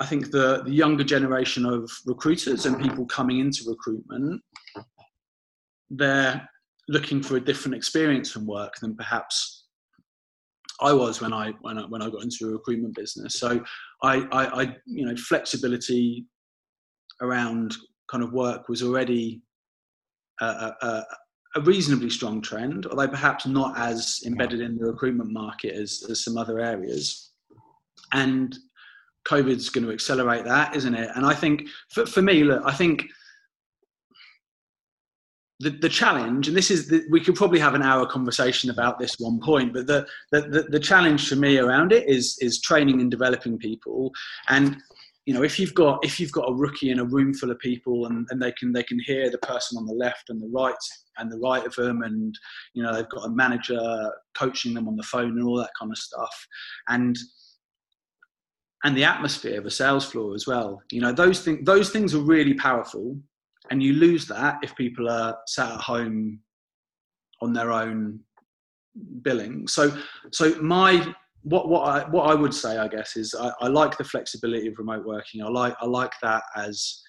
I 0.00 0.06
think 0.06 0.32
the, 0.32 0.64
the 0.64 0.72
younger 0.72 1.04
generation 1.04 1.64
of 1.64 1.88
recruiters 2.04 2.66
and 2.66 2.82
people 2.82 3.06
coming 3.06 3.38
into 3.38 3.62
recruitment 3.68 4.42
they're 5.90 6.48
looking 6.88 7.22
for 7.22 7.36
a 7.36 7.40
different 7.40 7.74
experience 7.74 8.30
from 8.30 8.46
work 8.46 8.74
than 8.80 8.94
perhaps 8.96 9.64
I 10.80 10.92
was 10.92 11.20
when 11.20 11.32
I 11.32 11.52
when 11.60 11.78
I 11.78 11.82
when 11.82 12.02
I 12.02 12.10
got 12.10 12.22
into 12.22 12.48
a 12.48 12.52
recruitment 12.52 12.94
business. 12.94 13.38
So 13.38 13.62
I, 14.02 14.26
I, 14.32 14.62
I 14.62 14.76
you 14.86 15.06
know 15.06 15.16
flexibility 15.16 16.26
around 17.20 17.74
kind 18.10 18.22
of 18.22 18.32
work 18.32 18.68
was 18.68 18.82
already 18.82 19.40
a, 20.40 20.72
a, 20.82 21.04
a, 21.54 21.60
reasonably 21.62 22.10
strong 22.10 22.42
trend, 22.42 22.86
although 22.86 23.08
perhaps 23.08 23.46
not 23.46 23.78
as 23.78 24.20
embedded 24.26 24.60
in 24.60 24.76
the 24.76 24.84
recruitment 24.84 25.30
market 25.32 25.74
as, 25.74 26.04
as 26.10 26.24
some 26.24 26.36
other 26.36 26.58
areas. 26.58 27.30
And 28.12 28.56
COVID's 29.26 29.70
going 29.70 29.86
to 29.86 29.92
accelerate 29.92 30.44
that, 30.44 30.74
isn't 30.76 30.94
it? 30.94 31.10
And 31.14 31.24
I 31.24 31.34
think 31.34 31.68
for, 31.90 32.04
for 32.04 32.20
me, 32.20 32.44
look, 32.44 32.62
I 32.64 32.72
think 32.72 33.06
the, 35.64 35.70
the 35.70 35.88
challenge, 35.88 36.46
and 36.46 36.56
this 36.56 36.70
is, 36.70 36.88
the, 36.88 37.04
we 37.10 37.20
could 37.20 37.34
probably 37.34 37.58
have 37.58 37.74
an 37.74 37.82
hour 37.82 38.06
conversation 38.06 38.70
about 38.70 38.98
this 38.98 39.18
one 39.18 39.40
point, 39.40 39.72
but 39.72 39.86
the, 39.86 40.06
the, 40.30 40.66
the, 40.68 40.78
challenge 40.78 41.26
for 41.26 41.36
me 41.36 41.56
around 41.56 41.90
it 41.90 42.06
is, 42.06 42.36
is 42.40 42.60
training 42.60 43.00
and 43.00 43.10
developing 43.10 43.56
people. 43.58 44.12
And, 44.48 44.76
you 45.24 45.32
know, 45.32 45.42
if 45.42 45.58
you've 45.58 45.74
got, 45.74 46.04
if 46.04 46.20
you've 46.20 46.32
got 46.32 46.50
a 46.50 46.54
rookie 46.54 46.90
in 46.90 46.98
a 46.98 47.04
room 47.04 47.32
full 47.32 47.50
of 47.50 47.58
people 47.58 48.04
and, 48.06 48.26
and 48.30 48.40
they 48.42 48.52
can, 48.52 48.74
they 48.74 48.82
can 48.82 49.00
hear 49.00 49.30
the 49.30 49.38
person 49.38 49.78
on 49.78 49.86
the 49.86 49.94
left 49.94 50.28
and 50.28 50.40
the 50.42 50.50
right 50.52 50.74
and 51.16 51.32
the 51.32 51.38
right 51.38 51.64
of 51.64 51.74
them, 51.76 52.02
and, 52.02 52.38
you 52.74 52.82
know, 52.82 52.94
they've 52.94 53.08
got 53.08 53.26
a 53.26 53.30
manager 53.30 53.80
coaching 54.36 54.74
them 54.74 54.86
on 54.86 54.96
the 54.96 55.02
phone 55.02 55.38
and 55.38 55.44
all 55.44 55.56
that 55.56 55.70
kind 55.80 55.90
of 55.90 55.96
stuff. 55.96 56.46
And, 56.88 57.16
and 58.84 58.94
the 58.94 59.04
atmosphere 59.04 59.58
of 59.58 59.64
a 59.64 59.70
sales 59.70 60.04
floor 60.04 60.34
as 60.34 60.46
well. 60.46 60.82
You 60.92 61.00
know, 61.00 61.12
those 61.12 61.40
things, 61.40 61.64
those 61.64 61.88
things 61.88 62.14
are 62.14 62.20
really 62.20 62.52
powerful 62.52 63.16
and 63.70 63.82
you 63.82 63.94
lose 63.94 64.26
that 64.28 64.58
if 64.62 64.74
people 64.76 65.08
are 65.08 65.36
sat 65.46 65.72
at 65.72 65.80
home 65.80 66.40
on 67.40 67.52
their 67.52 67.72
own 67.72 68.20
billing. 69.22 69.66
So, 69.66 69.96
so 70.32 70.54
my 70.60 71.14
what 71.42 71.68
what 71.68 71.82
I 71.82 72.08
what 72.08 72.30
I 72.30 72.34
would 72.34 72.54
say, 72.54 72.78
I 72.78 72.88
guess, 72.88 73.16
is 73.16 73.34
I, 73.38 73.52
I 73.60 73.68
like 73.68 73.96
the 73.96 74.04
flexibility 74.04 74.68
of 74.68 74.78
remote 74.78 75.04
working. 75.04 75.42
I 75.42 75.48
like 75.48 75.74
I 75.80 75.86
like 75.86 76.12
that 76.22 76.42
as 76.56 77.02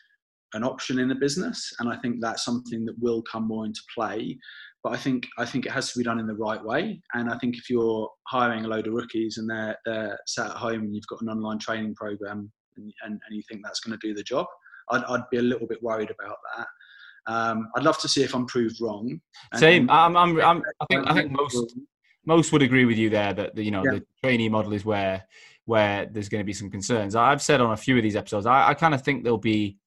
an 0.53 0.63
option 0.63 0.99
in 0.99 1.11
a 1.11 1.15
business, 1.15 1.73
and 1.79 1.89
I 1.89 1.97
think 1.97 2.17
that's 2.19 2.45
something 2.45 2.85
that 2.85 2.99
will 2.99 3.21
come 3.23 3.47
more 3.47 3.65
into 3.65 3.81
play. 3.93 4.37
But 4.83 4.93
I 4.93 4.97
think 4.97 5.25
I 5.37 5.45
think 5.45 5.65
it 5.65 5.71
has 5.71 5.91
to 5.91 5.97
be 5.97 6.03
done 6.03 6.19
in 6.19 6.27
the 6.27 6.35
right 6.35 6.63
way. 6.63 7.01
And 7.13 7.29
I 7.29 7.37
think 7.37 7.57
if 7.57 7.69
you're 7.69 8.09
hiring 8.27 8.65
a 8.65 8.67
load 8.67 8.87
of 8.87 8.93
rookies 8.93 9.37
and 9.37 9.49
they're 9.49 9.77
they're 9.85 10.19
sat 10.27 10.51
at 10.51 10.57
home 10.57 10.81
and 10.81 10.95
you've 10.95 11.07
got 11.07 11.21
an 11.21 11.29
online 11.29 11.59
training 11.59 11.95
program 11.95 12.51
and, 12.77 12.93
and, 13.03 13.13
and 13.13 13.35
you 13.35 13.41
think 13.49 13.61
that's 13.63 13.79
going 13.79 13.97
to 13.97 14.07
do 14.07 14.13
the 14.13 14.23
job, 14.23 14.45
I'd, 14.91 15.03
I'd 15.03 15.29
be 15.31 15.37
a 15.37 15.41
little 15.41 15.67
bit 15.67 15.81
worried 15.81 16.11
about 16.11 16.37
that. 16.57 16.67
Um, 17.27 17.69
I'd 17.75 17.83
love 17.83 17.97
to 17.99 18.07
see 18.07 18.23
if 18.23 18.35
I'm 18.35 18.45
proved 18.45 18.79
wrong. 18.81 19.19
Same. 19.55 19.89
I'm, 19.89 20.15
I'm, 20.15 20.39
I'm, 20.39 20.61
i 20.81 20.85
think 20.85 21.09
I 21.09 21.13
think 21.13 21.31
most 21.31 21.75
most 22.25 22.51
would 22.51 22.61
agree 22.61 22.85
with 22.85 22.97
you 22.97 23.09
there 23.09 23.33
that 23.33 23.55
the, 23.55 23.63
you 23.63 23.71
know 23.71 23.83
yeah. 23.85 23.93
the 23.93 24.05
trainee 24.23 24.49
model 24.49 24.73
is 24.73 24.85
where 24.85 25.23
where 25.65 26.05
there's 26.05 26.29
going 26.29 26.41
to 26.41 26.45
be 26.45 26.53
some 26.53 26.69
concerns. 26.69 27.15
I've 27.15 27.41
said 27.41 27.61
on 27.61 27.71
a 27.71 27.77
few 27.77 27.97
of 27.97 28.03
these 28.03 28.15
episodes, 28.15 28.45
I, 28.45 28.69
I 28.69 28.73
kind 28.75 28.93
of 28.93 29.01
think 29.01 29.23
there'll 29.23 29.37
be 29.37 29.77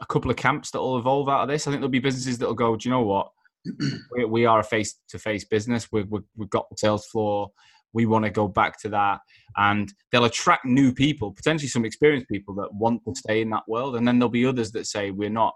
a 0.00 0.06
couple 0.06 0.30
of 0.30 0.36
camps 0.36 0.72
that 0.72 0.80
will 0.80 0.98
evolve 0.98 1.28
out 1.28 1.42
of 1.42 1.48
this. 1.48 1.66
I 1.66 1.70
think 1.70 1.80
there'll 1.80 1.88
be 1.88 2.00
businesses 2.00 2.38
that 2.38 2.46
will 2.46 2.54
go, 2.54 2.74
do 2.74 2.88
you 2.88 2.92
know 2.92 3.02
what? 3.02 3.30
we, 4.16 4.24
we 4.24 4.46
are 4.46 4.58
a 4.58 4.64
face 4.64 4.96
to 5.08 5.18
face 5.18 5.44
business. 5.44 5.92
we 5.92 6.02
we 6.04 6.20
we've 6.36 6.50
got 6.50 6.68
the 6.70 6.76
sales 6.76 7.06
floor 7.06 7.50
we 7.94 8.04
want 8.04 8.24
to 8.24 8.30
go 8.30 8.46
back 8.46 8.78
to 8.80 8.88
that 8.90 9.20
and 9.56 9.94
they'll 10.10 10.24
attract 10.24 10.66
new 10.66 10.92
people 10.92 11.32
potentially 11.32 11.68
some 11.68 11.84
experienced 11.84 12.28
people 12.28 12.54
that 12.54 12.68
want 12.74 13.00
to 13.06 13.14
stay 13.14 13.40
in 13.40 13.48
that 13.48 13.62
world 13.66 13.96
and 13.96 14.06
then 14.06 14.18
there'll 14.18 14.28
be 14.28 14.44
others 14.44 14.72
that 14.72 14.86
say 14.86 15.10
we're 15.10 15.30
not 15.30 15.54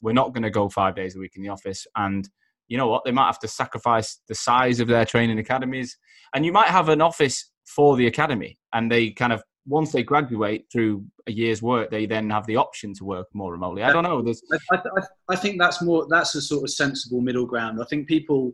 we're 0.00 0.12
not 0.12 0.32
going 0.32 0.42
to 0.42 0.50
go 0.50 0.68
five 0.68 0.94
days 0.94 1.14
a 1.14 1.18
week 1.18 1.32
in 1.36 1.42
the 1.42 1.48
office 1.48 1.86
and 1.96 2.28
you 2.68 2.78
know 2.78 2.86
what 2.86 3.04
they 3.04 3.10
might 3.10 3.26
have 3.26 3.38
to 3.38 3.48
sacrifice 3.48 4.20
the 4.28 4.34
size 4.34 4.80
of 4.80 4.88
their 4.88 5.04
training 5.04 5.38
academies 5.38 5.98
and 6.34 6.46
you 6.46 6.52
might 6.52 6.68
have 6.68 6.88
an 6.88 7.02
office 7.02 7.50
for 7.66 7.96
the 7.96 8.06
academy 8.06 8.58
and 8.72 8.90
they 8.90 9.10
kind 9.10 9.32
of 9.32 9.42
once 9.66 9.92
they 9.92 10.02
graduate 10.02 10.66
through 10.72 11.04
a 11.28 11.32
year's 11.32 11.62
work, 11.62 11.90
they 11.90 12.06
then 12.06 12.28
have 12.30 12.46
the 12.46 12.56
option 12.56 12.92
to 12.94 13.04
work 13.04 13.28
more 13.32 13.52
remotely. 13.52 13.82
I 13.82 13.92
don't 13.92 14.02
know. 14.02 14.24
I, 14.72 14.76
I, 14.76 15.02
I, 15.28 15.36
think 15.36 15.60
that's 15.60 15.80
more 15.80 16.06
that's 16.08 16.34
a 16.34 16.40
sort 16.40 16.64
of 16.64 16.70
sensible 16.70 17.20
middle 17.20 17.46
ground. 17.46 17.78
I 17.80 17.84
think 17.84 18.08
people 18.08 18.52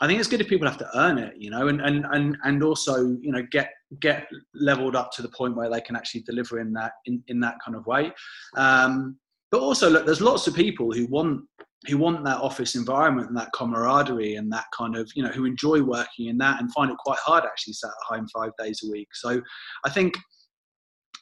I 0.00 0.06
think 0.06 0.18
it's 0.18 0.28
good 0.28 0.40
if 0.40 0.48
people 0.48 0.66
have 0.66 0.78
to 0.78 0.98
earn 0.98 1.18
it, 1.18 1.34
you 1.36 1.50
know, 1.50 1.68
and 1.68 1.80
and 1.80 2.04
and 2.10 2.36
and 2.44 2.62
also 2.62 3.16
you 3.20 3.30
know 3.30 3.42
get 3.50 3.70
get 4.00 4.26
leveled 4.54 4.96
up 4.96 5.12
to 5.12 5.22
the 5.22 5.28
point 5.28 5.56
where 5.56 5.70
they 5.70 5.80
can 5.80 5.94
actually 5.94 6.22
deliver 6.22 6.58
in 6.58 6.72
that 6.72 6.92
in, 7.06 7.22
in 7.28 7.40
that 7.40 7.56
kind 7.64 7.76
of 7.76 7.86
way. 7.86 8.12
Um, 8.56 9.16
but 9.52 9.60
also, 9.60 9.88
look, 9.88 10.04
there's 10.04 10.20
lots 10.20 10.48
of 10.48 10.54
people 10.54 10.90
who 10.92 11.06
want 11.06 11.42
who 11.86 11.98
want 11.98 12.24
that 12.24 12.38
office 12.38 12.74
environment 12.74 13.28
and 13.28 13.36
that 13.36 13.52
camaraderie 13.52 14.36
and 14.36 14.50
that 14.52 14.64
kind 14.76 14.96
of 14.96 15.10
you 15.14 15.22
know 15.22 15.28
who 15.28 15.44
enjoy 15.44 15.80
working 15.80 16.26
in 16.26 16.38
that 16.38 16.60
and 16.60 16.72
find 16.72 16.90
it 16.90 16.96
quite 16.98 17.18
hard 17.20 17.44
actually 17.44 17.74
sat 17.74 17.88
at 17.88 18.16
home 18.16 18.26
five 18.34 18.50
days 18.58 18.82
a 18.84 18.90
week. 18.90 19.08
So 19.12 19.40
I 19.84 19.90
think 19.90 20.16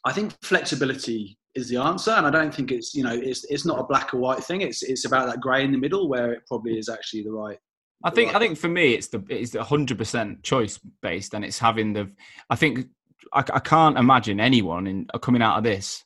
I 0.07 0.12
think 0.12 0.33
flexibility 0.43 1.37
is 1.55 1.68
the 1.68 1.77
answer, 1.77 2.12
and 2.12 2.27
I 2.27 2.31
don't 2.31 2.55
think 2.55 2.73
it's 2.73 2.95
you 2.95 3.05
know 3.05 3.12
it's 3.12 3.45
it's 3.51 3.66
not 3.66 3.81
a 3.81 3.85
black 3.85 4.14
or 4.14 4.18
white 4.18 4.43
thing. 4.43 4.62
It's 4.62 4.83
it's 4.83 5.05
about 5.05 5.29
that 5.29 5.41
grey 5.41 5.62
in 5.62 5.73
the 5.73 5.79
middle 5.79 6.09
where 6.09 6.33
it 6.33 6.43
probably 6.49 6.79
is 6.79 6.89
actually 6.89 7.25
the 7.25 7.33
right 7.33 7.59
I 8.05 8.11
think 8.11 8.35
I 8.35 8.39
think 8.39 8.59
for 8.59 8.69
me 8.69 8.95
it's 8.95 9.09
the 9.09 9.25
it's 9.29 9.53
the 9.53 9.63
hundred 9.63 9.99
percent 9.99 10.43
choice 10.43 10.79
based, 11.01 11.35
and 11.35 11.45
it's 11.45 11.59
having 11.59 11.93
the. 11.93 12.11
I 12.51 12.57
think 12.57 12.87
I, 13.33 13.41
I 13.41 13.61
can't 13.61 13.99
imagine 13.99 14.41
anyone 14.41 14.87
in 14.87 15.07
coming 15.21 15.43
out 15.43 15.59
of 15.59 15.65
this 15.65 16.05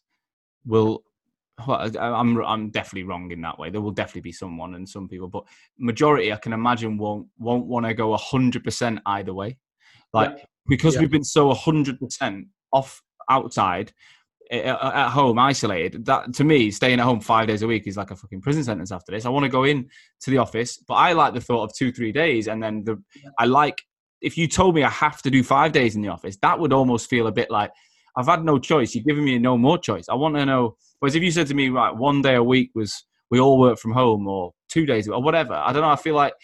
will. 0.64 1.02
Well, 1.66 1.90
I'm 1.98 2.36
I'm 2.44 2.68
definitely 2.68 3.04
wrong 3.04 3.30
in 3.30 3.40
that 3.40 3.58
way. 3.58 3.70
There 3.70 3.80
will 3.80 3.90
definitely 3.90 4.20
be 4.20 4.32
someone 4.32 4.74
and 4.74 4.86
some 4.86 5.08
people, 5.08 5.28
but 5.28 5.44
majority 5.78 6.30
I 6.30 6.36
can 6.36 6.52
imagine 6.52 6.98
won't 6.98 7.28
won't 7.38 7.66
want 7.66 7.86
to 7.86 7.94
go 7.94 8.14
hundred 8.16 8.62
percent 8.62 9.00
either 9.06 9.32
way. 9.32 9.56
Like 10.12 10.32
yeah. 10.36 10.44
because 10.68 10.94
yeah. 10.94 11.00
we've 11.00 11.10
been 11.10 11.24
so 11.24 11.54
hundred 11.54 11.98
percent 11.98 12.48
off 12.72 13.02
outside, 13.30 13.92
at 14.50 15.10
home 15.10 15.38
isolated. 15.38 16.04
That 16.06 16.34
to 16.34 16.44
me 16.44 16.70
staying 16.70 17.00
at 17.00 17.04
home 17.04 17.20
five 17.20 17.48
days 17.48 17.62
a 17.62 17.66
week 17.66 17.86
is 17.86 17.96
like 17.96 18.10
a 18.10 18.16
fucking 18.16 18.40
prison 18.40 18.64
sentence 18.64 18.92
after 18.92 19.12
this. 19.12 19.26
I 19.26 19.30
want 19.30 19.44
to 19.44 19.48
go 19.48 19.64
in 19.64 19.88
to 20.20 20.30
the 20.30 20.38
office 20.38 20.78
but 20.86 20.94
i 20.94 21.12
like 21.12 21.34
the 21.34 21.40
thought 21.40 21.64
of 21.64 21.74
two 21.74 21.92
three 21.92 22.12
days 22.12 22.48
and 22.48 22.62
then 22.62 22.84
the 22.84 23.02
i 23.38 23.44
like 23.44 23.80
if 24.20 24.36
you 24.36 24.48
told 24.48 24.74
me 24.74 24.82
i 24.82 24.88
have 24.88 25.22
to 25.22 25.30
do 25.30 25.42
five 25.42 25.72
days 25.72 25.96
in 25.96 26.02
the 26.02 26.08
office 26.08 26.36
that 26.42 26.58
would 26.58 26.72
almost 26.72 27.08
feel 27.08 27.26
a 27.26 27.32
bit 27.32 27.50
like 27.50 27.70
i've 28.16 28.26
had 28.26 28.44
no 28.44 28.58
choice. 28.58 28.94
You're 28.94 29.04
giving 29.04 29.24
me 29.24 29.38
no 29.38 29.58
more 29.58 29.78
choice. 29.78 30.08
I 30.08 30.14
want 30.14 30.34
to 30.36 30.46
know 30.46 30.76
whereas 31.00 31.14
if 31.14 31.22
you 31.22 31.30
said 31.30 31.46
to 31.48 31.54
me 31.54 31.68
right 31.68 31.94
one 31.94 32.22
day 32.22 32.34
a 32.34 32.42
week 32.42 32.70
was 32.74 33.04
we 33.30 33.40
all 33.40 33.58
work 33.58 33.78
from 33.78 33.92
home 33.92 34.26
or 34.26 34.52
two 34.68 34.86
days 34.86 35.08
or 35.08 35.22
whatever 35.22 35.54
i 35.54 35.72
don't 35.72 35.82
know 35.82 35.90
i 35.90 35.96
feel 35.96 36.14
like 36.14 36.34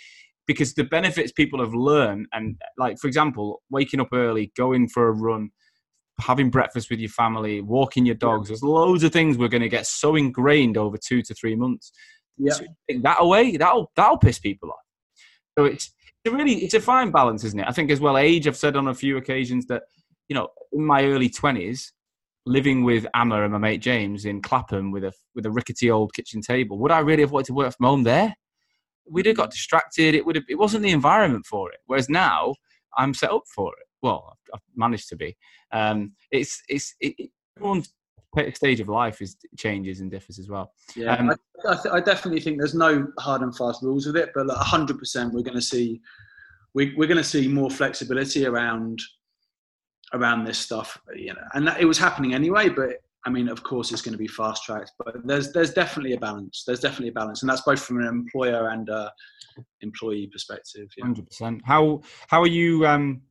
because 0.46 0.74
the 0.74 0.84
benefits 0.84 1.32
people 1.32 1.60
have 1.60 1.74
learned 1.74 2.26
and 2.32 2.56
like 2.78 2.98
for 2.98 3.06
example 3.06 3.62
waking 3.70 4.00
up 4.00 4.08
early 4.12 4.52
going 4.56 4.88
for 4.88 5.08
a 5.08 5.12
run 5.12 5.50
having 6.22 6.50
breakfast 6.50 6.90
with 6.90 7.00
your 7.00 7.10
family, 7.10 7.60
walking 7.60 8.06
your 8.06 8.14
dogs. 8.14 8.48
There's 8.48 8.62
loads 8.62 9.04
of 9.04 9.12
things 9.12 9.36
we're 9.36 9.48
going 9.48 9.62
to 9.62 9.68
get 9.68 9.86
so 9.86 10.16
ingrained 10.16 10.76
over 10.76 10.96
two 10.96 11.22
to 11.22 11.34
three 11.34 11.54
months. 11.54 11.92
Yeah. 12.38 12.52
So 12.54 12.64
take 12.88 13.02
that 13.02 13.18
away, 13.20 13.56
that'll 13.56 13.90
that'll 13.96 14.18
piss 14.18 14.38
people 14.38 14.70
off. 14.70 14.76
So 15.58 15.64
it's 15.66 15.92
it's 16.24 16.32
a 16.32 16.36
really 16.36 16.64
it's 16.64 16.74
a 16.74 16.80
fine 16.80 17.10
balance, 17.10 17.44
isn't 17.44 17.60
it? 17.60 17.68
I 17.68 17.72
think 17.72 17.90
as 17.90 18.00
well 18.00 18.16
age. 18.16 18.46
I've 18.46 18.56
said 18.56 18.76
on 18.76 18.88
a 18.88 18.94
few 18.94 19.16
occasions 19.16 19.66
that 19.66 19.82
you 20.28 20.34
know 20.34 20.48
in 20.72 20.84
my 20.84 21.04
early 21.04 21.28
twenties, 21.28 21.92
living 22.46 22.84
with 22.84 23.06
Amma 23.14 23.42
and 23.42 23.52
my 23.52 23.58
mate 23.58 23.82
James 23.82 24.24
in 24.24 24.40
Clapham 24.40 24.90
with 24.90 25.04
a 25.04 25.12
with 25.34 25.44
a 25.46 25.50
rickety 25.50 25.90
old 25.90 26.14
kitchen 26.14 26.40
table, 26.40 26.78
would 26.78 26.90
I 26.90 27.00
really 27.00 27.22
have 27.22 27.32
wanted 27.32 27.46
to 27.46 27.54
work 27.54 27.76
from 27.76 27.86
home 27.86 28.02
there? 28.04 28.34
We'd 29.10 29.26
have 29.26 29.36
got 29.36 29.50
distracted. 29.50 30.14
It 30.14 30.24
would 30.24 30.36
have. 30.36 30.44
It 30.48 30.58
wasn't 30.58 30.84
the 30.84 30.90
environment 30.90 31.44
for 31.44 31.70
it. 31.70 31.80
Whereas 31.86 32.08
now, 32.08 32.54
I'm 32.96 33.14
set 33.14 33.30
up 33.30 33.42
for 33.54 33.72
it 33.78 33.86
well, 34.02 34.36
I've 34.54 34.60
managed 34.76 35.08
to 35.10 35.16
be. 35.16 35.36
Um, 35.72 36.12
it's 36.30 36.62
it's 36.68 36.94
it, 37.00 37.30
everyone's 37.56 37.92
stage 38.54 38.80
of 38.80 38.88
life 38.88 39.20
is 39.20 39.36
changes 39.58 40.00
and 40.00 40.10
differs 40.10 40.38
as 40.38 40.48
well. 40.48 40.72
Yeah, 40.96 41.14
um, 41.14 41.30
I, 41.30 41.34
I, 41.68 41.74
th- 41.74 41.94
I, 41.94 42.00
definitely 42.00 42.40
think 42.40 42.58
there's 42.58 42.74
no 42.74 43.06
hard 43.18 43.42
and 43.42 43.54
fast 43.56 43.82
rules 43.82 44.06
with 44.06 44.16
it, 44.16 44.30
but 44.34 44.46
like 44.46 44.56
100% 44.56 45.32
we're 45.32 45.42
going 45.42 45.54
to 45.54 45.60
see 45.60 46.00
we, 46.74 46.94
we're 46.96 47.08
going 47.08 47.18
to 47.18 47.24
see 47.24 47.48
more 47.48 47.70
flexibility 47.70 48.46
around 48.46 48.98
around 50.14 50.44
this 50.44 50.58
stuff. 50.58 50.98
You 51.14 51.34
know, 51.34 51.44
and 51.54 51.66
that, 51.66 51.80
it 51.80 51.84
was 51.84 51.98
happening 51.98 52.34
anyway, 52.34 52.68
but. 52.68 52.96
I 53.24 53.30
mean, 53.30 53.48
of 53.48 53.62
course, 53.62 53.92
it's 53.92 54.02
going 54.02 54.14
to 54.14 54.18
be 54.18 54.26
fast 54.26 54.64
tracked, 54.64 54.90
but 54.98 55.14
there's 55.24 55.52
there's 55.52 55.72
definitely 55.72 56.14
a 56.14 56.18
balance. 56.18 56.64
There's 56.66 56.80
definitely 56.80 57.10
a 57.10 57.12
balance, 57.12 57.42
and 57.42 57.48
that's 57.48 57.60
both 57.60 57.80
from 57.80 58.00
an 58.00 58.08
employer 58.08 58.70
and 58.70 58.90
uh, 58.90 59.10
employee 59.80 60.26
perspective. 60.26 60.88
Hundred 61.00 61.28
percent. 61.28 61.62
How 61.64 62.00
how 62.26 62.40
are 62.40 62.48
you? 62.48 62.84
Um, 62.84 63.22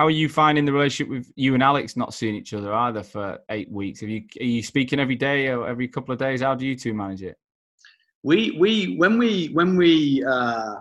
how 0.00 0.06
are 0.06 0.10
you 0.10 0.30
finding 0.30 0.64
the 0.64 0.72
relationship 0.72 1.10
with 1.10 1.30
you 1.36 1.52
and 1.52 1.62
Alex 1.62 1.94
not 1.94 2.14
seeing 2.14 2.34
each 2.34 2.54
other 2.54 2.72
either 2.72 3.02
for 3.02 3.38
eight 3.50 3.70
weeks? 3.70 4.00
Have 4.00 4.08
you 4.08 4.22
are 4.40 4.44
you 4.44 4.62
speaking 4.62 4.98
every 4.98 5.14
day 5.14 5.48
or 5.48 5.68
every 5.68 5.88
couple 5.88 6.10
of 6.10 6.18
days? 6.18 6.40
How 6.40 6.54
do 6.54 6.66
you 6.66 6.74
two 6.74 6.94
manage 6.94 7.22
it? 7.22 7.36
We 8.22 8.52
we 8.52 8.96
when 8.96 9.18
we 9.18 9.48
when 9.48 9.76
we 9.76 10.24
uh, 10.24 10.76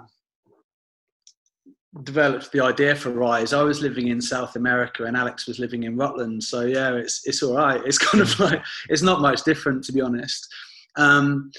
developed 2.04 2.54
the 2.54 2.64
idea 2.64 2.96
for 2.96 3.10
Rise, 3.10 3.52
I 3.52 3.62
was 3.62 3.82
living 3.82 4.08
in 4.08 4.22
South 4.22 4.56
America 4.56 5.04
and 5.04 5.18
Alex 5.18 5.48
was 5.48 5.60
living 5.60 5.84
in 5.84 5.98
Rutland. 5.98 6.42
So 6.42 6.62
yeah, 6.62 6.94
it's 6.94 7.28
it's 7.28 7.44
all 7.44 7.58
right. 7.58 7.82
It's 7.86 7.98
kind 7.98 8.22
of 8.22 8.40
like 8.40 8.64
it's 8.88 9.02
not 9.02 9.20
much 9.20 9.44
different 9.44 9.84
to 9.84 9.92
be 9.92 10.00
honest. 10.00 10.48
Um, 10.96 11.52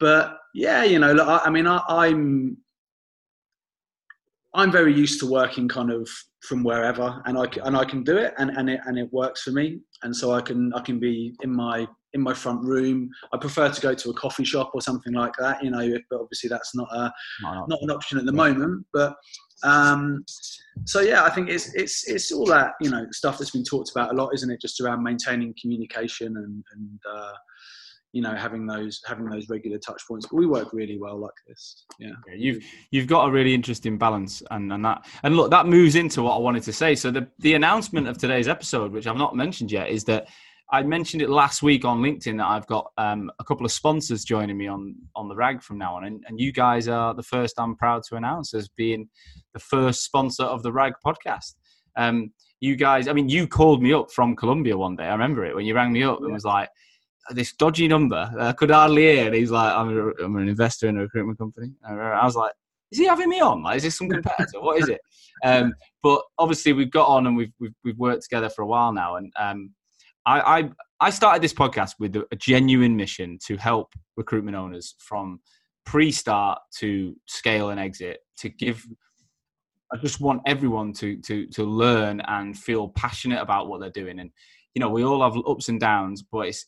but 0.00 0.38
yeah, 0.54 0.84
you 0.84 0.98
know, 0.98 1.12
look, 1.12 1.28
I, 1.28 1.40
I 1.44 1.50
mean, 1.50 1.66
I, 1.66 1.82
I'm 1.86 2.56
I'm 4.54 4.70
very 4.70 4.94
used 4.94 5.18
to 5.20 5.26
working 5.30 5.68
kind 5.68 5.90
of 5.90 6.08
from 6.42 6.62
wherever, 6.62 7.20
and 7.26 7.36
I 7.36 7.46
and 7.64 7.76
I 7.76 7.84
can 7.84 8.04
do 8.04 8.16
it, 8.16 8.34
and 8.38 8.50
and 8.50 8.70
it 8.70 8.80
and 8.86 8.98
it 8.98 9.12
works 9.12 9.42
for 9.42 9.50
me, 9.50 9.80
and 10.02 10.14
so 10.14 10.32
I 10.32 10.40
can 10.40 10.72
I 10.74 10.80
can 10.80 11.00
be 11.00 11.34
in 11.42 11.54
my 11.54 11.86
in 12.14 12.20
my 12.20 12.32
front 12.32 12.62
room. 12.62 13.10
I 13.32 13.38
prefer 13.38 13.68
to 13.68 13.80
go 13.80 13.94
to 13.94 14.10
a 14.10 14.14
coffee 14.14 14.44
shop 14.44 14.70
or 14.72 14.80
something 14.80 15.12
like 15.12 15.32
that, 15.40 15.62
you 15.62 15.70
know, 15.70 15.98
but 16.10 16.20
obviously 16.20 16.48
that's 16.48 16.74
not 16.74 16.88
a, 16.92 17.12
not, 17.42 17.68
not 17.68 17.82
an 17.82 17.90
option 17.90 18.18
at 18.18 18.24
the 18.24 18.32
moment. 18.32 18.86
But 18.92 19.16
um, 19.64 20.24
so 20.84 21.00
yeah, 21.00 21.24
I 21.24 21.30
think 21.30 21.48
it's 21.48 21.74
it's 21.74 22.08
it's 22.08 22.30
all 22.30 22.46
that 22.46 22.74
you 22.80 22.90
know 22.90 23.06
stuff 23.10 23.38
that's 23.38 23.50
been 23.50 23.64
talked 23.64 23.90
about 23.90 24.12
a 24.12 24.14
lot, 24.14 24.32
isn't 24.34 24.50
it? 24.50 24.60
Just 24.60 24.80
around 24.80 25.02
maintaining 25.02 25.54
communication 25.60 26.36
and 26.36 26.64
and 26.74 27.00
uh, 27.10 27.32
you 28.14 28.22
know 28.22 28.34
having 28.34 28.64
those 28.64 29.00
having 29.04 29.28
those 29.28 29.48
regular 29.48 29.76
touch 29.76 30.00
points. 30.06 30.26
But 30.30 30.36
we 30.36 30.46
work 30.46 30.72
really 30.72 30.98
well 30.98 31.18
like 31.18 31.34
this. 31.48 31.84
Yeah. 31.98 32.12
yeah 32.28 32.34
you've 32.36 32.64
you've 32.92 33.08
got 33.08 33.28
a 33.28 33.30
really 33.30 33.52
interesting 33.52 33.98
balance, 33.98 34.40
and 34.52 34.72
and 34.72 34.84
that 34.84 35.04
and 35.24 35.36
look 35.36 35.50
that 35.50 35.66
moves 35.66 35.96
into 35.96 36.22
what 36.22 36.36
I 36.36 36.38
wanted 36.38 36.62
to 36.62 36.72
say. 36.72 36.94
So 36.94 37.10
the 37.10 37.26
the 37.40 37.54
announcement 37.54 38.06
of 38.06 38.16
today's 38.16 38.46
episode, 38.46 38.92
which 38.92 39.08
I've 39.08 39.16
not 39.16 39.34
mentioned 39.34 39.72
yet, 39.72 39.88
is 39.88 40.04
that 40.04 40.28
I 40.70 40.84
mentioned 40.84 41.22
it 41.22 41.28
last 41.28 41.60
week 41.60 41.84
on 41.84 42.02
LinkedIn 42.02 42.38
that 42.38 42.46
I've 42.46 42.68
got 42.68 42.92
um, 42.98 43.32
a 43.40 43.44
couple 43.44 43.66
of 43.66 43.72
sponsors 43.72 44.24
joining 44.24 44.56
me 44.56 44.68
on 44.68 44.94
on 45.16 45.28
the 45.28 45.34
RAG 45.34 45.60
from 45.60 45.78
now 45.78 45.96
on, 45.96 46.04
and, 46.04 46.22
and 46.28 46.38
you 46.38 46.52
guys 46.52 46.86
are 46.86 47.14
the 47.14 47.22
first. 47.24 47.58
I'm 47.58 47.74
proud 47.74 48.04
to 48.10 48.14
announce 48.14 48.54
as 48.54 48.68
being 48.68 49.08
the 49.54 49.60
first 49.60 50.04
sponsor 50.04 50.44
of 50.44 50.62
the 50.62 50.72
RAG 50.72 50.92
podcast. 51.04 51.54
Um, 51.96 52.30
you 52.60 52.76
guys, 52.76 53.08
I 53.08 53.12
mean, 53.12 53.28
you 53.28 53.48
called 53.48 53.82
me 53.82 53.92
up 53.92 54.12
from 54.12 54.36
Colombia 54.36 54.78
one 54.78 54.94
day. 54.94 55.04
I 55.04 55.12
remember 55.12 55.44
it 55.44 55.54
when 55.56 55.66
you 55.66 55.74
rang 55.74 55.92
me 55.92 56.04
up 56.04 56.20
and 56.22 56.32
was 56.32 56.44
like, 56.44 56.70
"This 57.30 57.52
dodgy 57.52 57.88
number, 57.88 58.30
I 58.38 58.52
could 58.52 58.70
hardly 58.70 59.02
hear." 59.02 59.26
And 59.26 59.34
he's 59.34 59.50
like, 59.50 59.72
"I'm, 59.72 59.96
a, 59.96 60.24
I'm 60.24 60.36
an 60.36 60.48
investor 60.48 60.88
in 60.88 60.96
a 60.96 61.02
recruitment 61.02 61.38
company." 61.38 61.72
I 61.86 62.24
was 62.24 62.36
like, 62.36 62.52
"Is 62.90 62.98
he 62.98 63.06
having 63.06 63.28
me 63.28 63.40
on? 63.40 63.62
Like, 63.62 63.78
is 63.78 63.82
this 63.84 63.98
some 63.98 64.08
competitor? 64.08 64.60
what 64.60 64.80
is 64.80 64.88
it?" 64.88 65.00
Um, 65.44 65.74
but 66.02 66.22
obviously, 66.38 66.72
we've 66.72 66.92
got 66.92 67.08
on 67.08 67.26
and 67.26 67.36
we've, 67.36 67.52
we've 67.58 67.74
we've 67.84 67.98
worked 67.98 68.22
together 68.22 68.48
for 68.48 68.62
a 68.62 68.66
while 68.66 68.92
now, 68.92 69.16
and 69.16 69.32
um, 69.38 69.74
I, 70.24 70.60
I, 70.60 70.70
I 71.00 71.10
started 71.10 71.42
this 71.42 71.52
podcast 71.52 71.94
with 71.98 72.16
a, 72.16 72.24
a 72.30 72.36
genuine 72.36 72.96
mission 72.96 73.38
to 73.46 73.56
help 73.56 73.92
recruitment 74.16 74.56
owners 74.56 74.94
from 75.00 75.40
pre-start 75.84 76.60
to 76.78 77.14
scale 77.26 77.70
and 77.70 77.80
exit 77.80 78.20
to 78.38 78.48
give 78.48 78.86
I 79.92 79.96
just 79.96 80.20
want 80.20 80.42
everyone 80.46 80.92
to 80.94 81.16
to 81.18 81.46
to 81.48 81.64
learn 81.64 82.20
and 82.26 82.58
feel 82.58 82.88
passionate 82.88 83.40
about 83.40 83.68
what 83.68 83.80
they're 83.80 83.90
doing. 83.90 84.18
And 84.18 84.30
you 84.74 84.80
know, 84.80 84.88
we 84.88 85.04
all 85.04 85.22
have 85.22 85.40
ups 85.46 85.68
and 85.68 85.78
downs, 85.78 86.22
but 86.22 86.48
it's 86.48 86.66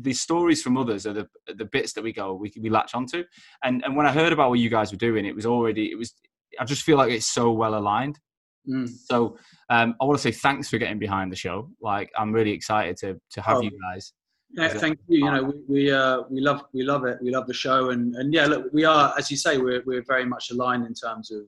the 0.00 0.12
stories 0.12 0.62
from 0.62 0.76
others 0.76 1.06
are 1.06 1.12
the 1.12 1.28
the 1.56 1.64
bits 1.64 1.92
that 1.92 2.02
we 2.02 2.12
go 2.12 2.34
we 2.34 2.52
we 2.60 2.70
latch 2.70 2.94
onto. 2.94 3.24
And 3.62 3.84
and 3.84 3.96
when 3.96 4.06
I 4.06 4.12
heard 4.12 4.32
about 4.32 4.50
what 4.50 4.58
you 4.58 4.70
guys 4.70 4.92
were 4.92 4.98
doing, 4.98 5.26
it 5.26 5.34
was 5.34 5.46
already 5.46 5.90
it 5.90 5.98
was. 5.98 6.14
I 6.58 6.64
just 6.64 6.82
feel 6.82 6.96
like 6.96 7.10
it's 7.10 7.26
so 7.26 7.50
well 7.50 7.76
aligned. 7.76 8.20
Mm. 8.68 8.88
So 8.88 9.36
um, 9.68 9.96
I 10.00 10.04
want 10.04 10.18
to 10.18 10.22
say 10.22 10.30
thanks 10.30 10.68
for 10.70 10.78
getting 10.78 10.98
behind 10.98 11.32
the 11.32 11.36
show. 11.36 11.70
Like 11.80 12.10
I'm 12.16 12.32
really 12.32 12.52
excited 12.52 12.96
to 12.98 13.20
to 13.32 13.42
have 13.42 13.58
oh, 13.58 13.62
you 13.62 13.70
guys. 13.92 14.12
Yeah, 14.56 14.68
thank 14.68 14.98
you. 15.08 15.24
You 15.24 15.32
know, 15.32 15.42
we 15.42 15.62
we, 15.68 15.90
uh, 15.90 16.22
we 16.30 16.40
love 16.40 16.62
we 16.72 16.84
love 16.84 17.04
it. 17.04 17.18
We 17.20 17.30
love 17.30 17.46
the 17.46 17.54
show, 17.54 17.90
and 17.90 18.14
and 18.14 18.32
yeah, 18.32 18.46
look, 18.46 18.72
we 18.72 18.84
are 18.84 19.12
as 19.18 19.30
you 19.30 19.36
say, 19.36 19.58
we're 19.58 19.82
we're 19.84 20.04
very 20.06 20.24
much 20.24 20.50
aligned 20.50 20.86
in 20.86 20.94
terms 20.94 21.30
of 21.30 21.42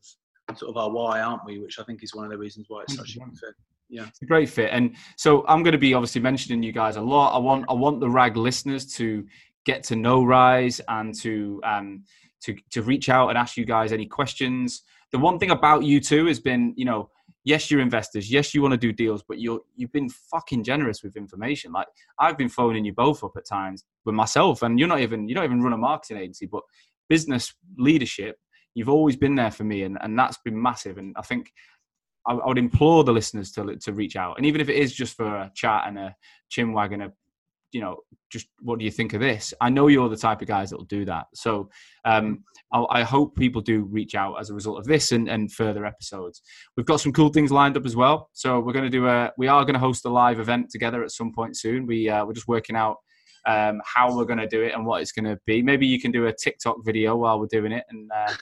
sort 0.59 0.71
of 0.71 0.77
our 0.77 0.91
why, 0.91 1.21
aren't 1.21 1.45
we? 1.45 1.59
Which 1.61 1.79
I 1.79 1.85
think 1.85 2.03
is 2.03 2.15
one 2.15 2.25
of 2.25 2.31
the 2.31 2.39
reasons 2.39 2.67
why 2.69 2.83
it's 2.83 2.97
such 2.97 3.17
a 3.17 3.21
good 3.21 3.39
fit. 3.39 3.55
Yeah, 3.89 4.07
it's 4.07 4.23
a 4.23 4.27
great 4.27 4.49
fit. 4.49 4.71
And 4.73 4.97
so 5.17 5.45
I'm 5.47 5.63
going 5.63 5.73
to 5.73 5.79
be 5.79 5.95
obviously 5.95 6.21
mentioning 6.21 6.63
you 6.63 6.73
guys 6.73 6.97
a 6.97 7.01
lot. 7.01 7.35
I 7.35 7.39
want 7.39 7.67
I 7.69 7.73
want 7.73 8.01
the 8.01 8.11
RAG 8.11 8.37
listeners 8.37 8.87
to 8.95 9.25
get 9.65 9.85
to 9.85 9.97
know 9.97 10.25
Rise 10.25 10.81
and 10.89 11.15
to 11.21 11.61
um 11.65 12.05
to 12.43 12.57
to 12.73 12.83
reach 12.83 13.09
out 13.09 13.29
and 13.29 13.39
ask 13.39 13.57
you 13.57 13.65
guys 13.65 13.93
any 13.93 14.07
questions 14.07 14.83
the 15.13 15.19
one 15.19 15.39
thing 15.39 15.51
about 15.51 15.85
you 15.85 16.01
too 16.01 16.27
has 16.27 16.41
been, 16.41 16.75
you 16.77 16.85
know, 16.85 17.11
yes, 17.45 17.71
you're 17.71 17.81
investors, 17.81 18.31
yes, 18.31 18.55
you 18.55 18.63
want 18.63 18.73
to 18.73 18.79
do 18.79 18.93
deals, 18.93 19.23
but 19.27 19.39
you're 19.41 19.61
you've 19.77 19.93
been 19.93 20.09
fucking 20.09 20.65
generous 20.65 21.03
with 21.03 21.17
information. 21.17 21.73
Like 21.73 21.87
I've 22.19 22.37
been 22.37 22.49
phoning 22.49 22.85
you 22.85 22.93
both 22.93 23.23
up 23.23 23.33
at 23.37 23.47
times 23.47 23.85
with 24.05 24.15
myself, 24.15 24.63
and 24.63 24.79
you're 24.79 24.89
not 24.89 25.01
even 25.01 25.29
you 25.29 25.35
don't 25.35 25.45
even 25.45 25.63
run 25.63 25.73
a 25.73 25.79
marketing 25.79 26.19
agency, 26.19 26.47
but 26.47 26.63
business 27.09 27.55
leadership, 27.79 28.37
you've 28.75 28.89
always 28.89 29.17
been 29.17 29.37
there 29.37 29.51
for 29.51 29.65
me, 29.65 29.85
and 29.85 29.97
and 30.01 30.19
that's 30.19 30.39
been 30.45 30.61
massive. 30.61 30.99
And 30.99 31.15
I 31.17 31.23
think 31.23 31.53
I, 32.27 32.35
I 32.35 32.47
would 32.47 32.59
implore 32.59 33.05
the 33.05 33.13
listeners 33.13 33.53
to 33.53 33.77
to 33.77 33.93
reach 33.93 34.17
out, 34.17 34.37
and 34.37 34.47
even 34.47 34.61
if 34.61 34.69
it 34.69 34.77
is 34.77 34.95
just 34.95 35.17
for 35.17 35.27
a 35.27 35.51
chat 35.55 35.85
and 35.87 35.99
a 35.99 36.17
chin 36.49 36.73
wag 36.73 36.93
and 36.93 37.03
a 37.05 37.13
you 37.73 37.83
know, 37.83 37.99
just 38.31 38.49
what 38.61 38.79
do 38.79 38.85
you 38.85 38.91
think 38.91 39.13
of 39.13 39.21
this? 39.21 39.53
I 39.61 39.69
know 39.69 39.89
you're 39.89 40.09
the 40.09 40.17
type 40.17 40.41
of 40.41 40.49
guys 40.49 40.71
that 40.71 40.79
will 40.79 40.87
do 40.87 41.05
that. 41.05 41.27
So 41.35 41.69
um, 42.07 42.43
I, 42.73 43.03
hope 43.03 43.37
people 43.37 43.61
do 43.61 43.83
reach 43.85 44.15
out 44.15 44.37
as 44.41 44.49
a 44.49 44.55
result 44.55 44.79
of 44.79 44.87
this 44.87 45.13
and, 45.13 45.29
and 45.29 45.53
further 45.53 45.85
episodes. 45.85 46.41
We've 46.77 46.87
got 46.87 47.01
some 47.01 47.13
cool 47.13 47.29
things 47.29 47.53
lined 47.53 47.77
up 47.77 47.85
as 47.85 47.95
well. 47.95 48.31
So 48.33 48.61
we're 48.61 48.73
going 48.73 48.87
to 48.87 48.91
do 48.91 49.07
a, 49.09 49.31
we 49.37 49.49
are 49.49 49.63
going 49.65 49.75
to 49.75 49.81
host 49.81 50.07
a 50.07 50.09
live 50.09 50.41
event 50.41 50.71
together 50.71 51.03
at 51.05 51.11
some 51.11 51.33
point 51.35 51.59
soon. 51.59 51.87
We 51.87 52.09
uh, 52.09 52.25
we're 52.25 52.33
just 52.33 52.49
working 52.49 52.77
out 52.77 52.97
um, 53.47 53.83
how 53.85 54.17
we're 54.17 54.25
going 54.25 54.39
to 54.39 54.49
do 54.49 54.63
it 54.63 54.73
and 54.75 54.87
what 54.87 55.03
it's 55.03 55.13
going 55.13 55.27
to 55.27 55.39
be. 55.45 55.63
Maybe 55.63 55.87
you 55.87 56.01
can 56.01 56.13
do 56.13 56.27
a 56.27 56.33
TikTok 56.33 56.79
video 56.85 57.17
while 57.17 57.39
we're 57.39 57.47
doing 57.47 57.73
it 57.73 57.85
and 57.91 58.11
uh, 58.11 58.33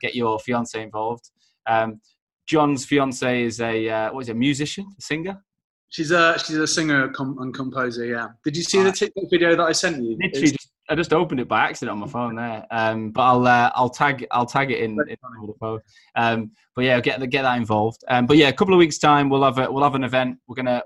get 0.00 0.14
your 0.14 0.38
fiance 0.38 0.80
involved. 0.80 1.30
Um, 1.66 2.00
John's 2.46 2.84
fiance 2.84 3.42
is 3.42 3.60
a 3.60 3.88
uh, 3.88 4.12
what 4.12 4.20
is 4.22 4.28
it, 4.28 4.32
a 4.32 4.34
musician, 4.34 4.86
a 4.98 5.02
singer? 5.02 5.42
She's 5.88 6.10
a 6.10 6.38
she's 6.38 6.56
a 6.56 6.66
singer 6.66 7.12
and 7.18 7.54
composer. 7.54 8.04
Yeah. 8.06 8.28
Did 8.44 8.56
you 8.56 8.62
see 8.62 8.80
uh, 8.80 8.84
the 8.84 8.92
TikTok 8.92 9.24
video 9.30 9.54
that 9.56 9.62
I 9.62 9.72
sent 9.72 10.02
you? 10.02 10.16
Literally, 10.20 10.52
just, 10.52 10.70
I 10.88 10.94
just 10.94 11.12
opened 11.12 11.40
it 11.40 11.48
by 11.48 11.60
accident 11.60 11.92
on 11.92 12.00
my 12.00 12.06
phone 12.06 12.36
there. 12.36 12.66
Um, 12.70 13.10
but 13.10 13.22
I'll 13.22 13.46
uh, 13.46 13.70
I'll 13.74 13.90
tag 13.90 14.26
I'll 14.30 14.46
tag 14.46 14.70
it 14.70 14.80
in, 14.80 14.92
in 14.92 15.16
the 15.46 15.54
post. 15.60 15.84
Um, 16.16 16.50
but 16.74 16.84
yeah, 16.84 17.00
get 17.00 17.20
get 17.30 17.42
that 17.42 17.56
involved. 17.56 18.02
Um, 18.08 18.26
but 18.26 18.36
yeah, 18.38 18.48
a 18.48 18.52
couple 18.52 18.74
of 18.74 18.78
weeks 18.78 18.98
time 18.98 19.28
we'll 19.28 19.44
have 19.44 19.58
a, 19.58 19.70
we'll 19.70 19.84
have 19.84 19.94
an 19.94 20.04
event. 20.04 20.38
We're 20.46 20.56
gonna 20.56 20.82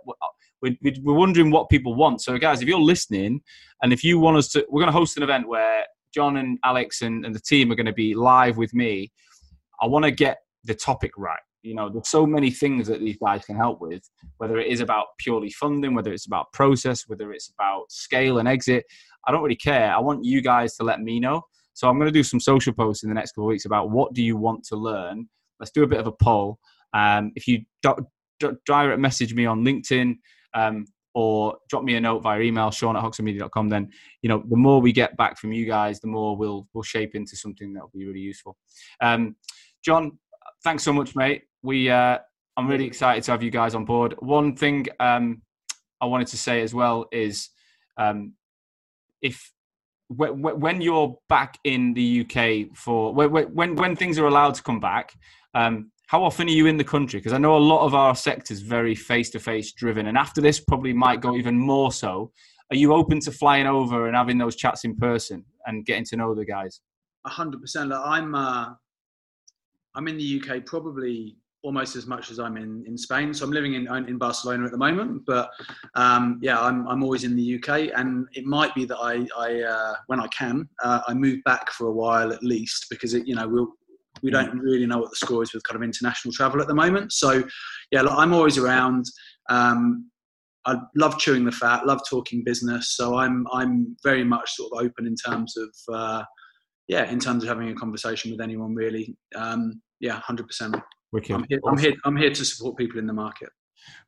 we're, 0.61 0.77
we're 0.83 1.15
wondering 1.15 1.51
what 1.51 1.69
people 1.69 1.95
want. 1.95 2.21
So 2.21 2.37
guys, 2.37 2.61
if 2.61 2.69
you're 2.69 2.81
listening 2.81 3.41
and 3.83 3.93
if 3.93 4.03
you 4.03 4.19
want 4.19 4.37
us 4.39 4.49
to, 4.49 4.67
we're 4.69 4.83
gonna 4.83 4.93
host 4.93 5.17
an 5.17 5.23
event 5.23 5.49
where 5.49 5.85
John 6.13 6.39
and 6.39 6.59
Alex 6.65 7.03
and, 7.03 7.25
and 7.25 7.35
the 7.35 7.41
team 7.41 7.71
are 7.71 7.77
gonna 7.77 7.93
be 7.93 8.15
live 8.15 8.57
with 8.57 8.75
me. 8.75 9.13
I 9.81 9.87
want 9.87 10.05
to 10.05 10.11
get 10.11 10.39
the 10.67 10.75
topic 10.75 11.13
right. 11.17 11.41
You 11.63 11.75
know 11.75 11.89
there's 11.89 12.09
so 12.09 12.27
many 12.27 12.51
things 12.51 12.87
that 12.87 13.01
these 13.01 13.17
guys 13.17 13.45
can 13.45 13.57
help 13.57 13.81
with 13.81 14.09
whether 14.37 14.59
it 14.59 14.69
is 14.69 14.81
about 14.81 15.07
purely 15.19 15.51
funding 15.51 15.95
whether 15.95 16.13
it's 16.13 16.27
about 16.27 16.53
process 16.53 17.09
whether 17.09 17.33
it's 17.33 17.49
about 17.49 17.91
scale 17.91 18.39
and 18.39 18.47
exit 18.47 18.85
i 19.27 19.33
don't 19.33 19.43
really 19.43 19.57
care. 19.57 19.93
I 19.93 19.99
want 19.99 20.25
you 20.25 20.41
guys 20.41 20.77
to 20.77 20.85
let 20.85 21.01
me 21.01 21.19
know. 21.19 21.43
So 21.75 21.89
i'm 21.89 21.99
going 21.99 22.07
to 22.07 22.13
do 22.13 22.23
some 22.23 22.41
social 22.41 22.73
posts 22.73 23.03
in 23.03 23.09
the 23.09 23.15
next 23.15 23.33
couple 23.33 23.45
of 23.45 23.49
weeks 23.49 23.65
about 23.65 23.91
what 23.91 24.13
do 24.15 24.23
you 24.23 24.37
want 24.37 24.65
to 24.67 24.77
learn. 24.77 25.29
Let's 25.59 25.73
do 25.73 25.83
a 25.83 25.89
bit 25.89 25.99
of 25.99 26.07
a 26.07 26.13
poll. 26.13 26.59
Um, 26.93 27.33
if 27.35 27.49
you 27.49 27.65
direct 28.65 29.01
message 29.01 29.35
me 29.35 29.47
on 29.47 29.65
linkedin 29.65 30.17
um, 30.55 30.87
or 31.15 31.57
drop 31.71 31.83
me 31.83 31.97
a 31.97 32.01
note 32.01 32.21
via 32.21 32.41
email 32.41 32.71
sean 32.71 32.97
at 32.97 33.03
hoxomedia.com 33.03 33.69
then 33.69 33.89
you 34.23 34.29
know 34.29 34.45
the 34.49 34.57
more 34.57 34.81
we 34.81 34.93
get 34.93 35.17
back 35.17 35.39
from 35.39 35.53
you 35.53 35.67
guys 35.67 36.01
the 36.01 36.07
more 36.07 36.37
we'll 36.37 36.69
we'll 36.75 36.83
shape 36.83 37.15
into 37.15 37.37
something 37.37 37.73
that'll 37.73 37.91
be 37.95 38.07
really 38.07 38.21
useful. 38.21 38.57
Um, 39.01 39.37
john 39.85 40.19
thanks 40.63 40.83
so 40.83 40.93
much 40.93 41.15
mate 41.17 41.45
we 41.63 41.91
uh, 41.91 42.19
I'm 42.57 42.69
really 42.69 42.87
excited 42.87 43.23
to 43.25 43.33
have 43.33 43.43
you 43.43 43.51
guys 43.51 43.75
on 43.75 43.85
board. 43.85 44.15
One 44.21 44.57
thing 44.57 44.87
um, 44.99 45.43
I 46.01 46.07
wanted 46.07 46.29
to 46.29 46.39
say 46.39 46.63
as 46.63 46.75
well 46.75 47.07
is 47.13 47.51
um, 47.99 48.33
if 49.21 49.53
when 50.09 50.81
you're 50.81 51.19
back 51.29 51.59
in 51.65 51.93
the 51.93 52.21
UK 52.21 52.77
for 52.77 53.13
when 53.13 53.75
when 53.75 53.97
things 53.97 54.19
are 54.19 54.27
allowed 54.27 54.55
to 54.55 54.63
come 54.63 54.81
back, 54.81 55.13
um, 55.55 55.91
how 56.07 56.23
often 56.23 56.47
are 56.47 56.53
you 56.53 56.67
in 56.67 56.77
the 56.77 56.85
country? 56.85 57.19
Because 57.19 57.33
I 57.33 57.39
know 57.39 57.57
a 57.57 57.59
lot 57.59 57.85
of 57.85 57.95
our 57.95 58.15
sectors 58.15 58.61
very 58.61 58.95
face 58.95 59.31
to 59.31 59.41
face 59.41 59.73
driven, 59.73 60.07
and 60.07 60.17
after 60.17 60.41
this 60.41 60.61
probably 60.61 60.93
might 60.93 61.21
go 61.21 61.37
even 61.37 61.59
more 61.59 61.93
so. 61.93 62.33
Are 62.71 62.77
you 62.77 62.93
open 62.93 63.21
to 63.21 63.31
flying 63.31 63.69
over 63.69 64.09
and 64.09 64.17
having 64.17 64.39
those 64.39 64.57
chats 64.57 64.85
in 64.85 64.97
person 64.97 65.45
and 65.67 65.87
getting 65.87 66.05
to 66.07 66.17
know 66.17 66.35
the 66.35 66.45
guys? 66.45 66.81
Hundred 67.25 67.61
percent. 67.61 67.93
I'm 67.93 68.35
uh, 68.35 68.75
I'm 69.97 70.09
in 70.09 70.17
the 70.17 70.41
UK 70.41 70.65
probably 70.67 71.37
almost 71.67 71.97
as 71.97 72.07
much 72.07 72.31
as 72.31 72.39
I'm 72.39 72.57
in, 72.57 72.85
in 72.87 72.97
Spain. 72.97 73.35
So 73.35 73.45
I'm 73.45 73.51
living 73.51 73.75
in 73.75 73.89
in 74.07 74.19
Barcelona 74.19 74.67
at 74.67 74.71
the 74.71 74.79
moment, 74.79 75.23
but 75.27 75.51
um, 75.97 76.39
yeah, 76.41 76.61
I'm, 76.61 76.87
I'm 76.87 77.03
always 77.03 77.25
in 77.25 77.35
the 77.35 77.57
UK, 77.57 77.91
and 77.97 78.29
it 78.35 78.45
might 78.45 78.73
be 78.75 78.85
that 78.85 78.99
I, 78.99 79.27
I 79.37 79.63
uh, 79.63 79.95
when 80.07 80.21
I 80.21 80.29
can, 80.29 80.69
uh, 80.85 81.01
I 81.09 81.15
move 81.15 81.43
back 81.45 81.73
for 81.73 81.89
a 81.89 81.93
while 81.93 82.33
at 82.33 82.45
least 82.45 82.87
because 82.89 83.15
it, 83.15 83.27
you 83.27 83.35
know 83.35 83.49
we'll 83.49 83.69
we 84.23 84.31
don't 84.31 84.59
really 84.59 84.87
know 84.87 84.99
what 84.99 85.11
the 85.11 85.17
score 85.17 85.43
is 85.43 85.53
with 85.53 85.65
kind 85.65 85.77
of 85.77 85.83
international 85.83 86.33
travel 86.33 86.61
at 86.63 86.69
the 86.69 86.75
moment. 86.75 87.13
So 87.13 87.43
yeah, 87.91 88.03
look, 88.03 88.15
I'm 88.17 88.33
always 88.33 88.59
around. 88.59 89.05
Um, 89.51 90.11
I 90.67 90.77
love 90.97 91.19
chewing 91.19 91.45
the 91.45 91.53
fat, 91.53 91.87
love 91.87 92.01
talking 92.09 92.45
business. 92.45 92.97
So 92.97 93.17
I'm 93.17 93.47
I'm 93.53 93.97
very 94.05 94.25
much 94.25 94.53
sort 94.53 94.73
of 94.73 94.87
open 94.87 95.07
in 95.07 95.17
terms 95.17 95.57
of 95.57 95.71
uh, 95.93 96.23
yeah, 96.87 97.11
in 97.11 97.19
terms 97.19 97.43
of 97.43 97.49
having 97.49 97.71
a 97.71 97.75
conversation 97.75 98.31
with 98.31 98.41
anyone 98.41 98.75
really. 98.75 99.17
Um, 99.35 99.83
yeah, 100.01 100.21
hundred 100.21 100.47
percent. 100.47 100.77
Wicked. 101.13 101.35
I'm 101.35 101.47
here, 101.49 101.61
I'm 101.67 101.79
here, 101.79 101.95
I'm 102.05 102.17
here 102.17 102.31
to 102.31 102.45
support 102.45 102.77
people 102.77 102.99
in 102.99 103.07
the 103.07 103.13
market. 103.13 103.49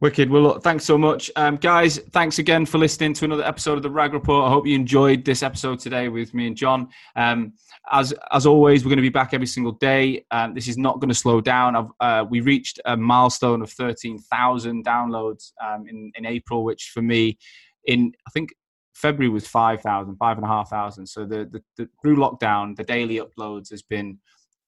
Wicked. 0.01 0.31
Well, 0.31 0.43
look, 0.43 0.63
thanks 0.63 0.85
so 0.85 0.99
much. 0.99 1.31
Um, 1.37 1.57
guys, 1.57 1.99
thanks 2.11 2.39
again 2.39 2.67
for 2.67 2.79
listening 2.79 3.13
to 3.15 3.25
another 3.25 3.45
episode 3.45 3.77
of 3.77 3.83
the 3.83 3.91
RAG 3.91 4.13
Report. 4.13 4.45
I 4.45 4.49
hope 4.49 4.67
you 4.67 4.75
enjoyed 4.75 5.25
this 5.25 5.43
episode 5.43 5.79
today 5.79 6.09
with 6.09 6.35
me 6.35 6.47
and 6.47 6.57
John. 6.57 6.89
Um, 7.17 7.53
as 7.93 8.13
as 8.33 8.47
always, 8.47 8.85
we're 8.85 8.91
going 8.91 8.99
to 8.99 9.03
be 9.03 9.09
back 9.09 9.35
every 9.35 9.47
single 9.47 9.73
day. 9.73 10.25
Um, 10.31 10.55
this 10.55 10.69
is 10.69 10.79
not 10.79 11.01
going 11.01 11.09
to 11.09 11.15
slow 11.15 11.41
down. 11.41 11.91
Uh, 12.01 12.25
we 12.29 12.41
reached 12.41 12.81
a 12.85 12.97
milestone 12.97 13.63
of 13.63 13.71
13,000 13.71 14.85
downloads 14.85 15.53
um, 15.65 15.87
in, 15.89 16.13
in 16.17 16.27
April, 16.27 16.65
which 16.65 16.91
for 16.93 17.03
me, 17.03 17.39
in 17.85 18.13
I 18.27 18.31
think 18.31 18.51
February 18.95 19.29
was 19.29 19.47
5,000, 19.47 20.17
5,500. 20.17 21.09
So 21.09 21.25
the, 21.25 21.49
the, 21.51 21.63
the, 21.77 21.89
through 22.03 22.17
lockdown, 22.17 22.77
the 22.77 22.83
daily 22.83 23.21
uploads 23.21 23.71
has 23.71 23.83
been 23.83 24.19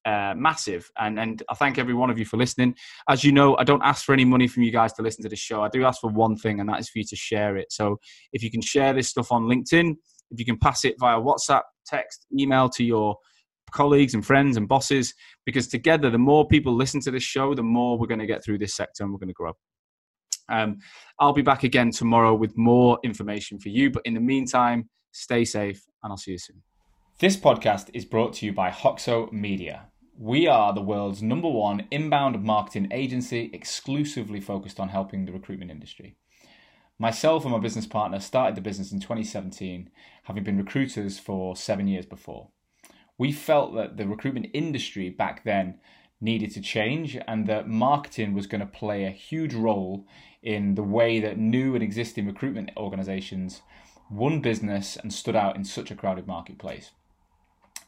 uh, 0.05 0.35
massive. 0.37 0.91
And, 0.99 1.19
and 1.19 1.43
I 1.51 1.55
thank 1.55 1.79
every 1.79 1.95
one 1.95 2.11
of 2.11 2.19
you 2.19 2.25
for 2.25 2.37
listening. 2.37 2.75
As 3.09 3.25
you 3.25 3.33
know, 3.33 3.57
I 3.57 3.65
don't 3.65 3.83
ask 3.83 4.05
for 4.05 4.13
any 4.13 4.25
money 4.25 4.49
from 4.49 4.63
you 4.63 4.71
guys 4.71 4.93
to 4.95 5.03
listen 5.03 5.23
to 5.23 5.29
the 5.29 5.37
show. 5.37 5.63
I 5.63 5.69
do 5.69 5.85
ask 5.85 6.01
for 6.01 6.11
one 6.11 6.37
thing, 6.37 6.61
and 6.61 6.69
that 6.69 6.81
is 6.81 6.89
for 6.89 6.99
you 6.99 7.05
to 7.05 7.17
share 7.17 7.57
it. 7.57 7.71
So 7.71 7.99
if 8.33 8.43
you 8.43 8.51
can 8.51 8.61
share 8.61 8.93
this 8.93 9.09
stuff 9.09 9.33
on 9.33 9.45
LinkedIn, 9.45 9.95
if 10.31 10.39
you 10.39 10.45
can 10.45 10.59
pass 10.59 10.85
it 10.85 10.95
via 10.99 11.19
WhatsApp, 11.19 11.63
text, 11.87 12.27
email 12.39 12.69
to 12.71 12.85
your 12.85 13.17
colleagues 13.73 14.15
and 14.15 14.25
friends 14.25 14.57
and 14.57 14.69
bosses, 14.69 15.15
because 15.45 15.69
together, 15.69 16.11
the 16.11 16.19
more 16.19 16.47
people 16.47 16.75
listen 16.75 17.01
to 17.03 17.11
this 17.11 17.23
show, 17.23 17.55
the 17.55 17.63
more 17.63 17.99
we're 17.99 18.07
going 18.07 18.21
to 18.21 18.27
get 18.27 18.45
through 18.45 18.59
this 18.59 18.75
sector 18.75 19.03
and 19.05 19.13
we're 19.13 19.19
going 19.19 19.29
to 19.29 19.35
grow. 19.35 19.53
Um, 20.49 20.79
I'll 21.19 21.33
be 21.33 21.43
back 21.43 21.63
again 21.63 21.91
tomorrow 21.93 22.35
with 22.35 22.57
more 22.57 22.99
information 23.05 23.59
for 23.61 23.69
you. 23.69 23.91
But 23.91 24.03
in 24.05 24.15
the 24.15 24.21
meantime, 24.21 24.89
stay 25.13 25.45
safe 25.45 25.85
and 26.03 26.11
I'll 26.11 26.17
see 26.17 26.33
you 26.33 26.39
soon. 26.39 26.63
This 27.21 27.37
podcast 27.37 27.91
is 27.93 28.07
brought 28.07 28.33
to 28.37 28.47
you 28.47 28.53
by 28.55 28.71
Hoxo 28.71 29.31
Media. 29.31 29.89
We 30.17 30.49
are 30.49 30.73
the 30.73 30.81
world's 30.81 31.23
number 31.23 31.51
one 31.51 31.87
inbound 31.91 32.43
marketing 32.43 32.89
agency 32.93 33.51
exclusively 33.53 34.41
focused 34.41 34.81
on 34.81 34.89
helping 34.89 35.27
the 35.27 35.33
recruitment 35.33 35.71
industry. 35.71 36.17
Myself 36.99 37.45
and 37.45 37.53
my 37.53 37.59
business 37.59 37.87
partner 37.87 38.21
started 38.21 38.55
the 38.55 38.63
business 38.63 38.91
in 38.91 39.01
2017, 39.01 39.91
having 40.23 40.45
been 40.45 40.57
recruiters 40.57 41.19
for 41.19 41.55
seven 41.55 41.87
years 41.89 42.07
before. 42.07 42.49
We 43.19 43.33
felt 43.33 43.75
that 43.75 43.99
the 43.99 44.07
recruitment 44.07 44.47
industry 44.55 45.11
back 45.11 45.45
then 45.45 45.79
needed 46.23 46.53
to 46.53 46.63
change 46.63 47.19
and 47.29 47.47
that 47.47 47.69
marketing 47.69 48.33
was 48.33 48.47
going 48.47 48.63
to 48.63 48.67
play 48.67 49.05
a 49.05 49.11
huge 49.11 49.53
role 49.53 50.07
in 50.43 50.75
the 50.75 50.83
way 50.83 51.21
that 51.21 51.37
new 51.37 51.75
and 51.75 51.83
existing 51.83 52.27
recruitment 52.27 52.71
organizations 52.79 53.61
won 54.11 54.41
business 54.41 54.97
and 54.97 55.13
stood 55.13 55.37
out 55.37 55.55
in 55.55 55.67
such 55.67 55.91
a 55.91 55.95
crowded 55.95 56.27
marketplace. 56.27 56.93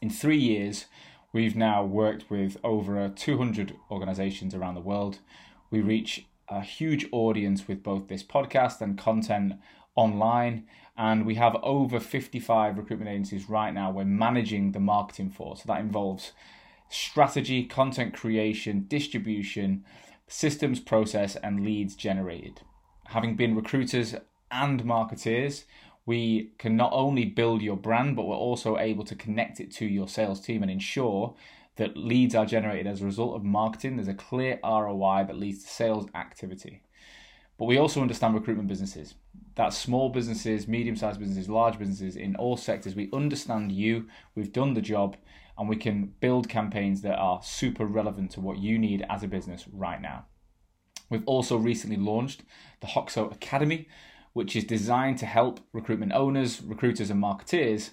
In 0.03 0.09
three 0.09 0.37
years, 0.37 0.87
we've 1.31 1.55
now 1.55 1.85
worked 1.85 2.29
with 2.29 2.57
over 2.61 3.07
200 3.07 3.73
organizations 3.89 4.53
around 4.53 4.75
the 4.75 4.81
world. 4.81 5.19
We 5.71 5.79
reach 5.79 6.25
a 6.49 6.59
huge 6.59 7.07
audience 7.13 7.69
with 7.69 7.83
both 7.83 8.09
this 8.09 8.21
podcast 8.21 8.81
and 8.81 8.97
content 8.97 9.53
online. 9.95 10.67
And 10.97 11.25
we 11.25 11.35
have 11.35 11.55
over 11.63 12.01
55 12.01 12.77
recruitment 12.77 13.11
agencies 13.11 13.49
right 13.49 13.73
now 13.73 13.91
we're 13.91 14.03
managing 14.03 14.73
the 14.73 14.81
marketing 14.81 15.29
for. 15.29 15.55
So 15.55 15.63
that 15.67 15.79
involves 15.79 16.33
strategy, 16.89 17.63
content 17.63 18.13
creation, 18.13 18.83
distribution, 18.89 19.85
systems 20.27 20.81
process, 20.81 21.37
and 21.37 21.63
leads 21.63 21.95
generated. 21.95 22.59
Having 23.05 23.37
been 23.37 23.55
recruiters 23.55 24.15
and 24.51 24.83
marketeers, 24.83 25.63
we 26.05 26.51
can 26.57 26.75
not 26.75 26.91
only 26.93 27.25
build 27.25 27.61
your 27.61 27.77
brand, 27.77 28.15
but 28.15 28.25
we're 28.25 28.35
also 28.35 28.77
able 28.77 29.05
to 29.05 29.15
connect 29.15 29.59
it 29.59 29.71
to 29.71 29.85
your 29.85 30.07
sales 30.07 30.41
team 30.41 30.61
and 30.61 30.71
ensure 30.71 31.35
that 31.75 31.97
leads 31.97 32.35
are 32.35 32.45
generated 32.45 32.87
as 32.87 33.01
a 33.01 33.05
result 33.05 33.35
of 33.35 33.43
marketing. 33.43 33.95
There's 33.95 34.07
a 34.07 34.13
clear 34.13 34.59
ROI 34.63 35.25
that 35.27 35.37
leads 35.37 35.63
to 35.63 35.69
sales 35.69 36.07
activity. 36.13 36.83
But 37.57 37.65
we 37.65 37.77
also 37.77 38.01
understand 38.01 38.35
recruitment 38.35 38.67
businesses. 38.67 39.15
That's 39.55 39.77
small 39.77 40.09
businesses, 40.09 40.67
medium 40.67 40.95
sized 40.95 41.19
businesses, 41.19 41.49
large 41.49 41.79
businesses 41.79 42.15
in 42.15 42.35
all 42.35 42.57
sectors. 42.57 42.95
We 42.95 43.09
understand 43.13 43.71
you, 43.71 44.07
we've 44.35 44.51
done 44.51 44.73
the 44.73 44.81
job, 44.81 45.17
and 45.57 45.69
we 45.69 45.75
can 45.75 46.13
build 46.19 46.49
campaigns 46.49 47.01
that 47.01 47.17
are 47.17 47.41
super 47.43 47.85
relevant 47.85 48.31
to 48.31 48.41
what 48.41 48.57
you 48.57 48.79
need 48.79 49.05
as 49.09 49.23
a 49.23 49.27
business 49.27 49.67
right 49.71 50.01
now. 50.01 50.25
We've 51.09 51.27
also 51.27 51.57
recently 51.57 51.97
launched 51.97 52.41
the 52.81 52.87
Hoxo 52.87 53.31
Academy, 53.31 53.87
which 54.33 54.55
is 54.55 54.63
designed 54.63 55.17
to 55.19 55.25
help 55.25 55.59
recruitment 55.71 56.11
owners, 56.13 56.61
recruiters, 56.61 57.09
and 57.09 57.21
marketeers 57.21 57.91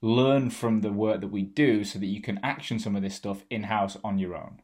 learn 0.00 0.50
from 0.50 0.82
the 0.82 0.92
work 0.92 1.20
that 1.20 1.32
we 1.32 1.42
do 1.42 1.82
so 1.82 1.98
that 1.98 2.06
you 2.06 2.20
can 2.20 2.38
action 2.42 2.78
some 2.78 2.94
of 2.94 3.02
this 3.02 3.14
stuff 3.14 3.44
in 3.50 3.64
house 3.64 3.96
on 4.04 4.18
your 4.18 4.36
own. 4.36 4.60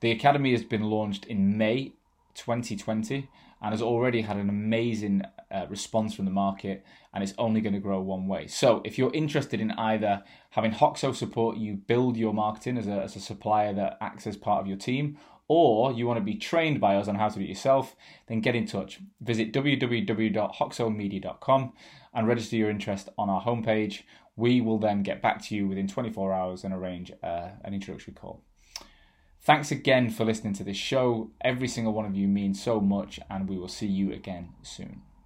The 0.00 0.10
Academy 0.10 0.52
has 0.52 0.64
been 0.64 0.84
launched 0.84 1.24
in 1.26 1.58
May 1.58 1.92
2020 2.34 3.28
and 3.60 3.72
has 3.72 3.82
already 3.82 4.22
had 4.22 4.36
an 4.36 4.48
amazing 4.48 5.22
uh, 5.50 5.66
response 5.68 6.14
from 6.14 6.24
the 6.24 6.30
market 6.30 6.84
and 7.12 7.22
it's 7.22 7.34
only 7.38 7.60
going 7.60 7.72
to 7.72 7.80
grow 7.80 8.00
one 8.00 8.26
way. 8.26 8.46
So 8.46 8.82
if 8.84 8.98
you're 8.98 9.12
interested 9.14 9.60
in 9.60 9.70
either 9.72 10.22
having 10.50 10.72
Hoxo 10.72 11.14
support 11.14 11.56
you 11.56 11.74
build 11.74 12.16
your 12.16 12.34
marketing 12.34 12.78
as 12.78 12.86
a, 12.86 13.02
as 13.02 13.16
a 13.16 13.20
supplier 13.20 13.72
that 13.74 13.96
acts 14.00 14.26
as 14.26 14.36
part 14.36 14.60
of 14.60 14.66
your 14.66 14.76
team 14.76 15.18
or 15.48 15.92
you 15.92 16.06
want 16.06 16.18
to 16.18 16.24
be 16.24 16.34
trained 16.34 16.80
by 16.80 16.96
us 16.96 17.06
on 17.08 17.16
how 17.16 17.28
to 17.28 17.38
do 17.38 17.44
it 17.44 17.48
yourself, 17.48 17.94
then 18.26 18.40
get 18.40 18.56
in 18.56 18.66
touch. 18.66 19.00
Visit 19.20 19.52
www.hoxomedia.com 19.52 21.72
and 22.14 22.28
register 22.28 22.56
your 22.56 22.70
interest 22.70 23.08
on 23.16 23.30
our 23.30 23.42
homepage. 23.42 24.02
We 24.34 24.60
will 24.60 24.78
then 24.78 25.02
get 25.02 25.22
back 25.22 25.42
to 25.44 25.54
you 25.54 25.68
within 25.68 25.86
24 25.88 26.32
hours 26.32 26.64
and 26.64 26.74
arrange 26.74 27.12
uh, 27.22 27.50
an 27.64 27.74
introductory 27.74 28.14
call. 28.14 28.42
Thanks 29.40 29.70
again 29.70 30.10
for 30.10 30.24
listening 30.24 30.54
to 30.54 30.64
this 30.64 30.76
show. 30.76 31.30
Every 31.40 31.68
single 31.68 31.92
one 31.92 32.04
of 32.04 32.16
you 32.16 32.26
means 32.26 32.60
so 32.60 32.80
much, 32.80 33.20
and 33.30 33.48
we 33.48 33.56
will 33.56 33.68
see 33.68 33.86
you 33.86 34.12
again 34.12 34.48
soon. 34.62 35.02